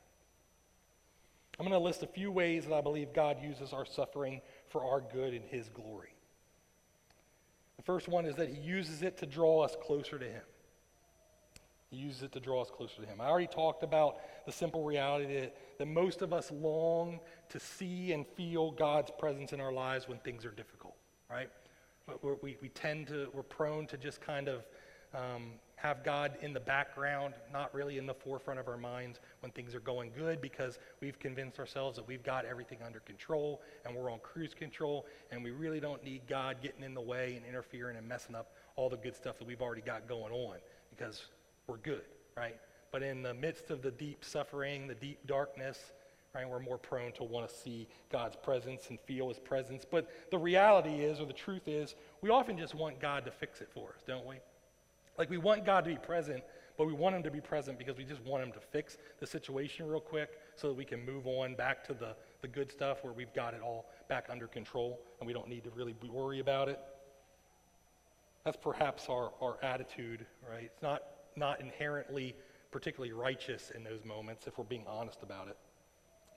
I'm 1.59 1.67
going 1.67 1.79
to 1.79 1.83
list 1.83 2.03
a 2.03 2.07
few 2.07 2.31
ways 2.31 2.65
that 2.65 2.73
I 2.73 2.81
believe 2.81 3.13
God 3.13 3.37
uses 3.43 3.73
our 3.73 3.85
suffering 3.85 4.41
for 4.69 4.83
our 4.85 5.01
good 5.01 5.33
and 5.33 5.45
his 5.45 5.69
glory. 5.69 6.15
The 7.77 7.83
first 7.83 8.07
one 8.07 8.25
is 8.25 8.35
that 8.37 8.49
he 8.49 8.59
uses 8.59 9.03
it 9.03 9.17
to 9.17 9.25
draw 9.25 9.61
us 9.61 9.75
closer 9.81 10.17
to 10.17 10.25
him. 10.25 10.41
He 11.93 11.99
uses 11.99 12.23
it 12.23 12.31
to 12.31 12.39
draw 12.39 12.63
us 12.63 12.71
closer 12.71 13.03
to 13.03 13.07
Him. 13.07 13.21
I 13.21 13.27
already 13.27 13.45
talked 13.45 13.83
about 13.83 14.17
the 14.47 14.51
simple 14.51 14.83
reality 14.83 15.41
that, 15.41 15.55
that 15.77 15.85
most 15.85 16.23
of 16.23 16.33
us 16.33 16.49
long 16.49 17.19
to 17.49 17.59
see 17.59 18.13
and 18.13 18.25
feel 18.25 18.71
God's 18.71 19.11
presence 19.19 19.53
in 19.53 19.61
our 19.61 19.71
lives 19.71 20.07
when 20.07 20.17
things 20.19 20.43
are 20.43 20.51
difficult, 20.51 20.95
right? 21.29 21.49
We're, 22.23 22.35
we, 22.41 22.57
we 22.63 22.69
tend 22.69 23.09
to, 23.09 23.29
we're 23.31 23.43
prone 23.43 23.85
to 23.87 23.97
just 23.97 24.21
kind 24.21 24.47
of 24.47 24.65
um, 25.13 25.51
have 25.75 26.03
God 26.03 26.35
in 26.41 26.51
the 26.51 26.59
background, 26.59 27.35
not 27.51 27.71
really 27.75 27.99
in 27.99 28.07
the 28.07 28.13
forefront 28.15 28.59
of 28.59 28.67
our 28.67 28.77
minds 28.77 29.19
when 29.41 29.51
things 29.51 29.75
are 29.75 29.79
going 29.79 30.11
good 30.17 30.41
because 30.41 30.79
we've 30.99 31.19
convinced 31.19 31.59
ourselves 31.59 31.97
that 31.97 32.07
we've 32.07 32.23
got 32.23 32.43
everything 32.43 32.79
under 32.83 33.01
control 33.01 33.61
and 33.85 33.95
we're 33.95 34.11
on 34.11 34.17
cruise 34.23 34.55
control 34.55 35.05
and 35.31 35.43
we 35.43 35.51
really 35.51 35.79
don't 35.79 36.03
need 36.03 36.21
God 36.27 36.57
getting 36.59 36.83
in 36.83 36.95
the 36.95 37.01
way 37.01 37.35
and 37.35 37.45
interfering 37.45 37.97
and 37.97 38.07
messing 38.07 38.33
up 38.33 38.53
all 38.77 38.89
the 38.89 38.97
good 38.97 39.15
stuff 39.15 39.37
that 39.37 39.45
we've 39.45 39.61
already 39.61 39.83
got 39.83 40.07
going 40.07 40.33
on 40.33 40.55
because 40.89 41.25
we're 41.67 41.77
good, 41.77 42.03
right? 42.35 42.57
But 42.91 43.03
in 43.03 43.23
the 43.23 43.33
midst 43.33 43.71
of 43.71 43.81
the 43.81 43.91
deep 43.91 44.23
suffering, 44.23 44.87
the 44.87 44.95
deep 44.95 45.25
darkness, 45.25 45.79
right, 46.35 46.47
we're 46.47 46.59
more 46.59 46.77
prone 46.77 47.11
to 47.13 47.23
want 47.23 47.47
to 47.47 47.55
see 47.55 47.87
God's 48.11 48.35
presence 48.35 48.89
and 48.89 48.99
feel 48.99 49.29
his 49.29 49.39
presence. 49.39 49.85
But 49.89 50.09
the 50.31 50.37
reality 50.37 51.01
is, 51.01 51.19
or 51.19 51.25
the 51.25 51.33
truth 51.33 51.67
is, 51.67 51.95
we 52.21 52.29
often 52.29 52.57
just 52.57 52.75
want 52.75 52.99
God 52.99 53.25
to 53.25 53.31
fix 53.31 53.61
it 53.61 53.69
for 53.73 53.89
us, 53.89 54.01
don't 54.05 54.25
we? 54.25 54.35
Like 55.17 55.29
we 55.29 55.37
want 55.37 55.65
God 55.65 55.85
to 55.85 55.91
be 55.91 55.97
present, 55.97 56.43
but 56.77 56.87
we 56.87 56.93
want 56.93 57.15
him 57.15 57.23
to 57.23 57.31
be 57.31 57.41
present 57.41 57.77
because 57.77 57.97
we 57.97 58.03
just 58.03 58.21
want 58.21 58.43
him 58.43 58.51
to 58.53 58.59
fix 58.59 58.97
the 59.19 59.27
situation 59.27 59.87
real 59.87 59.99
quick 59.99 60.39
so 60.55 60.67
that 60.67 60.73
we 60.73 60.85
can 60.85 61.05
move 61.05 61.27
on 61.27 61.55
back 61.55 61.83
to 61.85 61.93
the, 61.93 62.15
the 62.41 62.47
good 62.47 62.71
stuff 62.71 63.03
where 63.03 63.13
we've 63.13 63.33
got 63.33 63.53
it 63.53 63.61
all 63.61 63.85
back 64.09 64.25
under 64.29 64.47
control 64.47 64.99
and 65.19 65.27
we 65.27 65.33
don't 65.33 65.47
need 65.47 65.63
to 65.63 65.69
really 65.71 65.95
worry 66.11 66.39
about 66.39 66.67
it. 66.67 66.79
That's 68.43 68.57
perhaps 68.57 69.07
our, 69.07 69.31
our 69.41 69.57
attitude, 69.63 70.25
right? 70.49 70.63
It's 70.63 70.81
not 70.81 71.03
not 71.35 71.61
inherently 71.61 72.35
particularly 72.71 73.13
righteous 73.13 73.71
in 73.73 73.83
those 73.83 74.03
moments, 74.03 74.47
if 74.47 74.57
we're 74.57 74.63
being 74.63 74.85
honest 74.87 75.21
about 75.21 75.47
it. 75.47 75.57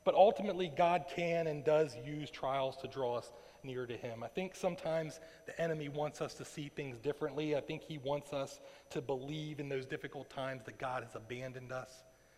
But 0.04 0.14
ultimately, 0.14 0.70
God 0.76 1.06
can 1.12 1.48
and 1.48 1.64
does 1.64 1.96
use 2.06 2.30
trials 2.30 2.76
to 2.76 2.86
draw 2.86 3.16
us 3.16 3.32
near 3.64 3.86
to 3.86 3.96
Him. 3.96 4.22
I 4.22 4.28
think 4.28 4.54
sometimes 4.54 5.18
the 5.46 5.60
enemy 5.60 5.88
wants 5.88 6.20
us 6.20 6.34
to 6.34 6.44
see 6.44 6.68
things 6.68 6.98
differently. 6.98 7.56
I 7.56 7.60
think 7.60 7.82
he 7.82 7.98
wants 7.98 8.32
us 8.32 8.60
to 8.90 9.00
believe 9.00 9.58
in 9.58 9.68
those 9.68 9.84
difficult 9.84 10.30
times 10.30 10.62
that 10.66 10.78
God 10.78 11.02
has 11.02 11.16
abandoned 11.16 11.72
us, 11.72 11.90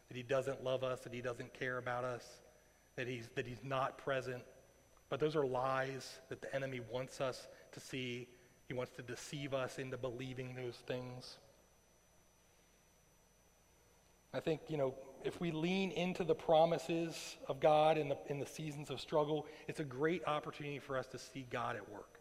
that 0.08 0.16
He 0.16 0.22
doesn't 0.22 0.64
love 0.64 0.82
us, 0.82 1.00
that 1.00 1.12
He 1.12 1.20
doesn't 1.20 1.52
care 1.52 1.76
about 1.76 2.04
us, 2.04 2.24
that 2.96 3.06
He's, 3.06 3.28
that 3.34 3.46
he's 3.46 3.62
not 3.62 3.98
present. 3.98 4.42
But 5.10 5.20
those 5.20 5.36
are 5.36 5.46
lies 5.46 6.20
that 6.30 6.40
the 6.40 6.54
enemy 6.54 6.80
wants 6.90 7.20
us 7.20 7.48
to 7.72 7.80
see. 7.80 8.28
He 8.66 8.72
wants 8.74 8.92
to 8.96 9.02
deceive 9.02 9.52
us 9.52 9.78
into 9.78 9.98
believing 9.98 10.54
those 10.54 10.76
things. 10.86 11.38
I 14.38 14.40
think, 14.40 14.60
you 14.68 14.76
know, 14.76 14.94
if 15.24 15.40
we 15.40 15.50
lean 15.50 15.90
into 15.90 16.22
the 16.22 16.34
promises 16.34 17.36
of 17.48 17.58
God 17.58 17.98
in 17.98 18.08
the, 18.08 18.16
in 18.28 18.38
the 18.38 18.46
seasons 18.46 18.88
of 18.88 19.00
struggle, 19.00 19.46
it's 19.66 19.80
a 19.80 19.84
great 19.84 20.22
opportunity 20.28 20.78
for 20.78 20.96
us 20.96 21.08
to 21.08 21.18
see 21.18 21.44
God 21.50 21.74
at 21.74 21.90
work. 21.90 22.20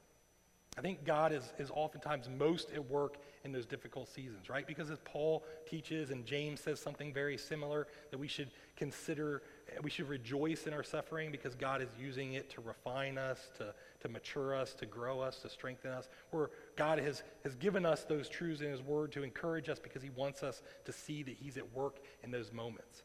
I 0.80 0.82
think 0.82 1.06
God 1.06 1.32
is, 1.32 1.53
is 1.60 1.69
oftentimes 1.71 2.27
most 2.27 2.71
at 2.71 2.89
work 2.89 3.17
in 3.43 3.51
those 3.51 3.67
difficult 3.67 4.10
seasons, 4.10 4.49
right? 4.49 4.65
Because 4.65 4.89
as 4.89 4.97
Paul 5.06 5.43
teaches 5.67 6.10
and 6.10 6.25
James 6.25 6.60
says 6.60 6.80
something 6.80 7.13
very 7.13 7.38
similar, 7.38 7.88
that 8.10 8.17
we 8.17 8.27
should 8.27 8.49
consider, 8.75 9.43
we 9.84 9.89
should 9.89 10.10
rejoice 10.10 10.65
in 10.65 10.73
our 10.73 10.84
suffering 10.84 11.32
because 11.32 11.53
God 11.53 11.82
is 11.82 11.89
using 11.99 12.34
it 12.34 12.49
to 12.51 12.62
refine 12.62 13.17
us, 13.17 13.49
to, 13.58 13.73
to 14.01 14.10
mature 14.10 14.56
us, 14.56 14.73
to 14.75 14.88
grow 14.88 15.19
us, 15.19 15.39
to 15.39 15.49
strengthen 15.49 15.91
us. 15.91 16.10
Where 16.32 16.49
God 16.78 17.00
has, 17.00 17.24
has 17.44 17.56
given 17.56 17.86
us 17.86 18.06
those 18.06 18.30
truths 18.30 18.62
in 18.62 18.70
His 18.70 18.82
Word 18.82 19.12
to 19.13 19.24
encourage 19.24 19.68
us 19.68 19.80
because 19.80 20.02
He 20.02 20.10
wants 20.12 20.44
us 20.44 20.62
to 20.86 20.94
see 20.94 21.24
that 21.24 21.36
He's 21.36 21.58
at 21.58 21.74
work 21.74 21.98
in 22.24 22.32
those 22.32 22.54
moments. 22.54 23.04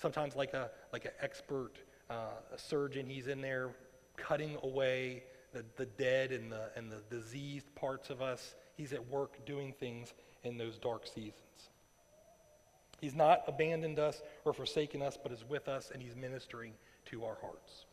Sometimes, 0.00 0.36
like 0.36 0.54
a 0.54 0.70
like 0.92 1.04
an 1.04 1.12
expert 1.20 1.72
uh, 2.10 2.34
a 2.54 2.58
surgeon, 2.58 3.06
He's 3.06 3.26
in 3.26 3.40
there 3.40 3.70
cutting 4.16 4.56
away 4.62 5.24
the, 5.52 5.64
the 5.76 5.86
dead 5.86 6.32
and 6.32 6.52
the, 6.52 6.70
and 6.76 6.90
the 6.90 7.02
diseased 7.10 7.74
parts 7.74 8.10
of 8.10 8.22
us. 8.22 8.54
He's 8.76 8.92
at 8.92 9.08
work 9.08 9.44
doing 9.44 9.72
things 9.72 10.14
in 10.44 10.56
those 10.56 10.78
dark 10.78 11.06
seasons. 11.06 11.34
He's 13.00 13.14
not 13.14 13.42
abandoned 13.48 13.98
us 13.98 14.22
or 14.44 14.52
forsaken 14.52 15.02
us, 15.02 15.18
but 15.20 15.32
is 15.32 15.44
with 15.48 15.68
us 15.68 15.90
and 15.92 16.02
He's 16.02 16.14
ministering 16.14 16.74
to 17.06 17.24
our 17.24 17.36
hearts. 17.40 17.86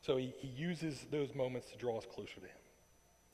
So 0.00 0.16
he, 0.16 0.32
he 0.38 0.48
uses 0.48 1.06
those 1.10 1.34
moments 1.34 1.70
to 1.70 1.76
draw 1.76 1.98
us 1.98 2.06
closer 2.06 2.36
to 2.36 2.46
him. 2.46 2.57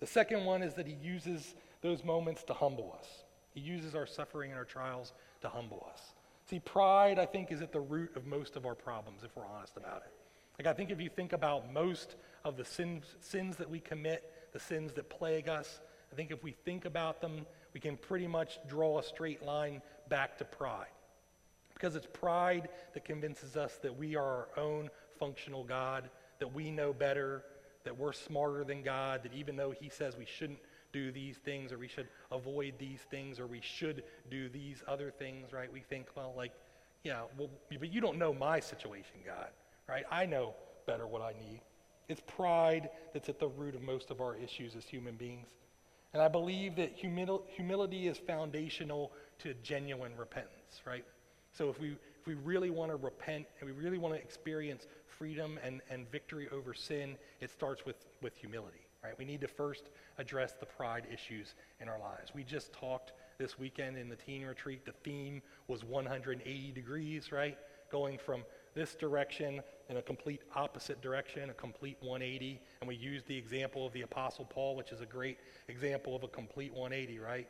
The 0.01 0.07
second 0.07 0.45
one 0.45 0.63
is 0.63 0.75
that 0.75 0.87
he 0.87 0.95
uses 0.95 1.55
those 1.81 2.05
moments 2.05 2.43
to 2.45 2.55
humble 2.55 2.95
us. 2.99 3.25
He 3.55 3.61
uses 3.61 3.95
our 3.95 4.07
suffering 4.07 4.51
and 4.51 4.59
our 4.59 4.65
trials 4.65 5.13
to 5.43 5.49
humble 5.49 5.87
us. 5.93 6.15
See, 6.49 6.59
pride, 6.59 7.19
I 7.19 7.27
think, 7.27 7.53
is 7.53 7.63
at 7.63 7.73
the 7.73 7.81
root 7.81 8.17
of 8.17 8.27
most 8.27 8.57
of 8.57 8.67
our 8.67 8.75
problems, 8.75 9.23
if 9.23 9.35
we're 9.37 9.47
honest 9.47 9.77
about 9.77 10.03
it. 10.05 10.13
Like, 10.59 10.67
I 10.67 10.77
think 10.77 10.91
if 10.91 11.01
you 11.01 11.09
think 11.09 11.33
about 11.33 11.73
most 11.73 12.17
of 12.45 12.57
the 12.57 12.65
sins, 12.65 13.17
sins 13.21 13.57
that 13.57 13.69
we 13.69 13.81
commit, 13.81 14.31
the 14.53 14.61
sins 14.61 14.93
that 14.95 15.09
plague 15.09 15.49
us, 15.49 15.81
I 16.13 16.17
think 16.17 16.31
if 16.31 16.43
we 16.43 16.53
think 16.53 16.85
about 16.85 17.21
them, 17.21 17.47
we 17.73 17.81
can 17.81 17.97
pretty 17.97 18.27
much 18.27 18.59
draw 18.69 18.99
a 18.99 19.03
straight 19.03 19.43
line 19.43 19.83
back 20.09 20.39
to 20.39 20.45
pride. 20.45 20.87
Because 21.73 21.97
it's 21.97 22.07
pride 22.13 22.69
that 22.93 23.05
convinces 23.05 23.57
us 23.57 23.79
that 23.83 23.97
we 23.97 24.15
are 24.15 24.23
our 24.23 24.49
own 24.57 24.91
functional 25.19 25.65
God, 25.65 26.09
that 26.39 26.53
we 26.53 26.71
know 26.71 26.93
better, 26.93 27.43
that 27.85 27.97
we're 27.97 28.13
smarter 28.13 28.65
than 28.65 28.83
God, 28.83 29.23
that 29.23 29.33
even 29.35 29.57
though 29.57 29.71
He 29.71 29.89
says 29.89 30.17
we 30.17 30.27
shouldn't 30.27 30.59
do 30.93 31.11
these 31.11 31.37
things 31.39 31.73
or 31.73 31.79
we 31.79 31.89
should 31.89 32.09
avoid 32.31 32.75
these 32.79 33.01
things 33.11 33.41
or 33.41 33.47
we 33.47 33.61
should 33.61 34.05
do 34.31 34.49
these 34.49 34.83
other 34.87 35.11
things, 35.11 35.53
right? 35.53 35.71
We 35.73 35.81
think, 35.81 36.07
well, 36.17 36.33
like, 36.37 36.53
yeah, 37.03 37.23
well, 37.37 37.51
but 37.79 37.93
you 37.93 38.01
don't 38.01 38.19
know 38.19 38.33
my 38.33 38.61
situation, 38.61 39.17
God, 39.27 39.49
right? 39.89 40.05
I 40.11 40.25
know 40.25 40.55
better 40.87 41.07
what 41.07 41.21
I 41.21 41.33
need. 41.33 41.61
It's 42.09 42.23
pride 42.27 42.91
that's 43.13 43.29
at 43.29 43.39
the 43.39 43.49
root 43.49 43.75
of 43.75 43.83
most 43.83 44.11
of 44.11 44.21
our 44.21 44.37
issues 44.37 44.77
as 44.77 44.85
human 44.85 45.17
beings. 45.17 45.49
And 46.13 46.23
I 46.23 46.29
believe 46.29 46.77
that 46.77 46.97
humil- 46.97 47.43
humility 47.49 48.07
is 48.07 48.17
foundational 48.19 49.11
to 49.41 49.53
genuine 49.63 50.13
repentance, 50.17 50.81
right? 50.87 51.05
So 51.53 51.71
if 51.71 51.81
we, 51.81 51.97
if 52.25 52.29
we 52.29 52.35
really 52.43 52.71
want 52.71 52.91
to 52.91 52.97
repent 52.97 53.45
and 53.61 53.69
we 53.69 53.77
really 53.77 53.99
want 53.99 54.15
to 54.15 54.21
experience 54.21 54.87
freedom 55.07 55.59
and, 55.63 55.83
and 55.91 56.11
victory 56.11 56.49
over 56.51 56.73
sin, 56.73 57.17
it 57.43 57.51
starts 57.51 57.85
with, 57.85 57.97
with 58.23 58.35
humility, 58.35 58.87
right? 59.03 59.13
We 59.19 59.27
need 59.27 59.43
to 59.43 59.49
first 59.49 59.91
address 60.17 60.55
the 60.59 60.65
pride 60.65 61.07
issues 61.13 61.55
in 61.81 61.89
our 61.89 61.99
lives. 61.99 62.33
We 62.35 62.43
just 62.43 62.73
talked 62.73 63.13
this 63.37 63.59
weekend 63.59 63.99
in 63.99 64.09
the 64.09 64.17
teen 64.17 64.43
retreat. 64.43 64.87
The 64.87 64.93
theme 65.05 65.43
was 65.69 65.85
180 65.85 66.73
degrees, 66.73 67.31
right? 67.31 67.59
Going 67.93 68.17
from 68.17 68.43
this 68.75 68.95
direction 68.95 69.61
in 69.91 69.99
a 69.99 70.03
complete 70.03 70.41
opposite 70.57 71.03
direction, 71.03 71.51
a 71.51 71.55
complete 71.55 71.99
180. 72.01 72.59
And 72.81 72.89
we 72.89 72.97
used 72.97 73.27
the 73.27 73.37
example 73.37 73.87
of 73.87 73.93
the 73.93 74.01
Apostle 74.01 74.47
Paul, 74.47 74.77
which 74.77 74.93
is 74.93 75.03
a 75.03 75.07
great 75.07 75.37
example 75.69 76.17
of 76.17 76.23
a 76.23 76.29
complete 76.29 76.73
180, 76.73 77.19
right? 77.19 77.49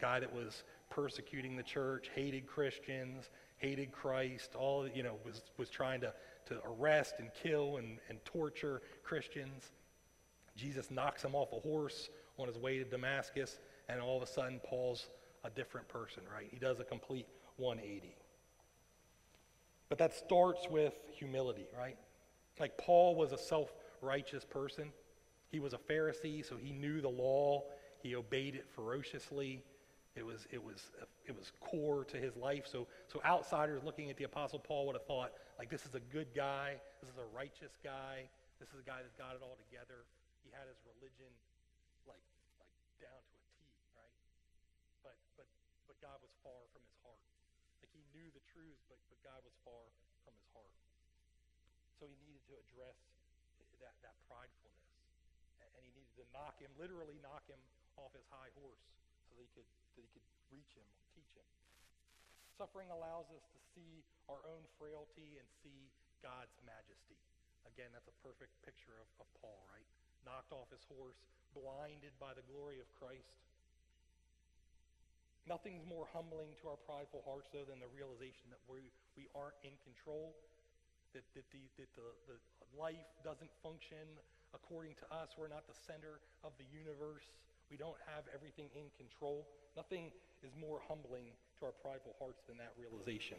Guy 0.00 0.18
that 0.18 0.34
was 0.34 0.62
persecuting 0.90 1.56
the 1.56 1.62
church, 1.62 2.10
hated 2.14 2.46
Christians, 2.46 3.28
hated 3.56 3.92
Christ, 3.92 4.54
all, 4.54 4.88
you 4.88 5.02
know, 5.02 5.16
was, 5.24 5.42
was 5.56 5.70
trying 5.70 6.00
to 6.02 6.12
to 6.46 6.60
arrest 6.66 7.14
and 7.18 7.30
kill 7.42 7.78
and, 7.78 7.98
and 8.08 8.22
torture 8.24 8.82
Christians. 9.02 9.72
Jesus 10.56 10.90
knocks 10.90 11.24
him 11.24 11.34
off 11.34 11.52
a 11.52 11.60
horse 11.60 12.10
on 12.38 12.46
his 12.46 12.58
way 12.58 12.78
to 12.78 12.84
Damascus, 12.84 13.58
and 13.88 14.00
all 14.00 14.16
of 14.16 14.22
a 14.22 14.26
sudden, 14.26 14.60
Paul's 14.64 15.08
a 15.44 15.50
different 15.50 15.88
person, 15.88 16.22
right? 16.32 16.48
He 16.50 16.58
does 16.58 16.80
a 16.80 16.84
complete 16.84 17.26
180. 17.56 18.16
But 19.88 19.98
that 19.98 20.14
starts 20.14 20.66
with 20.68 20.94
humility, 21.12 21.66
right? 21.76 21.96
Like 22.58 22.76
Paul 22.78 23.14
was 23.14 23.32
a 23.32 23.38
self 23.38 23.72
righteous 24.00 24.44
person. 24.44 24.92
He 25.50 25.60
was 25.60 25.72
a 25.72 25.78
Pharisee, 25.78 26.46
so 26.46 26.56
he 26.56 26.72
knew 26.72 27.00
the 27.00 27.08
law, 27.08 27.64
he 28.02 28.16
obeyed 28.16 28.54
it 28.54 28.66
ferociously. 28.74 29.62
It 30.14 30.22
was, 30.22 30.46
it 30.54 30.62
was, 30.62 30.78
it 31.26 31.34
was 31.34 31.50
core 31.58 32.06
to 32.06 32.16
his 32.22 32.38
life. 32.38 32.70
So, 32.70 32.86
so 33.10 33.18
outsiders 33.26 33.82
looking 33.82 34.14
at 34.14 34.16
the 34.16 34.30
Apostle 34.30 34.62
Paul 34.62 34.86
would 34.86 34.94
have 34.94 35.10
thought, 35.10 35.34
like, 35.58 35.66
this 35.74 35.82
is 35.82 35.98
a 35.98 36.04
good 36.14 36.30
guy. 36.38 36.78
This 37.02 37.10
is 37.10 37.18
a 37.18 37.26
righteous 37.34 37.74
guy. 37.82 38.30
This 38.62 38.70
is 38.70 38.78
a 38.78 38.86
guy 38.86 39.02
that's 39.02 39.18
got 39.18 39.34
it 39.34 39.42
all 39.42 39.58
together. 39.58 40.06
He 40.46 40.54
had 40.54 40.70
his 40.70 40.78
religion, 40.86 41.34
like, 42.06 42.22
like 42.62 42.70
down 43.02 43.18
to 43.26 43.34
a 43.34 43.42
T, 43.58 43.66
right? 43.98 44.14
But, 45.02 45.18
but, 45.34 45.50
but 45.90 45.98
God 45.98 46.22
was 46.22 46.30
far 46.46 46.62
from 46.70 46.86
his 46.86 46.94
heart. 47.02 47.26
Like, 47.82 47.90
he 47.90 48.06
knew 48.14 48.30
the 48.30 48.44
truths, 48.54 48.86
but, 48.86 49.02
but 49.10 49.18
God 49.26 49.42
was 49.42 49.58
far 49.66 49.82
from 50.22 50.38
his 50.38 50.46
heart. 50.54 50.78
So 51.98 52.06
he 52.06 52.14
needed 52.22 52.46
to 52.54 52.54
address 52.62 53.02
that, 53.82 53.98
that 54.06 54.14
pridefulness. 54.30 54.94
And 55.58 55.82
he 55.82 55.90
needed 55.90 56.14
to 56.22 56.26
knock 56.30 56.62
him, 56.62 56.70
literally 56.78 57.18
knock 57.18 57.50
him 57.50 57.58
off 57.98 58.14
his 58.14 58.30
high 58.30 58.54
horse 58.54 58.93
that 59.34 59.42
he 59.42 59.50
could 59.52 59.68
that 59.98 60.02
he 60.02 60.10
could 60.14 60.26
reach 60.50 60.72
him, 60.74 60.86
teach 61.14 61.30
him. 61.34 61.46
Suffering 62.54 62.90
allows 62.94 63.26
us 63.34 63.42
to 63.50 63.58
see 63.74 64.06
our 64.30 64.40
own 64.46 64.62
frailty 64.78 65.38
and 65.42 65.46
see 65.62 65.90
God's 66.22 66.54
majesty. 66.62 67.18
Again, 67.66 67.90
that's 67.90 68.06
a 68.06 68.18
perfect 68.22 68.54
picture 68.62 68.94
of, 68.96 69.08
of 69.18 69.28
Paul, 69.42 69.58
right? 69.68 69.86
Knocked 70.22 70.54
off 70.54 70.70
his 70.70 70.86
horse, 70.86 71.18
blinded 71.52 72.14
by 72.22 72.32
the 72.32 72.46
glory 72.46 72.78
of 72.78 72.88
Christ. 72.94 73.34
Nothing's 75.44 75.84
more 75.84 76.08
humbling 76.08 76.56
to 76.64 76.72
our 76.72 76.80
prideful 76.88 77.20
hearts, 77.28 77.52
though, 77.52 77.68
than 77.68 77.76
the 77.76 77.90
realization 77.92 78.48
that 78.48 78.62
we, 78.64 78.88
we 79.12 79.28
aren't 79.36 79.58
in 79.60 79.76
control, 79.84 80.32
that, 81.12 81.26
that, 81.36 81.44
the, 81.52 81.60
that 81.76 81.90
the, 81.98 82.08
the 82.32 82.40
life 82.72 83.04
doesn't 83.20 83.52
function 83.60 84.08
according 84.56 84.96
to 85.04 85.06
us. 85.12 85.36
We're 85.36 85.52
not 85.52 85.68
the 85.68 85.76
center 85.76 86.24
of 86.40 86.56
the 86.56 86.64
universe. 86.72 87.28
We 87.70 87.76
don't 87.76 87.96
have 88.14 88.24
everything 88.34 88.66
in 88.74 88.84
control. 88.96 89.46
Nothing 89.76 90.10
is 90.42 90.52
more 90.60 90.80
humbling 90.88 91.24
to 91.58 91.66
our 91.66 91.72
prideful 91.72 92.14
hearts 92.18 92.42
than 92.48 92.56
that 92.58 92.72
realization. 92.78 93.38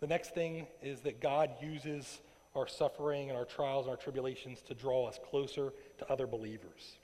The 0.00 0.06
next 0.06 0.34
thing 0.34 0.66
is 0.82 1.00
that 1.00 1.20
God 1.20 1.50
uses 1.60 2.20
our 2.56 2.66
suffering 2.66 3.28
and 3.28 3.38
our 3.38 3.44
trials 3.44 3.86
and 3.86 3.90
our 3.90 3.96
tribulations 3.96 4.62
to 4.62 4.74
draw 4.74 5.06
us 5.06 5.18
closer 5.28 5.72
to 5.98 6.10
other 6.10 6.26
believers. 6.26 6.96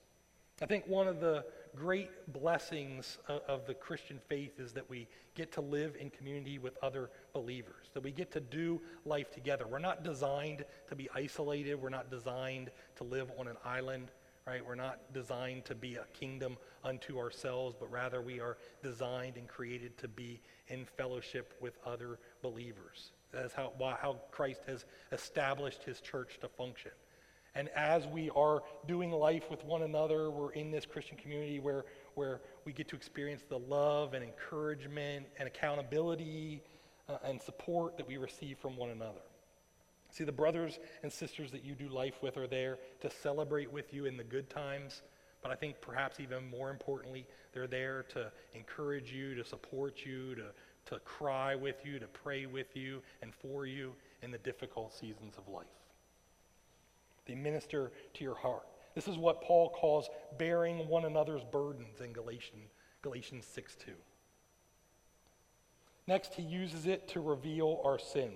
I 0.63 0.67
think 0.67 0.87
one 0.87 1.07
of 1.07 1.21
the 1.21 1.45
great 1.77 2.33
blessings 2.33 3.19
of, 3.29 3.43
of, 3.47 3.67
the 3.67 3.75
Christian 3.75 4.19
faith 4.27 4.59
is 4.59 4.73
that 4.73 4.89
we 4.89 5.07
get 5.35 5.53
to 5.53 5.61
live 5.61 5.95
in 6.01 6.09
community 6.09 6.59
with 6.59 6.79
other 6.83 7.11
believers, 7.35 7.91
that 7.93 8.03
we 8.03 8.11
get 8.11 8.33
to 8.33 8.41
do 8.41 8.81
life 9.05 9.31
together. 9.31 9.67
We're 9.67 9.79
not 9.79 10.03
designed 10.03 10.65
to 10.89 10.97
be 10.97 11.11
isolated, 11.15 11.75
we're 11.75 11.91
not 11.91 12.11
designed 12.11 12.71
to 12.97 13.05
live 13.05 13.31
on 13.39 13.47
an 13.47 13.57
island 13.63 14.11
right? 14.47 14.65
We're 14.65 14.77
not 14.77 15.13
designed 15.13 15.65
to 15.65 15.75
be 15.75 15.97
a 15.97 16.05
kingdom 16.19 16.57
unto 16.85 17.19
ourselves, 17.19 17.75
but 17.79 17.91
rather 17.91 18.23
we 18.23 18.39
are 18.39 18.57
designed 18.83 19.37
and 19.37 19.49
created 19.49 19.99
to 19.99 20.09
be 20.09 20.41
in 20.69 20.87
fellowship 20.97 21.55
with 21.61 21.77
other 21.85 22.19
believers. 22.43 23.11
That's 23.33 23.53
how, 23.53 23.73
how 23.81 24.21
Christ 24.31 24.61
has 24.69 24.85
established 25.11 25.83
his 25.83 26.01
church 26.01 26.39
to 26.41 26.49
function. 26.49 26.93
And 27.57 27.71
as 27.71 28.07
we 28.07 28.31
are 28.37 28.63
doing 28.87 29.11
life 29.11 29.51
with 29.51 29.65
one 29.65 29.83
another, 29.83 30.31
we're 30.31 30.53
in 30.53 30.71
this 30.71 30.87
Christian 30.87 31.17
community 31.17 31.59
where, 31.59 31.85
where 32.15 32.43
we 32.65 32.73
get 32.73 32.87
to 32.89 32.97
experience 32.97 33.43
the 33.49 33.59
love 33.59 34.15
and 34.15 34.23
encouragement 34.23 35.27
and 35.39 35.49
accountability 35.49 36.63
uh, 37.09 37.17
and 37.25 37.41
support 37.41 37.97
that 37.97 38.07
we 38.07 38.17
receive 38.17 38.59
from 38.59 38.77
one 38.77 38.91
another. 38.91 39.23
See, 40.17 40.25
the 40.25 40.33
brothers 40.33 40.79
and 41.03 41.13
sisters 41.13 41.51
that 41.51 41.63
you 41.63 41.75
do 41.75 41.91
life 41.91 42.23
with 42.23 42.39
are 42.39 42.47
there 42.47 42.79
to 43.03 43.11
celebrate 43.11 43.71
with 43.71 43.93
you 43.93 44.07
in 44.07 44.17
the 44.17 44.25
good 44.25 44.49
times, 44.49 45.03
but 45.43 45.53
I 45.53 45.57
think 45.57 45.83
perhaps 45.83 46.21
even 46.21 46.49
more 46.49 46.71
importantly, 46.71 47.27
they're 47.53 47.67
there 47.67 48.03
to 48.15 48.33
encourage 48.55 49.13
you, 49.13 49.35
to 49.35 49.45
support 49.45 50.07
you, 50.07 50.35
to, 50.37 50.45
to 50.87 51.01
cry 51.01 51.55
with 51.55 51.85
you, 51.85 51.99
to 51.99 52.07
pray 52.07 52.47
with 52.47 52.75
you 52.75 53.03
and 53.21 53.35
for 53.35 53.67
you 53.67 53.93
in 54.23 54.31
the 54.31 54.39
difficult 54.39 54.95
seasons 54.95 55.35
of 55.37 55.53
life. 55.53 55.67
They 57.27 57.35
minister 57.35 57.93
to 58.15 58.25
your 58.25 58.37
heart. 58.37 58.67
This 58.95 59.09
is 59.09 59.19
what 59.19 59.43
Paul 59.43 59.69
calls 59.69 60.09
bearing 60.39 60.89
one 60.89 61.05
another's 61.05 61.45
burdens 61.45 62.01
in 62.01 62.15
Galatians, 62.15 62.71
Galatians 63.03 63.45
6 63.45 63.77
2. 63.85 63.93
Next, 66.07 66.33
he 66.33 66.43
uses 66.43 66.87
it 66.87 67.07
to 67.09 67.21
reveal 67.21 67.83
our 67.85 67.99
sin. 67.99 68.31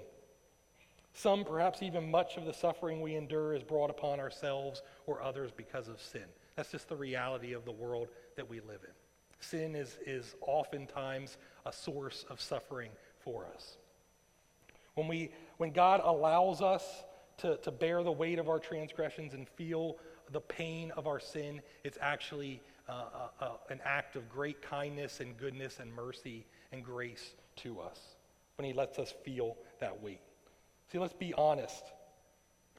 Some, 1.12 1.44
perhaps 1.44 1.82
even 1.82 2.10
much 2.10 2.36
of 2.36 2.44
the 2.44 2.52
suffering 2.52 3.00
we 3.00 3.16
endure 3.16 3.54
is 3.54 3.62
brought 3.62 3.90
upon 3.90 4.20
ourselves 4.20 4.82
or 5.06 5.22
others 5.22 5.50
because 5.54 5.88
of 5.88 6.00
sin. 6.00 6.24
That's 6.56 6.70
just 6.70 6.88
the 6.88 6.96
reality 6.96 7.52
of 7.52 7.64
the 7.64 7.72
world 7.72 8.08
that 8.36 8.48
we 8.48 8.60
live 8.60 8.80
in. 8.84 8.94
Sin 9.40 9.74
is, 9.74 9.98
is 10.06 10.34
oftentimes 10.42 11.38
a 11.66 11.72
source 11.72 12.24
of 12.30 12.40
suffering 12.40 12.90
for 13.18 13.46
us. 13.54 13.76
When, 14.94 15.08
we, 15.08 15.30
when 15.56 15.70
God 15.70 16.00
allows 16.04 16.60
us 16.60 16.84
to, 17.38 17.56
to 17.58 17.70
bear 17.70 18.02
the 18.02 18.12
weight 18.12 18.38
of 18.38 18.48
our 18.48 18.58
transgressions 18.58 19.34
and 19.34 19.48
feel 19.48 19.96
the 20.30 20.40
pain 20.40 20.92
of 20.96 21.06
our 21.06 21.18
sin, 21.18 21.60
it's 21.84 21.98
actually 22.00 22.60
uh, 22.88 22.92
uh, 22.92 23.44
uh, 23.44 23.50
an 23.70 23.80
act 23.84 24.16
of 24.16 24.28
great 24.28 24.60
kindness 24.62 25.20
and 25.20 25.36
goodness 25.36 25.80
and 25.80 25.92
mercy 25.92 26.46
and 26.72 26.84
grace 26.84 27.34
to 27.56 27.80
us 27.80 27.98
when 28.56 28.66
He 28.66 28.72
lets 28.72 28.98
us 28.98 29.14
feel 29.24 29.56
that 29.80 30.02
weight. 30.02 30.20
See, 30.90 30.98
let's 30.98 31.14
be 31.14 31.32
honest. 31.34 31.84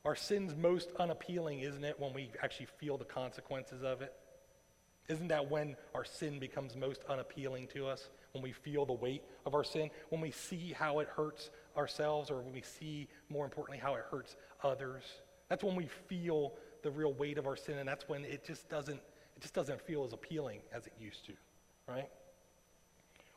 Our 0.03 0.15
sin's 0.15 0.55
most 0.55 0.89
unappealing, 0.99 1.59
isn't 1.59 1.83
it, 1.83 1.99
when 1.99 2.13
we 2.13 2.29
actually 2.41 2.67
feel 2.79 2.97
the 2.97 3.05
consequences 3.05 3.83
of 3.83 4.01
it? 4.01 4.13
Isn't 5.07 5.27
that 5.29 5.49
when 5.49 5.75
our 5.93 6.05
sin 6.05 6.39
becomes 6.39 6.75
most 6.75 7.01
unappealing 7.09 7.67
to 7.73 7.87
us? 7.87 8.09
When 8.33 8.41
we 8.43 8.51
feel 8.51 8.85
the 8.85 8.93
weight 8.93 9.23
of 9.45 9.53
our 9.53 9.63
sin? 9.63 9.89
When 10.09 10.21
we 10.21 10.31
see 10.31 10.73
how 10.77 10.99
it 10.99 11.09
hurts 11.09 11.49
ourselves, 11.77 12.31
or 12.31 12.37
when 12.37 12.53
we 12.53 12.61
see, 12.61 13.07
more 13.29 13.45
importantly, 13.45 13.77
how 13.77 13.95
it 13.95 14.05
hurts 14.09 14.35
others? 14.63 15.03
That's 15.49 15.63
when 15.63 15.75
we 15.75 15.87
feel 16.07 16.53
the 16.83 16.91
real 16.91 17.13
weight 17.13 17.37
of 17.37 17.45
our 17.45 17.55
sin, 17.55 17.77
and 17.77 17.87
that's 17.87 18.07
when 18.07 18.25
it 18.25 18.45
just 18.45 18.69
doesn't, 18.69 18.97
it 18.97 19.41
just 19.41 19.53
doesn't 19.53 19.81
feel 19.81 20.03
as 20.03 20.13
appealing 20.13 20.59
as 20.73 20.87
it 20.87 20.93
used 20.99 21.25
to, 21.25 21.33
right? 21.87 22.09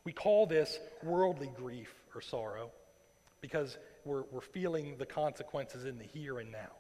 We 0.05 0.13
call 0.13 0.47
this 0.47 0.79
worldly 1.03 1.51
grief 1.57 1.93
or 2.15 2.21
sorrow 2.21 2.71
because 3.41 3.77
we're, 4.05 4.25
we're 4.31 4.41
feeling 4.41 4.97
the 4.99 5.07
consequences 5.07 5.85
in 5.85 5.99
the 5.99 6.05
here 6.05 6.39
and 6.39 6.51
now. 6.51 6.73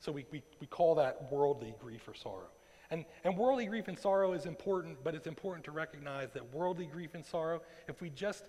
So 0.00 0.12
we, 0.12 0.24
we, 0.30 0.42
we 0.60 0.66
call 0.66 0.94
that 0.96 1.30
worldly 1.30 1.74
grief 1.80 2.06
or 2.08 2.14
sorrow. 2.14 2.48
And, 2.90 3.04
and 3.24 3.36
worldly 3.36 3.66
grief 3.66 3.88
and 3.88 3.98
sorrow 3.98 4.32
is 4.32 4.46
important, 4.46 5.02
but 5.02 5.14
it's 5.14 5.26
important 5.26 5.64
to 5.64 5.72
recognize 5.72 6.30
that 6.32 6.54
worldly 6.54 6.86
grief 6.86 7.14
and 7.14 7.24
sorrow, 7.24 7.62
if 7.88 8.00
we 8.00 8.10
just, 8.10 8.44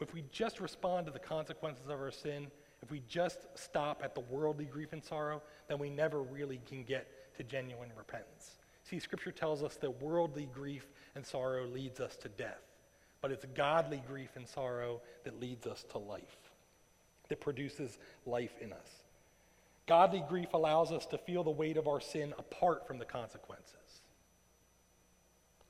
if 0.00 0.12
we 0.12 0.24
just 0.32 0.60
respond 0.60 1.06
to 1.06 1.12
the 1.12 1.18
consequences 1.18 1.86
of 1.86 2.00
our 2.00 2.10
sin, 2.10 2.48
if 2.82 2.90
we 2.90 3.02
just 3.08 3.46
stop 3.54 4.02
at 4.04 4.14
the 4.14 4.20
worldly 4.22 4.64
grief 4.64 4.92
and 4.92 5.04
sorrow, 5.04 5.42
then 5.68 5.78
we 5.78 5.88
never 5.88 6.22
really 6.22 6.60
can 6.66 6.82
get 6.82 7.34
to 7.36 7.44
genuine 7.44 7.90
repentance. 7.96 8.56
See, 8.82 8.98
Scripture 8.98 9.32
tells 9.32 9.62
us 9.62 9.76
that 9.76 10.02
worldly 10.02 10.48
grief 10.52 10.86
and 11.14 11.24
sorrow 11.24 11.66
leads 11.66 12.00
us 12.00 12.16
to 12.16 12.28
death, 12.28 12.62
but 13.20 13.30
it's 13.30 13.44
godly 13.54 14.02
grief 14.06 14.30
and 14.36 14.46
sorrow 14.46 15.00
that 15.24 15.40
leads 15.40 15.66
us 15.66 15.84
to 15.90 15.98
life 15.98 16.45
that 17.28 17.40
produces 17.40 17.98
life 18.24 18.54
in 18.60 18.72
us. 18.72 18.88
Godly 19.86 20.24
grief 20.28 20.52
allows 20.52 20.90
us 20.90 21.06
to 21.06 21.18
feel 21.18 21.44
the 21.44 21.50
weight 21.50 21.76
of 21.76 21.86
our 21.86 22.00
sin 22.00 22.34
apart 22.38 22.86
from 22.86 22.98
the 22.98 23.04
consequences. 23.04 24.02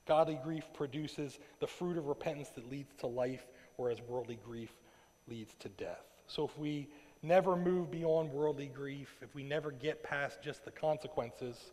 Godly 0.06 0.38
grief 0.42 0.64
produces 0.72 1.38
the 1.60 1.66
fruit 1.66 1.98
of 1.98 2.06
repentance 2.06 2.48
that 2.50 2.70
leads 2.70 2.94
to 3.00 3.06
life, 3.06 3.44
whereas 3.76 4.00
worldly 4.08 4.38
grief 4.44 4.70
leads 5.28 5.54
to 5.60 5.68
death. 5.70 6.04
So 6.28 6.44
if 6.46 6.56
we 6.58 6.88
never 7.22 7.56
move 7.56 7.90
beyond 7.90 8.30
worldly 8.30 8.68
grief, 8.68 9.16
if 9.20 9.34
we 9.34 9.42
never 9.42 9.70
get 9.70 10.02
past 10.02 10.40
just 10.42 10.64
the 10.64 10.70
consequences, 10.70 11.72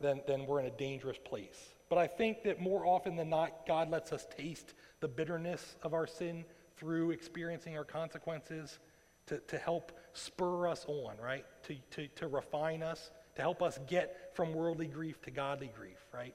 then, 0.00 0.22
then 0.26 0.46
we're 0.46 0.60
in 0.60 0.66
a 0.66 0.70
dangerous 0.70 1.18
place. 1.18 1.70
But 1.88 1.98
I 1.98 2.06
think 2.06 2.42
that 2.44 2.60
more 2.60 2.86
often 2.86 3.16
than 3.16 3.30
not, 3.30 3.66
God 3.66 3.90
lets 3.90 4.12
us 4.12 4.26
taste 4.36 4.74
the 5.00 5.08
bitterness 5.08 5.76
of 5.82 5.94
our 5.94 6.06
sin 6.06 6.44
through 6.78 7.10
experiencing 7.10 7.76
our 7.76 7.84
consequences 7.84 8.78
to, 9.26 9.38
to 9.38 9.58
help 9.58 9.92
spur 10.12 10.66
us 10.66 10.84
on, 10.88 11.16
right? 11.22 11.44
To, 11.64 11.76
to, 11.92 12.08
to 12.16 12.28
refine 12.28 12.82
us, 12.82 13.10
to 13.36 13.42
help 13.42 13.62
us 13.62 13.78
get 13.86 14.30
from 14.34 14.54
worldly 14.54 14.86
grief 14.86 15.20
to 15.22 15.30
godly 15.30 15.70
grief, 15.76 16.06
right? 16.12 16.34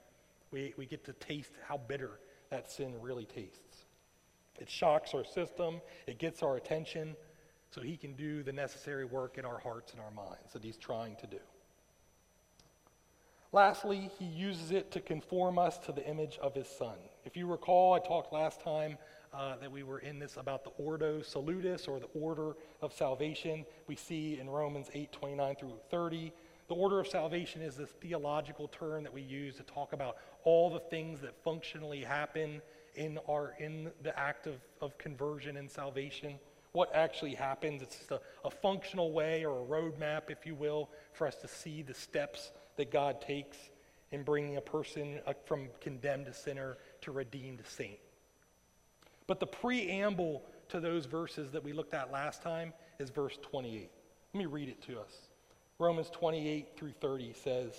We, 0.50 0.74
we 0.76 0.86
get 0.86 1.04
to 1.04 1.12
taste 1.14 1.52
how 1.66 1.78
bitter 1.78 2.20
that 2.50 2.70
sin 2.70 2.94
really 3.00 3.24
tastes. 3.24 3.86
It 4.60 4.70
shocks 4.70 5.14
our 5.14 5.24
system, 5.24 5.80
it 6.06 6.18
gets 6.18 6.42
our 6.42 6.56
attention, 6.56 7.16
so 7.70 7.80
he 7.80 7.96
can 7.96 8.14
do 8.14 8.44
the 8.44 8.52
necessary 8.52 9.04
work 9.04 9.36
in 9.36 9.44
our 9.44 9.58
hearts 9.58 9.92
and 9.92 10.00
our 10.00 10.12
minds 10.12 10.52
that 10.52 10.62
he's 10.62 10.76
trying 10.76 11.16
to 11.16 11.26
do. 11.26 11.40
Lastly, 13.50 14.10
he 14.18 14.24
uses 14.24 14.70
it 14.70 14.90
to 14.92 15.00
conform 15.00 15.58
us 15.58 15.78
to 15.78 15.92
the 15.92 16.08
image 16.08 16.38
of 16.38 16.54
his 16.54 16.68
son. 16.68 16.96
If 17.24 17.36
you 17.36 17.46
recall, 17.46 17.94
I 17.94 18.00
talked 18.00 18.32
last 18.32 18.60
time 18.60 18.98
uh, 19.34 19.56
that 19.56 19.70
we 19.70 19.82
were 19.82 19.98
in 19.98 20.18
this 20.18 20.36
about 20.36 20.64
the 20.64 20.70
Ordo 20.70 21.22
Salutis 21.22 21.88
or 21.88 21.98
the 21.98 22.08
order 22.14 22.56
of 22.80 22.92
salvation. 22.92 23.64
We 23.86 23.96
see 23.96 24.38
in 24.38 24.48
Romans 24.48 24.88
8 24.92 25.12
29 25.12 25.56
through 25.56 25.72
30. 25.90 26.32
The 26.68 26.74
order 26.74 26.98
of 26.98 27.08
salvation 27.08 27.60
is 27.60 27.76
this 27.76 27.90
theological 28.00 28.68
term 28.68 29.02
that 29.02 29.12
we 29.12 29.20
use 29.20 29.56
to 29.56 29.62
talk 29.64 29.92
about 29.92 30.16
all 30.44 30.70
the 30.70 30.80
things 30.80 31.20
that 31.20 31.34
functionally 31.42 32.02
happen 32.02 32.62
in, 32.94 33.18
our, 33.28 33.54
in 33.58 33.90
the 34.02 34.18
act 34.18 34.46
of, 34.46 34.54
of 34.80 34.96
conversion 34.96 35.56
and 35.56 35.70
salvation. 35.70 36.38
What 36.72 36.94
actually 36.94 37.34
happens. 37.34 37.82
It's 37.82 37.96
just 37.96 38.10
a, 38.10 38.20
a 38.44 38.50
functional 38.50 39.12
way 39.12 39.44
or 39.44 39.62
a 39.62 39.64
roadmap, 39.64 40.30
if 40.30 40.46
you 40.46 40.54
will, 40.54 40.90
for 41.12 41.26
us 41.26 41.36
to 41.36 41.48
see 41.48 41.82
the 41.82 41.94
steps 41.94 42.50
that 42.76 42.90
God 42.90 43.20
takes 43.20 43.58
in 44.10 44.22
bringing 44.22 44.56
a 44.56 44.60
person 44.60 45.20
uh, 45.26 45.34
from 45.44 45.68
condemned 45.80 46.32
sinner 46.34 46.78
to 47.02 47.12
redeemed 47.12 47.60
saint. 47.66 47.98
But 49.26 49.40
the 49.40 49.46
preamble 49.46 50.42
to 50.68 50.80
those 50.80 51.06
verses 51.06 51.50
that 51.52 51.62
we 51.62 51.72
looked 51.72 51.94
at 51.94 52.12
last 52.12 52.42
time 52.42 52.72
is 52.98 53.10
verse 53.10 53.38
28. 53.42 53.90
Let 54.32 54.38
me 54.38 54.46
read 54.46 54.68
it 54.68 54.82
to 54.82 55.00
us. 55.00 55.28
Romans 55.78 56.10
28 56.10 56.76
through 56.76 56.92
30 57.00 57.32
says, 57.32 57.72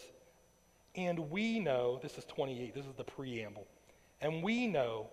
And 0.95 1.29
we 1.31 1.59
know, 1.59 1.99
this 2.01 2.17
is 2.17 2.25
28, 2.25 2.73
this 2.73 2.85
is 2.85 2.93
the 2.95 3.03
preamble, 3.03 3.67
and 4.21 4.43
we 4.43 4.67
know 4.67 5.07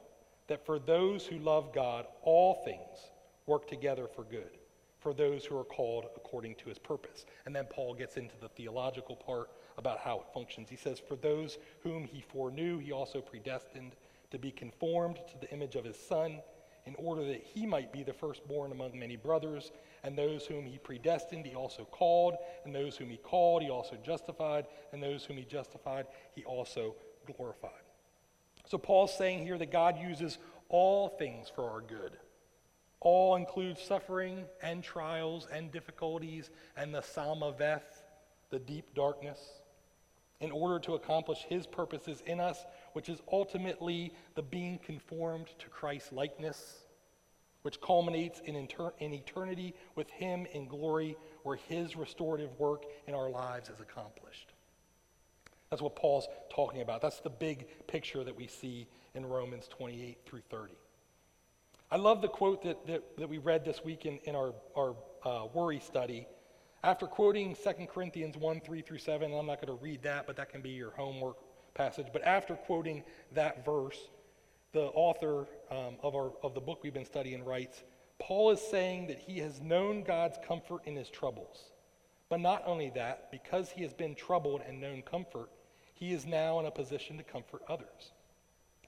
that 0.49 0.65
for 0.67 0.79
those 0.79 1.27
who 1.27 1.39
love 1.39 1.73
God, 1.73 2.07
all 2.23 2.63
things 2.65 3.11
work 3.47 3.69
together 3.69 4.07
for 4.07 4.25
good, 4.25 4.59
for 5.01 5.15
those 5.15 5.45
who 5.45 5.59
are 5.59 5.65
called 5.65 6.07
according 6.17 6.55
to 6.57 6.69
his 6.69 6.79
purpose. 6.79 7.27
And 7.47 7.55
then 7.55 7.67
Paul 7.71 7.95
gets 7.95 8.17
into 8.17 8.35
the 8.41 8.49
theological 8.49 9.17
part 9.17 9.51
about 9.79 9.99
how 9.99 10.19
it 10.19 10.27
functions. 10.35 10.69
He 10.69 10.77
says, 10.77 11.01
For 11.01 11.17
those 11.17 11.59
whom 11.83 12.05
he 12.05 12.21
foreknew, 12.21 12.79
he 12.79 12.93
also 12.93 13.21
predestined 13.21 13.93
to 14.33 14.39
be 14.39 14.51
conformed 14.51 15.17
to 15.29 15.39
the 15.41 15.51
image 15.53 15.77
of 15.77 15.85
his 15.85 15.97
Son, 15.97 16.41
in 16.87 16.97
order 16.97 17.25
that 17.25 17.43
he 17.43 17.65
might 17.65 17.93
be 17.93 18.03
the 18.03 18.13
firstborn 18.13 18.73
among 18.73 18.99
many 18.99 19.15
brothers. 19.15 19.71
And 20.03 20.19
those 20.19 20.47
whom 20.47 20.67
he 20.67 20.79
predestined, 20.79 21.47
he 21.47 21.55
also 21.55 21.85
called. 21.85 22.35
And 22.65 22.75
those 22.75 22.97
whom 22.97 23.09
he 23.09 23.19
called, 23.19 23.63
he 23.63 23.71
also 23.71 23.97
justified. 24.05 24.67
And 24.93 25.01
those 25.01 25.25
whom 25.25 25.37
he 25.37 25.45
justified, 25.45 26.07
he 26.35 26.43
also 26.43 26.97
glorified. 27.25 27.71
So 28.67 28.79
Paul's 28.79 29.17
saying 29.17 29.45
here 29.45 29.59
that 29.59 29.71
God 29.71 29.97
uses 29.97 30.39
all 30.69 31.09
things 31.09 31.49
for 31.55 31.71
our 31.71 31.83
good. 31.83 32.17
All 32.99 33.37
includes 33.37 33.81
suffering 33.81 34.45
and 34.61 34.83
trials 34.83 35.47
and 35.53 35.71
difficulties 35.71 36.51
and 36.77 36.93
the 36.93 37.03
Salmaveth, 37.03 38.03
the 38.51 38.59
deep 38.59 38.93
darkness 38.95 39.39
in 40.43 40.51
order 40.51 40.81
to 40.81 40.95
accomplish 40.95 41.47
his 41.49 41.67
purposes 41.69 42.21
in 42.27 42.41
us, 42.41 42.67
which 42.93 43.09
is 43.09 43.21
ultimately 43.31 44.13
the 44.35 44.43
being 44.43 44.79
conformed 44.79 45.49
to 45.59 45.69
Christ's 45.69 46.13
likeness, 46.13 46.81
which 47.63 47.81
culminates 47.81 48.41
in, 48.41 48.57
inter- 48.57 48.93
in 48.99 49.13
eternity 49.13 49.75
with 49.95 50.11
him 50.11 50.47
in 50.53 50.67
glory, 50.67 51.17
where 51.43 51.57
his 51.57 51.97
restorative 51.97 52.59
work 52.59 52.85
in 53.07 53.15
our 53.15 53.31
lives 53.31 53.69
is 53.69 53.81
accomplished. 53.81 54.53
That's 55.71 55.83
what 55.83 55.97
Paul's 55.97 56.27
talking 56.55 56.83
about. 56.83 57.01
That's 57.01 57.21
the 57.21 57.31
big 57.31 57.67
picture 57.87 58.25
that 58.25 58.37
we 58.37 58.47
see 58.47 58.87
in 59.15 59.25
Romans 59.25 59.69
28 59.69 60.19
through 60.27 60.43
30. 60.51 60.75
I 61.91 61.97
love 61.97 62.23
the 62.23 62.29
quote 62.29 62.63
that, 62.65 62.87
that, 62.87 63.17
that 63.19 63.29
we 63.29 63.39
read 63.39 63.65
this 63.65 63.85
week 63.85 64.07
in, 64.07 64.19
in 64.25 64.35
our, 64.35 64.55
our 64.77 64.97
uh, 65.25 65.47
worry 65.55 65.81
study 65.81 66.27
after 66.85 67.07
quoting 67.07 67.55
2 67.55 67.87
Corinthians 67.87 68.37
1 68.37 68.61
3 68.61 68.83
through 68.83 68.99
7, 68.99 69.33
I'm 69.33 69.47
not 69.47 69.65
going 69.65 69.79
to 69.79 69.83
read 69.83 70.03
that, 70.03 70.27
but 70.27 70.37
that 70.37 70.49
can 70.51 70.63
be 70.63 70.71
your 70.71 70.91
homework 70.91 71.37
passage. 71.75 72.07
But 72.13 72.25
after 72.25 72.55
quoting 72.55 73.03
that 73.33 73.65
verse, 73.65 73.99
the 74.73 74.87
author 74.95 75.47
um, 75.71 75.97
of, 76.03 76.15
our, 76.15 76.33
of 76.43 76.55
the 76.55 76.61
book 76.61 76.81
we've 76.83 76.95
been 76.95 77.05
studying 77.05 77.45
writes 77.45 77.83
Paul 78.19 78.51
is 78.51 78.61
saying 78.61 79.09
that 79.09 79.19
he 79.19 79.39
has 79.41 79.61
known 79.61 80.05
God's 80.05 80.39
comfort 80.47 80.83
in 80.87 80.97
his 80.97 81.11
troubles. 81.11 81.73
But 82.29 82.41
not 82.41 82.63
only 82.65 82.91
that, 82.95 83.31
because 83.31 83.71
he 83.71 83.83
has 83.83 83.93
been 83.93 84.15
troubled 84.15 84.63
and 84.67 84.81
known 84.81 85.03
comfort, 85.03 85.51
he 85.93 86.13
is 86.13 86.25
now 86.25 86.61
in 86.61 86.67
a 86.67 86.71
position 86.71 87.19
to 87.19 87.25
comfort 87.25 87.63
others. 87.69 88.13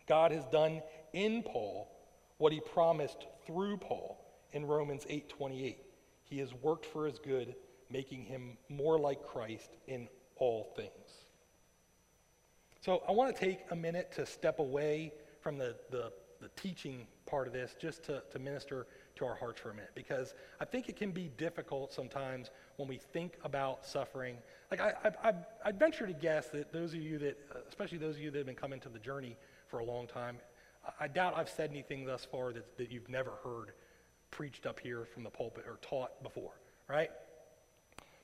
God 0.06 0.32
has 0.32 0.44
done 0.46 0.82
in 1.12 1.42
Paul 1.42 1.90
what 2.38 2.52
he 2.52 2.60
promised 2.60 3.26
through 3.46 3.78
Paul 3.78 4.24
in 4.52 4.66
Romans 4.66 5.04
8:28. 5.08 5.76
He 6.24 6.38
has 6.38 6.54
worked 6.54 6.86
for 6.86 7.06
his 7.06 7.18
good 7.18 7.54
making 7.90 8.24
him 8.24 8.56
more 8.68 8.98
like 8.98 9.22
Christ 9.22 9.76
in 9.86 10.08
all 10.36 10.72
things. 10.76 11.23
So 12.84 13.02
I 13.08 13.12
want 13.12 13.34
to 13.34 13.40
take 13.42 13.60
a 13.70 13.74
minute 13.74 14.12
to 14.16 14.26
step 14.26 14.58
away 14.58 15.14
from 15.40 15.56
the, 15.56 15.74
the, 15.90 16.12
the 16.42 16.50
teaching 16.54 17.06
part 17.24 17.46
of 17.46 17.54
this 17.54 17.74
just 17.80 18.02
to, 18.04 18.22
to 18.30 18.38
minister 18.38 18.86
to 19.14 19.24
our 19.24 19.34
hearts 19.34 19.58
for 19.58 19.70
a 19.70 19.74
minute 19.74 19.92
because 19.94 20.34
I 20.60 20.66
think 20.66 20.90
it 20.90 20.96
can 20.96 21.10
be 21.10 21.30
difficult 21.38 21.94
sometimes 21.94 22.50
when 22.76 22.86
we 22.86 22.98
think 22.98 23.38
about 23.42 23.86
suffering. 23.86 24.36
Like, 24.70 24.82
I, 24.82 24.92
I, 25.02 25.28
I, 25.30 25.32
I'd 25.64 25.78
venture 25.78 26.06
to 26.06 26.12
guess 26.12 26.48
that 26.48 26.74
those 26.74 26.92
of 26.92 27.00
you 27.00 27.16
that, 27.20 27.38
uh, 27.54 27.60
especially 27.70 27.96
those 27.96 28.16
of 28.16 28.20
you 28.20 28.30
that 28.30 28.36
have 28.36 28.46
been 28.46 28.54
coming 28.54 28.80
to 28.80 28.90
the 28.90 28.98
journey 28.98 29.38
for 29.68 29.78
a 29.78 29.84
long 29.84 30.06
time, 30.06 30.36
I 31.00 31.08
doubt 31.08 31.38
I've 31.38 31.48
said 31.48 31.70
anything 31.70 32.04
thus 32.04 32.26
far 32.30 32.52
that, 32.52 32.76
that 32.76 32.92
you've 32.92 33.08
never 33.08 33.30
heard 33.42 33.72
preached 34.30 34.66
up 34.66 34.78
here 34.78 35.06
from 35.06 35.22
the 35.22 35.30
pulpit 35.30 35.64
or 35.66 35.78
taught 35.80 36.22
before, 36.22 36.52
right? 36.86 37.08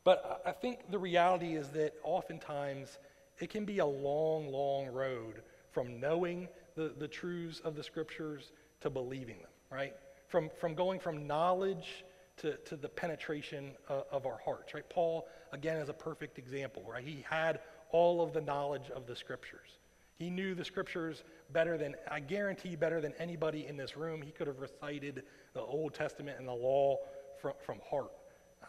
But 0.04 0.42
I 0.44 0.52
think 0.52 0.90
the 0.90 0.98
reality 0.98 1.54
is 1.56 1.68
that 1.70 1.94
oftentimes 2.02 2.98
it 3.40 3.50
can 3.50 3.64
be 3.64 3.78
a 3.78 3.86
long, 3.86 4.48
long 4.48 4.86
road 4.88 5.42
from 5.72 5.98
knowing 5.98 6.48
the, 6.76 6.94
the 6.98 7.08
truths 7.08 7.60
of 7.60 7.74
the 7.74 7.82
scriptures 7.82 8.52
to 8.80 8.90
believing 8.90 9.38
them, 9.38 9.50
right? 9.70 9.94
From, 10.28 10.50
from 10.60 10.74
going 10.74 11.00
from 11.00 11.26
knowledge 11.26 12.04
to, 12.38 12.56
to 12.58 12.76
the 12.76 12.88
penetration 12.88 13.72
of, 13.88 14.04
of 14.10 14.26
our 14.26 14.38
hearts, 14.44 14.74
right? 14.74 14.88
Paul, 14.88 15.26
again, 15.52 15.76
is 15.76 15.88
a 15.88 15.94
perfect 15.94 16.38
example, 16.38 16.84
right? 16.88 17.04
He 17.04 17.24
had 17.28 17.60
all 17.90 18.22
of 18.22 18.32
the 18.32 18.40
knowledge 18.40 18.90
of 18.90 19.06
the 19.06 19.16
scriptures. 19.16 19.78
He 20.18 20.30
knew 20.30 20.54
the 20.54 20.64
scriptures 20.64 21.24
better 21.52 21.78
than, 21.78 21.94
I 22.10 22.20
guarantee, 22.20 22.76
better 22.76 23.00
than 23.00 23.14
anybody 23.18 23.66
in 23.66 23.76
this 23.76 23.96
room. 23.96 24.20
He 24.22 24.30
could 24.30 24.46
have 24.46 24.58
recited 24.58 25.22
the 25.54 25.62
Old 25.62 25.94
Testament 25.94 26.38
and 26.38 26.46
the 26.46 26.52
law 26.52 26.98
from, 27.40 27.54
from 27.64 27.80
heart. 27.88 28.12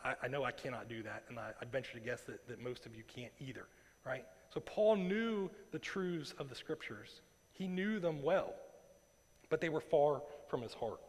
I, 0.03 0.15
I 0.23 0.27
know 0.27 0.43
I 0.43 0.51
cannot 0.51 0.87
do 0.87 1.03
that, 1.03 1.23
and 1.29 1.37
I, 1.37 1.51
I'd 1.61 1.71
venture 1.71 1.93
to 1.93 1.99
guess 1.99 2.21
that, 2.21 2.47
that 2.47 2.61
most 2.61 2.85
of 2.85 2.95
you 2.95 3.03
can't 3.13 3.33
either, 3.39 3.67
right? 4.05 4.25
So 4.53 4.59
Paul 4.59 4.97
knew 4.97 5.49
the 5.71 5.79
truths 5.79 6.33
of 6.37 6.49
the 6.49 6.55
scriptures. 6.55 7.21
He 7.53 7.67
knew 7.67 7.99
them 7.99 8.21
well, 8.21 8.53
but 9.49 9.61
they 9.61 9.69
were 9.69 9.81
far 9.81 10.21
from 10.49 10.61
his 10.61 10.73
heart. 10.73 10.99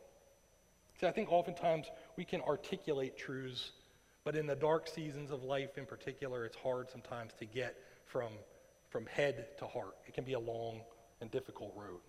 See, 1.01 1.07
I 1.07 1.11
think 1.11 1.33
oftentimes 1.33 1.87
we 2.17 2.25
can 2.25 2.41
articulate 2.43 3.17
truths, 3.17 3.73
but 4.25 4.37
in 4.37 4.47
the 4.47 4.55
dark 4.55 4.87
seasons 4.87 5.31
of 5.31 5.43
life 5.43 5.77
in 5.77 5.87
particular, 5.87 6.45
it's 6.45 6.57
hard 6.57 6.91
sometimes 6.91 7.33
to 7.41 7.45
get 7.45 7.77
from, 8.07 8.29
from 8.91 9.07
head 9.07 9.47
to 9.59 9.67
heart. 9.67 9.97
It 10.07 10.15
can 10.15 10.25
be 10.25 10.35
a 10.35 10.39
long 10.39 10.83
and 11.21 11.31
difficult 11.31 11.73
road. 11.77 12.01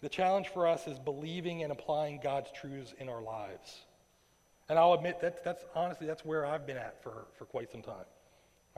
The 0.00 0.08
challenge 0.08 0.48
for 0.48 0.66
us 0.66 0.86
is 0.86 0.98
believing 0.98 1.64
and 1.64 1.72
applying 1.72 2.20
God's 2.22 2.50
truths 2.52 2.94
in 2.98 3.08
our 3.08 3.20
lives. 3.20 3.82
And 4.68 4.78
I'll 4.78 4.92
admit 4.92 5.20
that 5.22 5.42
that's 5.44 5.64
honestly 5.74 6.06
that's 6.06 6.24
where 6.24 6.46
I've 6.46 6.66
been 6.66 6.76
at 6.76 7.02
for, 7.02 7.26
for 7.36 7.46
quite 7.46 7.70
some 7.70 7.82
time, 7.82 8.04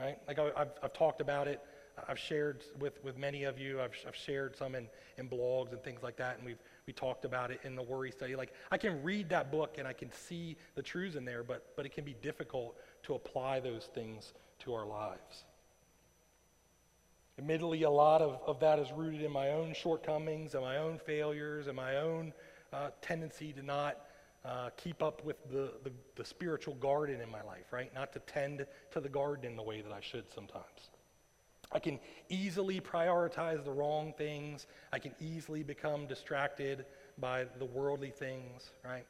right? 0.01 0.17
Like 0.27 0.39
I, 0.39 0.45
have 0.57 0.71
I've 0.83 0.93
talked 0.93 1.21
about 1.21 1.47
it. 1.47 1.61
I've 2.07 2.17
shared 2.17 2.63
with, 2.79 3.03
with 3.03 3.17
many 3.17 3.43
of 3.43 3.59
you. 3.59 3.79
I've, 3.81 3.93
I've 4.07 4.15
shared 4.15 4.55
some 4.55 4.75
in, 4.75 4.87
in 5.17 5.29
blogs 5.29 5.71
and 5.71 5.83
things 5.83 6.01
like 6.01 6.17
that, 6.17 6.37
and 6.37 6.45
we've 6.45 6.57
we 6.87 6.93
talked 6.93 7.25
about 7.25 7.51
it 7.51 7.59
in 7.63 7.75
the 7.75 7.83
worry 7.83 8.11
study. 8.11 8.35
Like 8.35 8.53
I 8.71 8.77
can 8.77 9.03
read 9.03 9.29
that 9.29 9.51
book 9.51 9.75
and 9.77 9.87
I 9.87 9.93
can 9.93 10.11
see 10.11 10.57
the 10.75 10.81
truths 10.81 11.15
in 11.15 11.25
there, 11.25 11.43
but 11.43 11.75
but 11.75 11.85
it 11.85 11.93
can 11.93 12.03
be 12.03 12.15
difficult 12.21 12.75
to 13.03 13.13
apply 13.13 13.59
those 13.59 13.89
things 13.93 14.33
to 14.59 14.73
our 14.73 14.85
lives. 14.85 15.45
Admittedly, 17.37 17.83
a 17.83 17.89
lot 17.89 18.21
of, 18.21 18.39
of 18.45 18.59
that 18.59 18.77
is 18.77 18.91
rooted 18.91 19.21
in 19.21 19.31
my 19.31 19.49
own 19.49 19.73
shortcomings 19.73 20.53
and 20.53 20.63
my 20.63 20.77
own 20.77 20.99
failures 20.99 21.67
and 21.67 21.75
my 21.75 21.97
own 21.97 22.33
uh, 22.73 22.89
tendency 23.01 23.53
to 23.53 23.63
not 23.63 23.97
uh, 24.43 24.69
keep 24.77 25.03
up 25.03 25.23
with 25.23 25.37
the, 25.51 25.71
the, 25.83 25.91
the 26.15 26.25
spiritual 26.25 26.75
garden 26.75 27.21
in 27.21 27.29
my 27.29 27.43
life, 27.43 27.65
right? 27.71 27.93
Not 27.93 28.11
to 28.13 28.19
tend 28.19 28.65
to 28.91 28.99
the 28.99 29.09
garden 29.09 29.45
in 29.45 29.55
the 29.55 29.63
way 29.63 29.81
that 29.81 29.91
I 29.91 30.01
should 30.01 30.31
sometimes. 30.33 30.89
I 31.71 31.79
can 31.79 31.99
easily 32.29 32.81
prioritize 32.81 33.63
the 33.63 33.71
wrong 33.71 34.13
things. 34.17 34.67
I 34.91 34.99
can 34.99 35.13
easily 35.21 35.63
become 35.63 36.05
distracted 36.05 36.85
by 37.17 37.45
the 37.59 37.65
worldly 37.65 38.09
things, 38.09 38.71
right? 38.83 39.05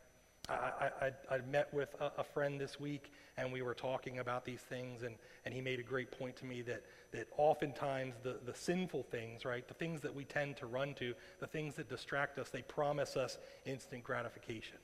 I, 0.50 0.90
I, 1.02 1.36
I 1.36 1.38
met 1.50 1.74
with 1.74 1.96
a, 2.00 2.12
a, 2.18 2.24
friend 2.24 2.60
this 2.60 2.80
week, 2.80 3.12
and 3.38 3.54
we 3.54 3.62
were 3.62 3.76
talking 3.76 4.20
about 4.20 4.44
these 4.44 4.60
things, 4.60 5.04
and, 5.04 5.16
and 5.46 5.54
he 5.54 5.62
made 5.62 5.80
a 5.80 5.84
great 5.84 6.12
point 6.12 6.36
to 6.38 6.46
me 6.46 6.62
that, 6.64 6.84
that 7.12 7.28
oftentimes 7.38 8.16
the, 8.24 8.40
the 8.46 8.54
sinful 8.54 9.04
things, 9.04 9.46
right, 9.46 9.66
the 9.68 9.76
things 9.76 10.02
that 10.02 10.14
we 10.14 10.26
tend 10.26 10.58
to 10.58 10.66
run 10.66 10.94
to, 10.96 11.14
the 11.40 11.48
things 11.48 11.76
that 11.76 11.88
distract 11.88 12.38
us, 12.38 12.50
they 12.50 12.64
promise 12.64 13.16
us 13.16 13.38
instant 13.66 14.04
gratification 14.04 14.78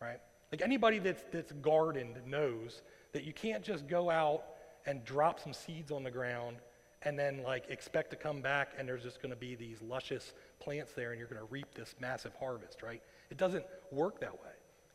right? 0.00 0.20
Like 0.52 0.62
anybody 0.62 0.98
that's, 0.98 1.22
that's 1.30 1.52
gardened 1.52 2.16
knows 2.26 2.82
that 3.12 3.24
you 3.24 3.32
can't 3.32 3.62
just 3.62 3.86
go 3.86 4.10
out 4.10 4.44
and 4.86 5.04
drop 5.04 5.40
some 5.40 5.52
seeds 5.52 5.90
on 5.90 6.02
the 6.02 6.10
ground 6.10 6.56
and 7.02 7.18
then 7.18 7.42
like 7.42 7.64
expect 7.68 8.10
to 8.10 8.16
come 8.16 8.40
back 8.40 8.72
and 8.78 8.88
there's 8.88 9.02
just 9.02 9.22
going 9.22 9.30
to 9.30 9.36
be 9.36 9.54
these 9.54 9.80
luscious 9.82 10.32
plants 10.58 10.92
there 10.92 11.10
and 11.10 11.18
you're 11.18 11.28
going 11.28 11.40
to 11.40 11.48
reap 11.50 11.72
this 11.74 11.94
massive 12.00 12.32
harvest, 12.40 12.82
right? 12.82 13.02
It 13.30 13.36
doesn't 13.36 13.64
work 13.92 14.20
that 14.20 14.32
way. 14.32 14.50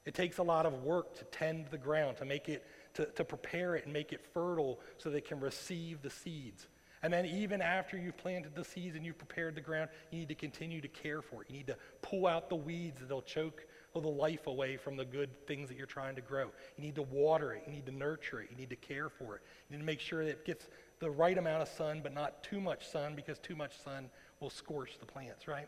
It 0.06 0.14
takes 0.14 0.38
a 0.40 0.44
lot 0.44 0.66
of 0.66 0.84
work 0.84 1.16
to 1.20 1.24
tend 1.26 1.68
the 1.72 1.78
ground, 1.78 2.18
to 2.18 2.26
make 2.26 2.50
it, 2.50 2.66
to, 2.96 3.06
to 3.06 3.24
prepare 3.24 3.76
it 3.76 3.86
and 3.86 3.94
make 3.94 4.12
it 4.12 4.22
fertile 4.34 4.80
so 4.98 5.10
they 5.10 5.22
can 5.22 5.40
receive 5.40 6.02
the 6.02 6.10
seeds. 6.10 6.68
And 7.04 7.12
then, 7.12 7.26
even 7.26 7.62
after 7.62 7.98
you've 7.98 8.18
planted 8.18 8.56
the 8.56 8.64
seeds 8.64 8.96
and 8.96 9.06
you've 9.06 9.18
prepared 9.18 9.56
the 9.56 9.62
ground, 9.62 9.90
you 10.10 10.20
need 10.20 10.30
to 10.30 10.36
continue 10.36 10.80
to 10.80 10.88
care 10.88 11.22
for 11.22 11.42
it. 11.42 11.50
You 11.50 11.58
need 11.58 11.68
to 11.68 11.78
pull 12.02 12.28
out 12.28 12.48
the 12.48 12.56
weeds 12.56 13.02
that'll 13.02 13.22
choke 13.22 13.66
the 14.02 14.08
life 14.08 14.48
away 14.48 14.76
from 14.76 14.98
the 14.98 15.06
good 15.06 15.46
things 15.46 15.70
that 15.70 15.78
you're 15.78 15.86
trying 15.86 16.16
to 16.16 16.22
grow. 16.22 16.46
You 16.78 16.84
need 16.84 16.96
to 16.96 17.04
water 17.04 17.54
it. 17.54 17.64
You 17.68 17.74
need 17.74 17.86
to 17.86 17.92
nurture 17.92 18.42
it. 18.42 18.50
You 18.50 18.58
need 18.58 18.72
to 18.72 18.76
care 18.76 19.08
for 19.08 19.36
it. 19.36 19.42
You 19.70 19.78
need 19.78 19.82
to 19.82 19.86
make 19.86 20.00
sure 20.00 20.26
that 20.26 20.32
it 20.32 20.46
gets 20.46 20.68
the 21.00 21.12
right 21.12 21.38
amount 21.38 21.62
of 21.62 21.68
sun, 21.68 22.02
but 22.02 22.14
not 22.14 22.44
too 22.44 22.60
much 22.60 22.88
sun, 22.88 23.14
because 23.16 23.38
too 23.38 23.56
much 23.56 23.74
sun 23.84 24.10
will 24.40 24.50
scorch 24.50 24.98
the 25.00 25.06
plants, 25.06 25.48
right? 25.48 25.68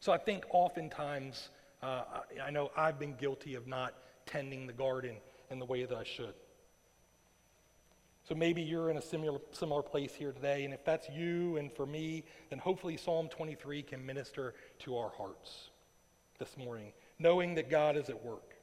So 0.00 0.12
I 0.12 0.18
think 0.18 0.44
oftentimes, 0.50 1.48
uh, 1.82 2.02
I 2.44 2.50
know 2.50 2.70
I've 2.76 2.98
been 2.98 3.14
guilty 3.14 3.54
of 3.54 3.66
not 3.66 3.94
tending 4.26 4.66
the 4.66 4.72
garden 4.74 5.16
in 5.50 5.58
the 5.58 5.64
way 5.64 5.84
that 5.84 5.96
I 5.96 6.04
should. 6.04 6.34
So 8.28 8.34
maybe 8.34 8.60
you're 8.60 8.90
in 8.90 8.96
a 8.96 9.02
similar, 9.02 9.38
similar 9.52 9.82
place 9.82 10.12
here 10.12 10.32
today, 10.32 10.64
and 10.64 10.74
if 10.74 10.84
that's 10.84 11.08
you 11.08 11.56
and 11.56 11.72
for 11.72 11.86
me, 11.86 12.24
then 12.50 12.58
hopefully 12.58 12.96
Psalm 12.96 13.28
23 13.28 13.82
can 13.82 14.04
minister 14.04 14.54
to 14.80 14.98
our 14.98 15.10
hearts 15.16 15.70
this 16.38 16.56
morning, 16.56 16.92
knowing 17.18 17.54
that 17.54 17.70
God 17.70 17.96
is 17.96 18.08
at 18.08 18.24
work. 18.24 18.54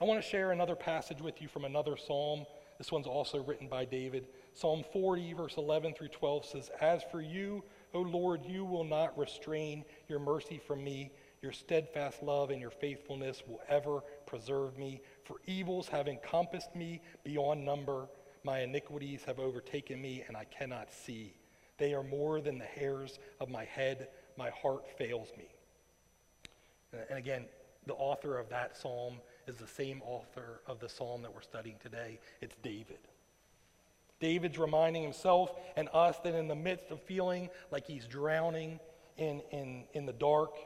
I 0.00 0.04
want 0.04 0.22
to 0.22 0.28
share 0.28 0.52
another 0.52 0.74
passage 0.74 1.20
with 1.20 1.40
you 1.40 1.48
from 1.48 1.64
another 1.64 1.96
psalm. 1.96 2.44
This 2.78 2.90
one's 2.90 3.06
also 3.06 3.42
written 3.42 3.68
by 3.68 3.84
David. 3.84 4.26
Psalm 4.54 4.84
40, 4.92 5.32
verse 5.34 5.54
11 5.56 5.94
through 5.94 6.08
12 6.08 6.44
says, 6.44 6.70
As 6.80 7.02
for 7.10 7.20
you, 7.20 7.62
O 7.94 8.00
Lord, 8.00 8.44
you 8.44 8.64
will 8.64 8.84
not 8.84 9.16
restrain 9.16 9.84
your 10.08 10.18
mercy 10.18 10.60
from 10.66 10.82
me. 10.82 11.12
Your 11.42 11.52
steadfast 11.52 12.22
love 12.22 12.50
and 12.50 12.60
your 12.60 12.70
faithfulness 12.70 13.42
will 13.46 13.60
ever 13.68 14.00
preserve 14.26 14.78
me. 14.78 15.00
For 15.24 15.36
evils 15.46 15.88
have 15.88 16.08
encompassed 16.08 16.74
me 16.74 17.00
beyond 17.24 17.64
number. 17.64 18.08
My 18.44 18.60
iniquities 18.60 19.22
have 19.24 19.38
overtaken 19.38 20.00
me, 20.00 20.24
and 20.26 20.36
I 20.36 20.44
cannot 20.44 20.92
see. 20.92 21.34
They 21.78 21.94
are 21.94 22.02
more 22.02 22.40
than 22.40 22.58
the 22.58 22.64
hairs 22.64 23.18
of 23.40 23.48
my 23.48 23.64
head. 23.64 24.08
My 24.36 24.50
heart 24.50 24.86
fails 24.98 25.32
me. 25.36 25.48
And 27.08 27.18
again, 27.18 27.46
the 27.86 27.94
author 27.94 28.38
of 28.38 28.48
that 28.50 28.76
psalm 28.76 29.14
is 29.46 29.56
the 29.56 29.66
same 29.66 30.02
author 30.02 30.60
of 30.66 30.78
the 30.78 30.88
psalm 30.88 31.22
that 31.22 31.34
we're 31.34 31.42
studying 31.42 31.76
today. 31.82 32.18
It's 32.40 32.56
David. 32.62 32.98
David's 34.20 34.58
reminding 34.58 35.02
himself 35.02 35.52
and 35.76 35.88
us 35.92 36.16
that 36.22 36.34
in 36.34 36.46
the 36.46 36.54
midst 36.54 36.90
of 36.90 37.02
feeling 37.02 37.50
like 37.72 37.86
he's 37.86 38.06
drowning 38.06 38.78
in, 39.18 39.42
in, 39.50 39.84
in 39.94 40.06
the 40.06 40.12
dark, 40.12 40.56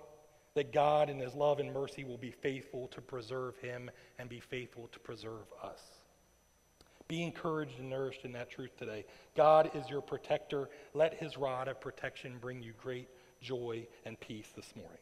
that 0.54 0.72
God 0.72 1.08
in 1.08 1.18
his 1.18 1.34
love 1.34 1.58
and 1.58 1.72
mercy 1.72 2.04
will 2.04 2.18
be 2.18 2.30
faithful 2.30 2.88
to 2.88 3.00
preserve 3.00 3.56
him 3.58 3.90
and 4.18 4.28
be 4.28 4.40
faithful 4.40 4.88
to 4.92 4.98
preserve 4.98 5.46
us. 5.62 5.80
Be 7.08 7.22
encouraged 7.22 7.78
and 7.78 7.88
nourished 7.88 8.24
in 8.24 8.32
that 8.32 8.50
truth 8.50 8.76
today. 8.76 9.04
God 9.36 9.70
is 9.74 9.88
your 9.88 10.00
protector. 10.00 10.68
Let 10.92 11.14
his 11.14 11.36
rod 11.36 11.68
of 11.68 11.80
protection 11.80 12.36
bring 12.40 12.62
you 12.62 12.72
great 12.82 13.08
joy 13.40 13.86
and 14.04 14.18
peace 14.18 14.48
this 14.56 14.74
morning. 14.74 14.98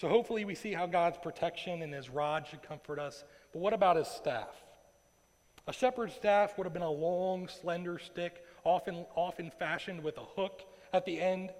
So 0.00 0.08
hopefully 0.08 0.46
we 0.46 0.54
see 0.54 0.72
how 0.72 0.86
God's 0.86 1.18
protection 1.18 1.82
and 1.82 1.92
his 1.92 2.08
rod 2.08 2.46
should 2.46 2.62
comfort 2.62 2.98
us. 2.98 3.22
But 3.52 3.58
what 3.58 3.74
about 3.74 3.96
his 3.96 4.08
staff? 4.08 4.48
A 5.66 5.74
shepherd's 5.74 6.14
staff 6.14 6.56
would 6.56 6.64
have 6.64 6.72
been 6.72 6.80
a 6.80 6.90
long, 6.90 7.48
slender 7.48 7.98
stick, 7.98 8.42
often, 8.64 9.04
often 9.14 9.52
fashioned 9.58 10.02
with 10.02 10.16
a 10.16 10.24
hook 10.24 10.62
at 10.94 11.04
the 11.04 11.20
end. 11.20 11.50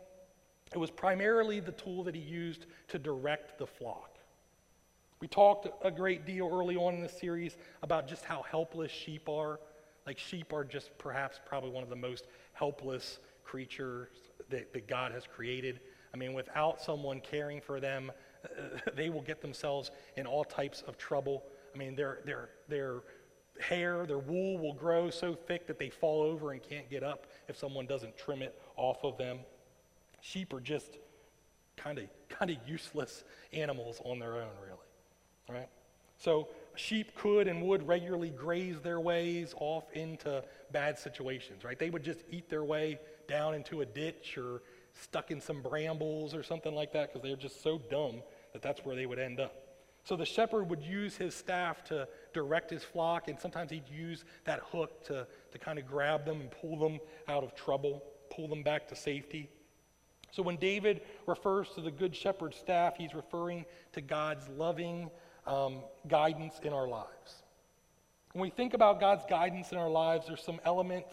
It 0.73 0.79
was 0.79 0.91
primarily 0.91 1.61
the 1.61 1.73
tool 1.73 2.03
that 2.05 2.15
he 2.15 2.23
used 2.23 2.65
to 2.89 2.99
direct 2.99 3.59
the 3.59 3.67
flock. 3.67 4.17
We 5.21 5.29
talked 5.29 5.69
a 5.85 5.91
great 5.91 6.25
deal 6.25 6.49
early 6.51 6.77
on 6.77 6.95
in 6.95 7.03
the 7.03 7.11
series 7.11 7.59
about 7.83 8.09
just 8.09 8.25
how 8.25 8.41
helpless 8.51 8.91
sheep 8.91 9.29
are. 9.29 9.61
Like, 10.07 10.19
sheep 10.19 10.55
are 10.55 10.65
just 10.65 10.97
perhaps 10.97 11.39
probably 11.45 11.73
one 11.73 11.83
of 11.83 11.91
the 11.91 11.97
most 11.97 12.27
helpless 12.55 13.19
creatures 13.45 14.09
that, 14.49 14.73
that 14.73 14.89
God 14.89 15.13
has 15.13 15.25
created. 15.27 15.81
I 16.15 16.17
mean, 16.17 16.33
without 16.33 16.81
someone 16.81 17.21
caring 17.21 17.61
for 17.61 17.81
them, 17.81 18.11
they 18.95 19.09
will 19.09 19.23
get 19.23 19.41
themselves 19.41 19.91
in 20.17 20.27
all 20.27 20.45
types 20.45 20.83
of 20.87 20.99
trouble. 20.99 21.45
I 21.75 21.79
mean, 21.79 21.95
their, 21.95 22.21
their, 22.25 22.51
their 22.69 23.03
hair, 23.61 24.07
their 24.07 24.19
wool 24.19 24.59
will 24.59 24.75
grow 24.75 25.11
so 25.11 25.35
thick 25.35 25.67
that 25.67 25.79
they 25.79 25.91
fall 25.91 26.23
over 26.23 26.53
and 26.53 26.63
can't 26.63 26.89
get 26.91 27.03
up 27.03 27.27
if 27.49 27.57
someone 27.57 27.87
doesn't 27.87 28.17
trim 28.17 28.43
it 28.43 28.61
off 28.77 29.05
of 29.05 29.19
them. 29.19 29.39
Sheep 30.21 30.53
are 30.53 30.61
just 30.61 30.99
kind 31.77 31.99
of 31.99 32.05
kind 32.29 32.51
of 32.51 32.57
useless 32.67 33.25
animals 33.53 34.01
on 34.05 34.19
their 34.19 34.35
own, 34.35 34.51
really. 34.63 35.59
Right? 35.61 35.69
So 36.19 36.49
sheep 36.75 37.15
could 37.15 37.49
and 37.49 37.63
would 37.63 37.87
regularly 37.87 38.31
graze 38.31 38.81
their 38.81 39.01
ways 39.01 39.55
off 39.59 39.85
into 39.95 40.45
bad 40.71 40.99
situations, 40.99 41.65
right? 41.65 41.79
They 41.79 41.91
would 41.91 42.05
just 42.05 42.21
eat 42.31 42.51
their 42.51 42.65
way 42.65 43.01
down 43.27 43.55
into 43.55 43.81
a 43.81 43.87
ditch 43.87 44.37
or 44.37 44.63
stuck 44.95 45.31
in 45.31 45.41
some 45.41 45.63
brambles 45.63 46.35
or 46.35 46.43
something 46.43 46.75
like 46.75 46.93
that 46.93 47.09
because 47.09 47.23
they're 47.23 47.37
just 47.37 47.63
so 47.63 47.81
dumb 47.91 48.23
that 48.53 48.63
that's 48.63 48.85
where 48.85 48.97
they 48.97 49.07
would 49.07 49.19
end 49.19 49.41
up. 49.41 49.71
So 50.05 50.17
the 50.17 50.25
shepherd 50.25 50.71
would 50.71 50.83
use 50.83 51.17
his 51.17 51.35
staff 51.35 51.85
to 51.85 52.09
direct 52.33 52.71
his 52.71 52.83
flock, 52.83 53.29
and 53.29 53.39
sometimes 53.39 53.71
he'd 53.71 53.89
use 53.89 54.25
that 54.45 54.61
hook 54.61 55.05
to, 55.05 55.27
to 55.53 55.59
kind 55.59 55.79
of 55.79 55.87
grab 55.87 56.25
them 56.25 56.41
and 56.41 56.51
pull 56.51 56.79
them 56.79 56.99
out 57.29 57.45
of 57.45 57.55
trouble, 57.55 58.03
pull 58.31 58.49
them 58.49 58.63
back 58.63 58.89
to 58.89 58.97
safety. 58.97 59.51
So 60.31 60.43
when 60.43 60.57
David 60.57 61.03
refers 61.27 61.69
to 61.71 61.81
the 61.81 61.91
good 61.91 62.15
shepherd's 62.15 62.57
staff, 62.57 62.97
he's 62.97 63.15
referring 63.15 63.67
to 63.93 64.01
God's 64.01 64.49
loving 64.49 65.11
um, 65.47 65.79
guidance 66.09 66.61
in 66.63 66.73
our 66.73 66.89
lives. 66.89 67.43
When 68.33 68.43
we 68.43 68.51
think 68.51 68.75
about 68.75 69.01
God's 69.01 69.25
guidance 69.29 69.73
in 69.73 69.79
our 69.79 69.91
lives, 69.91 70.29
there's 70.29 70.43
some 70.43 70.61
element 70.65 71.07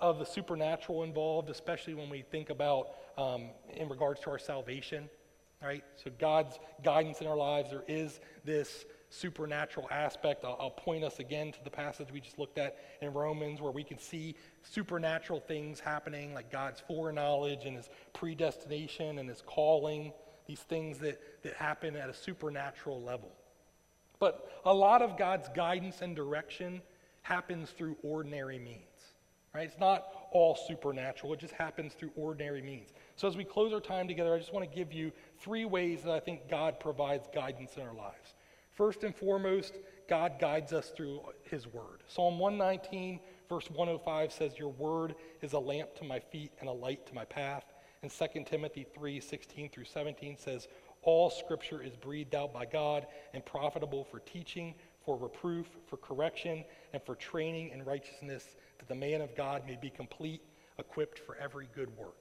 of 0.00 0.18
the 0.18 0.24
supernatural 0.24 1.02
involved, 1.02 1.50
especially 1.50 1.94
when 1.94 2.10
we 2.10 2.22
think 2.22 2.50
about 2.50 2.88
um, 3.16 3.50
in 3.74 3.88
regards 3.88 4.20
to 4.20 4.30
our 4.30 4.38
salvation, 4.38 5.08
right? 5.62 5.84
So 5.96 6.10
God's 6.18 6.58
guidance 6.82 7.20
in 7.20 7.26
our 7.26 7.36
lives, 7.36 7.70
there 7.70 7.84
is 7.88 8.20
this 8.44 8.84
supernatural 9.10 9.88
aspect. 9.90 10.44
I'll, 10.44 10.56
I'll, 10.60 10.70
point 10.70 11.02
us 11.02 11.18
again 11.18 11.50
to 11.52 11.64
the 11.64 11.70
passage 11.70 12.08
we 12.12 12.20
just 12.20 12.38
looked 12.38 12.58
at 12.58 12.76
in 13.00 13.12
Romans, 13.12 13.60
where 13.60 13.72
we 13.72 13.82
can 13.82 13.98
see 13.98 14.34
supernatural 14.62 15.40
things 15.40 15.80
happening, 15.80 16.34
like 16.34 16.52
God's 16.52 16.80
foreknowledge 16.80 17.64
and 17.64 17.76
his 17.76 17.88
predestination 18.12 19.18
and 19.18 19.28
his 19.28 19.42
calling, 19.46 20.12
these 20.46 20.60
things 20.60 20.98
that, 20.98 21.20
that 21.42 21.54
happen 21.54 21.96
at 21.96 22.10
a 22.10 22.14
supernatural 22.14 23.02
level. 23.02 23.32
But 24.18 24.60
a 24.64 24.74
lot 24.74 25.02
of 25.02 25.16
God's 25.16 25.48
guidance 25.48 26.02
and 26.02 26.14
direction 26.14 26.82
happens 27.22 27.70
through 27.70 27.96
ordinary 28.02 28.58
means. 28.58 28.82
Right? 29.54 29.66
It's 29.66 29.80
not 29.80 30.06
all 30.30 30.54
supernatural, 30.54 31.32
it 31.32 31.40
just 31.40 31.54
happens 31.54 31.94
through 31.94 32.10
ordinary 32.16 32.62
means. 32.62 32.90
So, 33.16 33.26
as 33.26 33.36
we 33.36 33.44
close 33.44 33.72
our 33.72 33.80
time 33.80 34.06
together, 34.06 34.34
I 34.34 34.38
just 34.38 34.52
want 34.52 34.70
to 34.70 34.76
give 34.76 34.92
you 34.92 35.10
three 35.38 35.64
ways 35.64 36.02
that 36.02 36.12
I 36.12 36.20
think 36.20 36.48
God 36.48 36.78
provides 36.78 37.28
guidance 37.34 37.76
in 37.76 37.82
our 37.82 37.94
lives. 37.94 38.34
First 38.74 39.02
and 39.02 39.16
foremost, 39.16 39.74
God 40.08 40.34
guides 40.38 40.72
us 40.72 40.90
through 40.90 41.20
His 41.42 41.66
Word. 41.66 42.04
Psalm 42.06 42.38
119, 42.38 43.18
verse 43.48 43.68
105 43.70 44.32
says, 44.32 44.58
Your 44.58 44.68
Word 44.68 45.16
is 45.42 45.54
a 45.54 45.58
lamp 45.58 45.94
to 45.96 46.04
my 46.04 46.20
feet 46.20 46.52
and 46.60 46.68
a 46.68 46.72
light 46.72 47.04
to 47.06 47.14
my 47.14 47.24
path. 47.24 47.64
And 48.02 48.12
2 48.12 48.44
Timothy 48.44 48.86
3, 48.94 49.18
16 49.18 49.70
through 49.70 49.84
17 49.84 50.36
says, 50.38 50.68
All 51.02 51.28
Scripture 51.28 51.82
is 51.82 51.96
breathed 51.96 52.36
out 52.36 52.54
by 52.54 52.66
God 52.66 53.06
and 53.34 53.44
profitable 53.44 54.04
for 54.04 54.20
teaching, 54.20 54.74
for 55.04 55.16
reproof, 55.16 55.66
for 55.86 55.96
correction, 55.96 56.64
and 56.92 57.02
for 57.02 57.16
training 57.16 57.70
in 57.70 57.84
righteousness 57.84 58.54
the 58.88 58.94
man 58.94 59.20
of 59.20 59.34
God 59.36 59.66
may 59.66 59.76
be 59.80 59.90
complete, 59.90 60.42
equipped 60.78 61.18
for 61.18 61.36
every 61.36 61.68
good 61.74 61.96
work. 61.96 62.16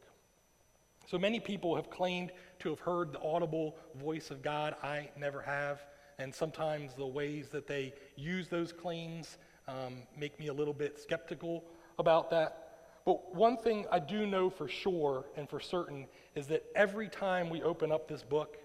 So 1.09 1.17
many 1.17 1.39
people 1.39 1.75
have 1.75 1.89
claimed 1.89 2.31
to 2.59 2.69
have 2.69 2.79
heard 2.79 3.13
the 3.13 3.21
audible 3.21 3.77
voice 3.95 4.29
of 4.29 4.41
God. 4.41 4.75
I 4.83 5.09
never 5.17 5.41
have. 5.41 5.81
And 6.19 6.33
sometimes 6.35 6.93
the 6.95 7.05
ways 7.05 7.47
that 7.49 7.67
they 7.67 7.93
use 8.15 8.49
those 8.49 8.73
claims 8.73 9.37
um, 9.67 9.99
make 10.17 10.37
me 10.39 10.47
a 10.47 10.53
little 10.53 10.73
bit 10.73 10.99
skeptical 10.99 11.63
about 11.97 12.29
that. 12.31 12.63
But 13.05 13.33
one 13.33 13.55
thing 13.55 13.85
I 13.89 13.99
do 13.99 14.25
know 14.25 14.49
for 14.49 14.67
sure 14.67 15.25
and 15.37 15.49
for 15.49 15.61
certain 15.61 16.07
is 16.35 16.47
that 16.47 16.65
every 16.75 17.07
time 17.07 17.49
we 17.49 17.63
open 17.63 17.89
up 17.89 18.09
this 18.09 18.23
book, 18.23 18.57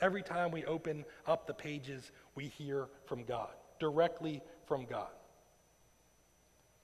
every 0.00 0.22
time 0.22 0.50
we 0.50 0.64
open 0.64 1.04
up 1.26 1.46
the 1.46 1.54
pages, 1.54 2.10
we 2.34 2.48
hear 2.48 2.88
from 3.04 3.22
God, 3.22 3.50
directly 3.78 4.42
from 4.66 4.86
God 4.86 5.10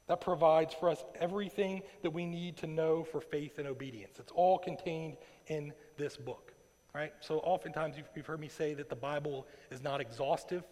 that 0.08 0.20
provides 0.20 0.74
for 0.74 0.88
us 0.88 1.04
everything 1.20 1.82
that 2.02 2.10
we 2.10 2.26
need 2.26 2.56
to 2.58 2.66
know 2.66 3.04
for 3.04 3.20
faith 3.20 3.58
and 3.58 3.68
obedience. 3.68 4.18
It's 4.18 4.32
all 4.32 4.58
contained 4.58 5.16
in 5.46 5.72
this 5.96 6.16
book, 6.16 6.52
right? 6.94 7.12
So 7.20 7.38
oftentimes 7.38 7.96
you've, 7.96 8.08
you've 8.14 8.26
heard 8.26 8.40
me 8.40 8.48
say 8.48 8.74
that 8.74 8.88
the 8.88 8.96
Bible 8.96 9.46
is 9.70 9.82
not 9.82 10.00
exhaustive, 10.00 10.64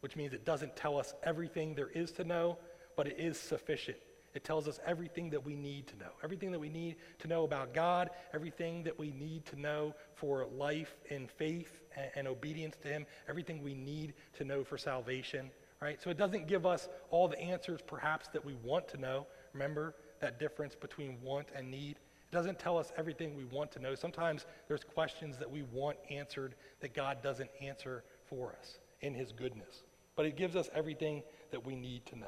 which 0.00 0.16
means 0.16 0.32
it 0.32 0.44
doesn't 0.44 0.76
tell 0.76 0.98
us 0.98 1.14
everything 1.22 1.74
there 1.74 1.90
is 1.90 2.10
to 2.12 2.24
know, 2.24 2.58
but 2.96 3.06
it 3.06 3.16
is 3.18 3.38
sufficient. 3.38 3.98
It 4.34 4.44
tells 4.44 4.66
us 4.66 4.80
everything 4.86 5.30
that 5.30 5.44
we 5.44 5.54
need 5.54 5.86
to 5.88 5.98
know. 5.98 6.10
Everything 6.24 6.52
that 6.52 6.58
we 6.58 6.70
need 6.70 6.96
to 7.18 7.28
know 7.28 7.44
about 7.44 7.74
God, 7.74 8.10
everything 8.32 8.82
that 8.84 8.98
we 8.98 9.10
need 9.10 9.44
to 9.46 9.60
know 9.60 9.94
for 10.14 10.46
life 10.56 10.96
in 11.10 11.28
faith 11.28 11.80
and, 11.96 12.10
and 12.16 12.28
obedience 12.28 12.76
to 12.82 12.88
Him, 12.88 13.06
everything 13.28 13.62
we 13.62 13.74
need 13.74 14.14
to 14.38 14.44
know 14.44 14.64
for 14.64 14.78
salvation, 14.78 15.50
right? 15.82 16.00
So 16.00 16.10
it 16.10 16.16
doesn't 16.16 16.46
give 16.46 16.64
us 16.64 16.88
all 17.10 17.26
the 17.26 17.38
answers 17.40 17.80
perhaps 17.84 18.28
that 18.28 18.44
we 18.44 18.54
want 18.62 18.86
to 18.88 18.96
know. 18.96 19.26
Remember 19.52 19.94
that 20.20 20.38
difference 20.38 20.76
between 20.76 21.18
want 21.20 21.48
and 21.54 21.70
need? 21.70 21.96
It 21.96 22.34
doesn't 22.34 22.60
tell 22.60 22.78
us 22.78 22.92
everything 22.96 23.36
we 23.36 23.44
want 23.44 23.72
to 23.72 23.80
know. 23.80 23.94
Sometimes 23.96 24.46
there's 24.68 24.84
questions 24.84 25.36
that 25.38 25.50
we 25.50 25.62
want 25.72 25.98
answered 26.08 26.54
that 26.80 26.94
God 26.94 27.22
doesn't 27.22 27.50
answer 27.60 28.04
for 28.24 28.54
us 28.58 28.78
in 29.00 29.12
His 29.12 29.32
goodness. 29.32 29.82
But 30.14 30.26
it 30.26 30.36
gives 30.36 30.54
us 30.54 30.70
everything 30.74 31.24
that 31.50 31.66
we 31.66 31.74
need 31.74 32.06
to 32.06 32.18
know. 32.18 32.26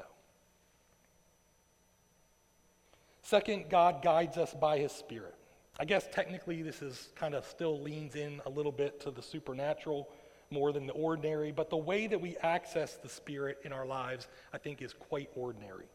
Second, 3.21 3.69
God 3.69 4.03
guides 4.03 4.37
us 4.37 4.53
by 4.53 4.77
his 4.77 4.91
Spirit. 4.91 5.33
I 5.79 5.85
guess 5.85 6.07
technically 6.11 6.61
this 6.61 6.83
is 6.83 7.09
kind 7.15 7.33
of 7.33 7.43
still 7.45 7.81
leans 7.81 8.15
in 8.15 8.39
a 8.45 8.49
little 8.49 8.71
bit 8.71 8.99
to 9.01 9.11
the 9.11 9.21
supernatural 9.21 10.09
more 10.51 10.71
than 10.71 10.87
the 10.87 10.93
ordinary, 10.93 11.51
but 11.51 11.69
the 11.69 11.77
way 11.77 12.07
that 12.07 12.19
we 12.19 12.37
access 12.37 12.95
the 12.95 13.09
Spirit 13.09 13.59
in 13.63 13.73
our 13.73 13.85
lives, 13.85 14.27
I 14.53 14.57
think, 14.57 14.81
is 14.81 14.93
quite 14.93 15.29
ordinary. 15.35 15.87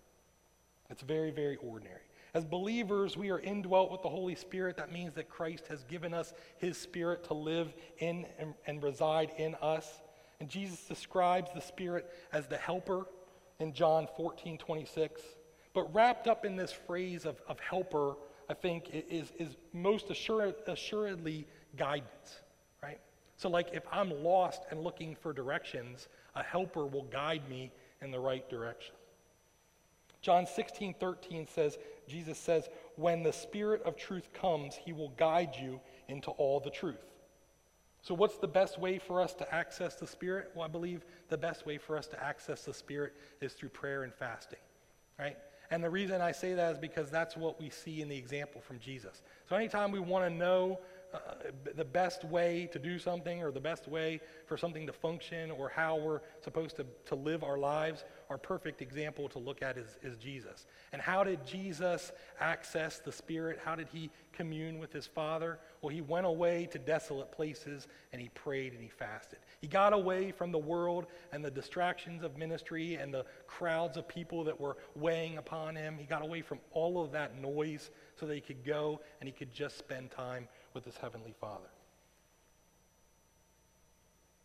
It's 0.90 1.02
very, 1.02 1.30
very 1.30 1.56
ordinary. 1.56 2.00
As 2.34 2.44
believers, 2.44 3.16
we 3.16 3.30
are 3.30 3.40
indwelt 3.40 3.90
with 3.90 4.02
the 4.02 4.08
Holy 4.08 4.34
Spirit. 4.34 4.76
That 4.76 4.92
means 4.92 5.14
that 5.14 5.28
Christ 5.28 5.66
has 5.68 5.82
given 5.84 6.14
us 6.14 6.32
his 6.58 6.76
Spirit 6.76 7.24
to 7.24 7.34
live 7.34 7.72
in 7.98 8.26
and, 8.38 8.54
and 8.66 8.82
reside 8.82 9.32
in 9.36 9.56
us. 9.56 10.00
And 10.38 10.48
Jesus 10.48 10.80
describes 10.84 11.50
the 11.54 11.60
Spirit 11.60 12.10
as 12.32 12.46
the 12.46 12.56
helper 12.56 13.06
in 13.58 13.72
John 13.72 14.08
14, 14.16 14.58
26. 14.58 15.22
But 15.72 15.92
wrapped 15.94 16.28
up 16.28 16.44
in 16.44 16.56
this 16.56 16.72
phrase 16.72 17.24
of, 17.24 17.40
of 17.48 17.58
helper, 17.60 18.14
I 18.48 18.54
think, 18.54 18.90
is, 18.92 19.32
is 19.38 19.56
most 19.72 20.10
assured, 20.10 20.54
assuredly 20.66 21.46
guidance? 21.76 22.40
So, 23.40 23.48
like, 23.48 23.70
if 23.72 23.84
I'm 23.90 24.22
lost 24.22 24.64
and 24.70 24.84
looking 24.84 25.14
for 25.14 25.32
directions, 25.32 26.08
a 26.34 26.42
helper 26.42 26.84
will 26.84 27.04
guide 27.04 27.48
me 27.48 27.72
in 28.02 28.10
the 28.10 28.20
right 28.20 28.46
direction. 28.50 28.94
John 30.20 30.46
16, 30.46 30.92
13 31.00 31.46
says, 31.46 31.78
Jesus 32.06 32.36
says, 32.36 32.68
When 32.96 33.22
the 33.22 33.32
Spirit 33.32 33.82
of 33.84 33.96
truth 33.96 34.28
comes, 34.34 34.74
he 34.74 34.92
will 34.92 35.08
guide 35.16 35.56
you 35.58 35.80
into 36.08 36.32
all 36.32 36.60
the 36.60 36.68
truth. 36.68 37.02
So, 38.02 38.12
what's 38.12 38.36
the 38.36 38.46
best 38.46 38.78
way 38.78 38.98
for 38.98 39.22
us 39.22 39.32
to 39.32 39.54
access 39.54 39.94
the 39.94 40.06
Spirit? 40.06 40.50
Well, 40.54 40.66
I 40.66 40.68
believe 40.68 41.06
the 41.30 41.38
best 41.38 41.64
way 41.64 41.78
for 41.78 41.96
us 41.96 42.06
to 42.08 42.22
access 42.22 42.66
the 42.66 42.74
Spirit 42.74 43.14
is 43.40 43.54
through 43.54 43.70
prayer 43.70 44.02
and 44.02 44.12
fasting, 44.12 44.58
right? 45.18 45.38
And 45.70 45.82
the 45.82 45.88
reason 45.88 46.20
I 46.20 46.32
say 46.32 46.52
that 46.52 46.72
is 46.72 46.78
because 46.78 47.10
that's 47.10 47.38
what 47.38 47.58
we 47.58 47.70
see 47.70 48.02
in 48.02 48.10
the 48.10 48.16
example 48.18 48.60
from 48.60 48.80
Jesus. 48.80 49.22
So 49.48 49.56
anytime 49.56 49.92
we 49.92 50.00
want 50.00 50.30
to 50.30 50.30
know 50.30 50.80
uh, 51.12 51.18
the 51.74 51.84
best 51.84 52.24
way 52.24 52.68
to 52.72 52.78
do 52.78 52.98
something 52.98 53.42
or 53.42 53.50
the 53.50 53.60
best 53.60 53.88
way 53.88 54.20
for 54.46 54.56
something 54.56 54.86
to 54.86 54.92
function 54.92 55.50
or 55.50 55.68
how 55.68 55.96
we're 55.96 56.20
supposed 56.40 56.76
to, 56.76 56.86
to 57.06 57.16
live 57.16 57.42
our 57.42 57.58
lives, 57.58 58.04
our 58.28 58.38
perfect 58.38 58.80
example 58.80 59.28
to 59.28 59.38
look 59.38 59.60
at 59.60 59.76
is, 59.76 59.98
is 60.02 60.16
Jesus. 60.16 60.66
And 60.92 61.02
how 61.02 61.24
did 61.24 61.44
Jesus 61.44 62.12
access 62.38 63.00
the 63.00 63.10
Spirit? 63.10 63.58
How 63.64 63.74
did 63.74 63.88
he 63.88 64.10
commune 64.32 64.78
with 64.78 64.92
his 64.92 65.06
Father? 65.06 65.58
Well, 65.82 65.90
he 65.90 66.00
went 66.00 66.26
away 66.26 66.68
to 66.70 66.78
desolate 66.78 67.32
places 67.32 67.88
and 68.12 68.22
he 68.22 68.28
prayed 68.28 68.72
and 68.72 68.82
he 68.82 68.88
fasted. 68.88 69.40
He 69.60 69.66
got 69.66 69.92
away 69.92 70.30
from 70.30 70.52
the 70.52 70.58
world 70.58 71.06
and 71.32 71.44
the 71.44 71.50
distractions 71.50 72.22
of 72.22 72.38
ministry 72.38 72.94
and 72.94 73.12
the 73.12 73.24
crowds 73.48 73.96
of 73.96 74.06
people 74.06 74.44
that 74.44 74.60
were 74.60 74.76
weighing 74.94 75.38
upon 75.38 75.74
him. 75.74 75.96
He 75.98 76.06
got 76.06 76.22
away 76.22 76.42
from 76.42 76.60
all 76.70 77.02
of 77.02 77.10
that 77.12 77.40
noise 77.40 77.90
so 78.18 78.26
that 78.26 78.34
he 78.34 78.40
could 78.40 78.64
go 78.64 79.00
and 79.20 79.28
he 79.28 79.32
could 79.32 79.52
just 79.52 79.76
spend 79.76 80.12
time 80.12 80.46
with 80.74 80.84
his 80.84 80.96
heavenly 80.96 81.34
Father. 81.40 81.68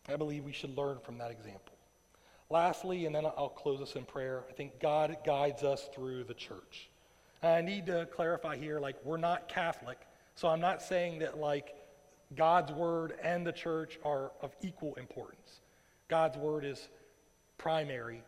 I 0.08 0.16
believe 0.16 0.44
we 0.44 0.52
should 0.52 0.76
learn 0.76 0.98
from 1.00 1.18
that 1.18 1.30
example. 1.30 1.74
Lastly, 2.48 3.06
and 3.06 3.14
then 3.14 3.26
I'll 3.26 3.48
close 3.48 3.80
us 3.80 3.96
in 3.96 4.04
prayer, 4.04 4.44
I 4.48 4.52
think 4.52 4.78
God 4.80 5.16
guides 5.24 5.64
us 5.64 5.88
through 5.94 6.24
the 6.24 6.34
church. 6.34 6.88
I 7.42 7.60
need 7.60 7.86
to 7.86 8.06
clarify 8.06 8.56
here 8.56 8.78
like, 8.78 8.96
we're 9.04 9.16
not 9.16 9.48
Catholic, 9.48 9.98
so 10.36 10.48
I'm 10.48 10.60
not 10.60 10.80
saying 10.80 11.20
that, 11.20 11.38
like, 11.38 11.74
God's 12.34 12.72
word 12.72 13.14
and 13.22 13.46
the 13.46 13.52
church 13.52 13.98
are 14.04 14.32
of 14.42 14.54
equal 14.62 14.94
importance. 14.94 15.60
God's 16.08 16.36
word 16.36 16.64
is 16.64 16.88
primary, 17.58 18.22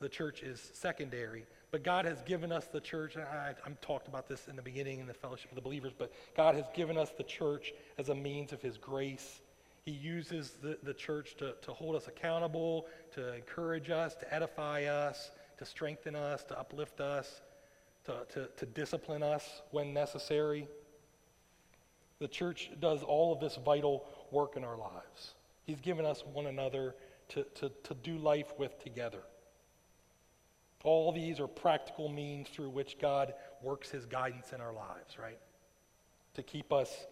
the 0.00 0.08
church 0.08 0.42
is 0.42 0.70
secondary. 0.74 1.46
But 1.72 1.84
God 1.84 2.04
has 2.04 2.20
given 2.22 2.52
us 2.52 2.66
the 2.66 2.80
church, 2.80 3.16
and 3.16 3.24
I, 3.24 3.54
am 3.64 3.78
talked 3.80 4.06
about 4.06 4.28
this 4.28 4.46
in 4.46 4.56
the 4.56 4.62
beginning 4.62 5.00
in 5.00 5.06
the 5.06 5.14
fellowship 5.14 5.50
of 5.50 5.54
the 5.54 5.62
believers, 5.62 5.92
but 5.96 6.12
God 6.36 6.54
has 6.54 6.66
given 6.74 6.98
us 6.98 7.12
the 7.16 7.22
church 7.22 7.72
as 7.96 8.10
a 8.10 8.14
means 8.14 8.52
of 8.52 8.60
his 8.60 8.76
grace. 8.76 9.40
He 9.82 9.90
uses 9.92 10.50
the, 10.62 10.76
the 10.82 10.92
church 10.92 11.34
to, 11.38 11.54
to 11.62 11.72
hold 11.72 11.96
us 11.96 12.08
accountable, 12.08 12.86
to 13.14 13.34
encourage 13.34 13.88
us, 13.88 14.14
to 14.16 14.32
edify 14.32 14.84
us, 14.84 15.30
to 15.56 15.64
strengthen 15.64 16.14
us, 16.14 16.44
to 16.44 16.58
uplift 16.58 17.00
us, 17.00 17.40
to, 18.04 18.26
to, 18.34 18.48
to 18.54 18.66
discipline 18.66 19.22
us 19.22 19.62
when 19.70 19.94
necessary. 19.94 20.68
The 22.18 22.28
church 22.28 22.70
does 22.80 23.02
all 23.02 23.32
of 23.32 23.40
this 23.40 23.56
vital 23.56 24.04
work 24.30 24.56
in 24.56 24.64
our 24.64 24.76
lives. 24.76 25.34
He's 25.64 25.80
given 25.80 26.04
us 26.04 26.22
one 26.34 26.46
another 26.46 26.94
to, 27.30 27.44
to, 27.54 27.70
to 27.84 27.94
do 27.94 28.18
life 28.18 28.52
with 28.58 28.78
together. 28.84 29.22
All 30.84 31.12
these 31.12 31.38
are 31.38 31.46
practical 31.46 32.08
means 32.08 32.48
through 32.48 32.70
which 32.70 32.98
God 32.98 33.34
works 33.62 33.90
his 33.90 34.06
guidance 34.06 34.52
in 34.52 34.60
our 34.60 34.72
lives, 34.72 35.18
right? 35.18 35.38
To 36.34 36.42
keep 36.42 36.72
us 36.72 37.06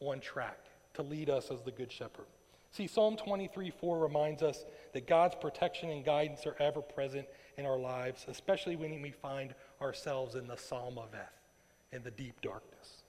on 0.00 0.20
track, 0.20 0.58
to 0.94 1.02
lead 1.02 1.30
us 1.30 1.50
as 1.50 1.62
the 1.62 1.70
Good 1.70 1.90
Shepherd. 1.90 2.26
See, 2.70 2.88
Psalm 2.88 3.16
23 3.16 3.70
4 3.70 3.98
reminds 3.98 4.42
us 4.42 4.64
that 4.92 5.06
God's 5.06 5.36
protection 5.40 5.90
and 5.90 6.04
guidance 6.04 6.44
are 6.44 6.56
ever 6.58 6.82
present 6.82 7.26
in 7.56 7.66
our 7.66 7.78
lives, 7.78 8.26
especially 8.28 8.74
when 8.74 9.00
we 9.00 9.12
find 9.12 9.54
ourselves 9.80 10.34
in 10.34 10.48
the 10.48 10.56
Salmaveth, 10.56 11.30
in 11.92 12.02
the 12.02 12.10
deep 12.10 12.40
darkness. 12.40 13.03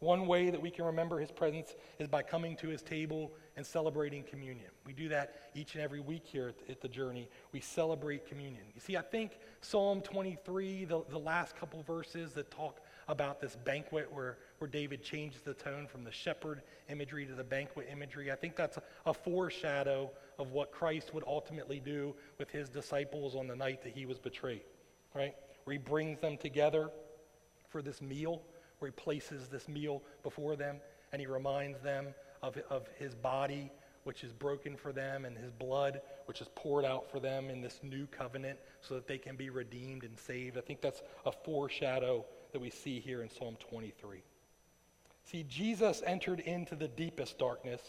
One 0.00 0.26
way 0.26 0.50
that 0.50 0.60
we 0.60 0.70
can 0.70 0.84
remember 0.84 1.18
his 1.18 1.30
presence 1.30 1.74
is 1.98 2.06
by 2.06 2.22
coming 2.22 2.54
to 2.56 2.68
his 2.68 2.82
table 2.82 3.32
and 3.56 3.64
celebrating 3.64 4.24
communion. 4.24 4.68
We 4.84 4.92
do 4.92 5.08
that 5.08 5.50
each 5.54 5.74
and 5.74 5.82
every 5.82 6.00
week 6.00 6.26
here 6.26 6.48
at, 6.48 6.70
at 6.70 6.80
the 6.82 6.88
journey. 6.88 7.30
We 7.52 7.60
celebrate 7.60 8.28
communion. 8.28 8.64
You 8.74 8.80
see, 8.82 8.98
I 8.98 9.00
think 9.00 9.38
Psalm 9.62 10.02
23, 10.02 10.84
the, 10.84 11.02
the 11.08 11.18
last 11.18 11.56
couple 11.56 11.82
verses 11.82 12.32
that 12.32 12.50
talk 12.50 12.80
about 13.08 13.40
this 13.40 13.56
banquet 13.64 14.12
where, 14.12 14.36
where 14.58 14.68
David 14.68 15.02
changes 15.02 15.40
the 15.40 15.54
tone 15.54 15.86
from 15.86 16.04
the 16.04 16.12
shepherd 16.12 16.60
imagery 16.90 17.24
to 17.24 17.34
the 17.34 17.44
banquet 17.44 17.88
imagery, 17.90 18.30
I 18.30 18.34
think 18.34 18.54
that's 18.54 18.76
a, 18.76 18.82
a 19.06 19.14
foreshadow 19.14 20.10
of 20.38 20.50
what 20.50 20.72
Christ 20.72 21.14
would 21.14 21.24
ultimately 21.26 21.80
do 21.80 22.14
with 22.36 22.50
his 22.50 22.68
disciples 22.68 23.34
on 23.34 23.46
the 23.46 23.56
night 23.56 23.82
that 23.82 23.92
he 23.94 24.04
was 24.04 24.18
betrayed, 24.18 24.64
right? 25.14 25.34
Where 25.64 25.72
he 25.72 25.78
brings 25.78 26.20
them 26.20 26.36
together 26.36 26.90
for 27.70 27.80
this 27.80 28.02
meal 28.02 28.42
where 28.78 28.90
he 28.90 28.92
places 28.92 29.48
this 29.48 29.68
meal 29.68 30.02
before 30.22 30.56
them 30.56 30.76
and 31.12 31.20
he 31.20 31.26
reminds 31.26 31.80
them 31.80 32.08
of, 32.42 32.58
of 32.70 32.86
his 32.98 33.14
body, 33.14 33.70
which 34.04 34.22
is 34.22 34.32
broken 34.32 34.76
for 34.76 34.92
them, 34.92 35.24
and 35.24 35.36
his 35.36 35.50
blood, 35.50 36.00
which 36.26 36.40
is 36.40 36.48
poured 36.54 36.84
out 36.84 37.10
for 37.10 37.20
them 37.20 37.48
in 37.50 37.60
this 37.60 37.80
new 37.82 38.06
covenant 38.06 38.58
so 38.80 38.94
that 38.94 39.06
they 39.06 39.18
can 39.18 39.36
be 39.36 39.50
redeemed 39.50 40.04
and 40.04 40.18
saved. 40.18 40.58
I 40.58 40.60
think 40.60 40.80
that's 40.80 41.02
a 41.24 41.32
foreshadow 41.32 42.24
that 42.52 42.60
we 42.60 42.70
see 42.70 43.00
here 43.00 43.22
in 43.22 43.30
Psalm 43.30 43.56
23. 43.68 44.22
See, 45.24 45.44
Jesus 45.48 46.02
entered 46.06 46.40
into 46.40 46.76
the 46.76 46.88
deepest 46.88 47.38
darkness 47.38 47.80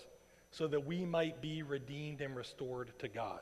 so 0.52 0.68
that 0.68 0.86
we 0.86 1.06
might 1.06 1.42
be 1.42 1.62
redeemed 1.62 2.22
and 2.22 2.36
restored 2.36 2.98
to 3.00 3.08
God. 3.08 3.42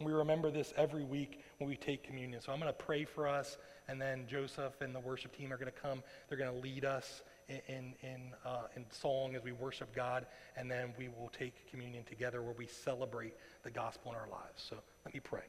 We 0.00 0.12
remember 0.12 0.52
this 0.52 0.72
every 0.76 1.02
week 1.02 1.40
when 1.58 1.68
we 1.68 1.74
take 1.74 2.04
communion. 2.04 2.40
So 2.40 2.52
I'm 2.52 2.60
going 2.60 2.72
to 2.72 2.78
pray 2.84 3.04
for 3.04 3.26
us, 3.26 3.58
and 3.88 4.00
then 4.00 4.26
Joseph 4.28 4.80
and 4.80 4.94
the 4.94 5.00
worship 5.00 5.36
team 5.36 5.52
are 5.52 5.56
going 5.56 5.72
to 5.72 5.80
come. 5.80 6.04
They're 6.28 6.38
going 6.38 6.54
to 6.54 6.60
lead 6.60 6.84
us 6.84 7.22
in, 7.48 7.60
in, 7.66 7.94
in, 8.02 8.20
uh, 8.46 8.68
in 8.76 8.84
song 8.92 9.34
as 9.34 9.42
we 9.42 9.50
worship 9.50 9.92
God, 9.96 10.26
and 10.56 10.70
then 10.70 10.94
we 10.96 11.08
will 11.08 11.32
take 11.36 11.68
communion 11.68 12.04
together 12.04 12.42
where 12.42 12.54
we 12.56 12.68
celebrate 12.68 13.34
the 13.64 13.72
gospel 13.72 14.12
in 14.12 14.16
our 14.18 14.28
lives. 14.28 14.64
So 14.68 14.76
let 15.04 15.14
me 15.14 15.18
pray. 15.18 15.42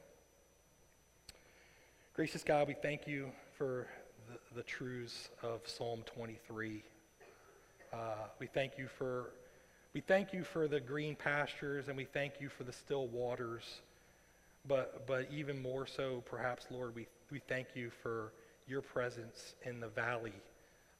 Gracious 2.14 2.42
God, 2.42 2.66
we 2.66 2.74
thank 2.74 3.06
you 3.06 3.30
for 3.56 3.86
the, 4.28 4.56
the 4.56 4.64
truths 4.64 5.28
of 5.44 5.60
Psalm 5.64 6.02
23. 6.06 6.82
Uh, 7.92 7.96
we 8.40 8.48
thank 8.48 8.76
you 8.78 8.88
for 8.88 9.30
we 9.92 10.00
thank 10.00 10.32
you 10.32 10.42
for 10.42 10.66
the 10.66 10.80
green 10.80 11.14
pastures, 11.14 11.86
and 11.86 11.96
we 11.96 12.04
thank 12.04 12.40
you 12.40 12.48
for 12.48 12.64
the 12.64 12.72
still 12.72 13.06
waters. 13.08 13.80
But, 14.66 15.06
but 15.06 15.28
even 15.32 15.60
more 15.60 15.86
so, 15.86 16.22
perhaps, 16.26 16.66
Lord, 16.70 16.94
we, 16.94 17.06
we 17.30 17.40
thank 17.48 17.68
you 17.74 17.90
for 18.02 18.32
your 18.66 18.82
presence 18.82 19.54
in 19.64 19.80
the 19.80 19.88
valley 19.88 20.34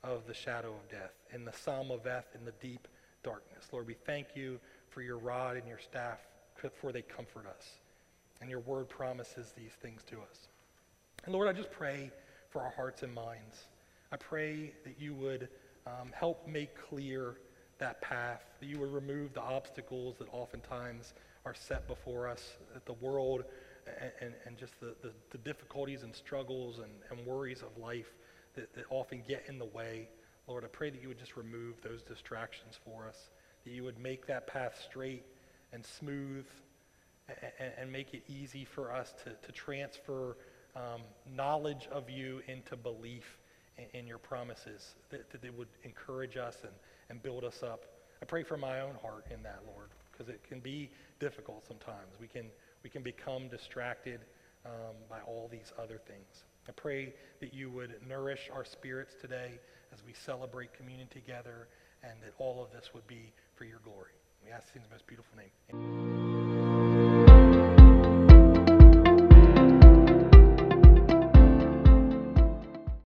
of 0.02 0.26
the 0.26 0.34
shadow 0.34 0.70
of 0.70 0.88
death, 0.90 1.12
in 1.32 1.44
the 1.44 1.52
Salmaveth, 1.52 2.24
in 2.34 2.44
the 2.44 2.54
deep 2.60 2.88
darkness. 3.22 3.66
Lord, 3.70 3.86
we 3.86 3.94
thank 4.06 4.28
you 4.34 4.58
for 4.88 5.02
your 5.02 5.18
rod 5.18 5.56
and 5.56 5.68
your 5.68 5.78
staff, 5.78 6.18
for 6.80 6.90
they 6.90 7.02
comfort 7.02 7.46
us. 7.46 7.70
And 8.40 8.48
your 8.48 8.60
word 8.60 8.88
promises 8.88 9.52
these 9.56 9.72
things 9.82 10.02
to 10.04 10.16
us. 10.16 10.48
And 11.24 11.34
Lord, 11.34 11.48
I 11.48 11.52
just 11.52 11.70
pray 11.70 12.10
for 12.48 12.62
our 12.62 12.70
hearts 12.70 13.02
and 13.02 13.12
minds. 13.12 13.64
I 14.10 14.16
pray 14.16 14.72
that 14.84 14.98
you 14.98 15.14
would 15.14 15.48
um, 15.86 16.10
help 16.12 16.48
make 16.48 16.74
clear 16.88 17.36
that 17.78 18.00
path, 18.00 18.42
that 18.60 18.66
you 18.66 18.78
would 18.78 18.92
remove 18.92 19.34
the 19.34 19.42
obstacles 19.42 20.16
that 20.18 20.28
oftentimes 20.32 21.14
are 21.44 21.54
set 21.54 21.86
before 21.88 22.28
us, 22.28 22.54
that 22.74 22.86
the 22.86 22.92
world 22.94 23.44
and, 24.20 24.34
and, 24.46 24.56
just 24.56 24.78
the, 24.80 24.94
the, 25.02 25.10
the, 25.30 25.38
difficulties 25.38 26.02
and 26.02 26.14
struggles 26.14 26.78
and, 26.78 26.92
and 27.10 27.26
worries 27.26 27.62
of 27.62 27.76
life 27.82 28.12
that, 28.54 28.72
that 28.74 28.84
often 28.90 29.22
get 29.26 29.44
in 29.48 29.58
the 29.58 29.64
way. 29.64 30.08
Lord, 30.46 30.64
I 30.64 30.68
pray 30.68 30.90
that 30.90 31.00
you 31.00 31.08
would 31.08 31.18
just 31.18 31.36
remove 31.36 31.80
those 31.82 32.02
distractions 32.02 32.78
for 32.84 33.06
us, 33.08 33.30
that 33.64 33.70
you 33.70 33.82
would 33.84 33.98
make 33.98 34.26
that 34.26 34.46
path 34.46 34.80
straight 34.84 35.24
and 35.72 35.84
smooth 35.84 36.46
and, 37.58 37.72
and 37.78 37.92
make 37.92 38.14
it 38.14 38.22
easy 38.28 38.64
for 38.64 38.92
us 38.92 39.14
to, 39.24 39.30
to 39.46 39.52
transfer 39.52 40.36
um, 40.76 41.00
knowledge 41.34 41.88
of 41.90 42.08
you 42.10 42.42
into 42.46 42.76
belief 42.76 43.38
in, 43.78 44.00
in 44.00 44.06
your 44.06 44.18
promises, 44.18 44.94
that, 45.10 45.30
that 45.30 45.42
they 45.42 45.50
would 45.50 45.68
encourage 45.84 46.36
us 46.36 46.56
and, 46.62 46.72
and 47.08 47.22
build 47.22 47.44
us 47.44 47.62
up. 47.62 47.86
I 48.22 48.26
pray 48.26 48.42
for 48.42 48.56
my 48.56 48.80
own 48.80 48.94
heart 49.00 49.26
in 49.30 49.42
that, 49.44 49.60
Lord, 49.66 49.89
because 50.20 50.32
it 50.34 50.42
can 50.46 50.60
be 50.60 50.90
difficult 51.18 51.66
sometimes. 51.66 52.18
We 52.20 52.26
can, 52.26 52.46
we 52.84 52.90
can 52.90 53.02
become 53.02 53.48
distracted 53.48 54.20
um, 54.66 54.94
by 55.08 55.20
all 55.26 55.48
these 55.50 55.72
other 55.78 55.98
things. 56.06 56.44
I 56.68 56.72
pray 56.72 57.14
that 57.40 57.54
you 57.54 57.70
would 57.70 57.94
nourish 58.06 58.50
our 58.54 58.64
spirits 58.64 59.14
today 59.18 59.52
as 59.92 60.04
we 60.04 60.12
celebrate 60.12 60.74
communion 60.74 61.08
together 61.08 61.68
and 62.02 62.12
that 62.22 62.34
all 62.38 62.62
of 62.62 62.70
this 62.70 62.90
would 62.92 63.06
be 63.06 63.32
for 63.54 63.64
your 63.64 63.80
glory. 63.82 64.12
We 64.44 64.52
ask 64.52 64.68
in 64.76 64.82
the 64.82 64.88
most 64.90 65.06
beautiful 65.06 65.36
name. 65.36 65.50
Amen. 65.72 66.19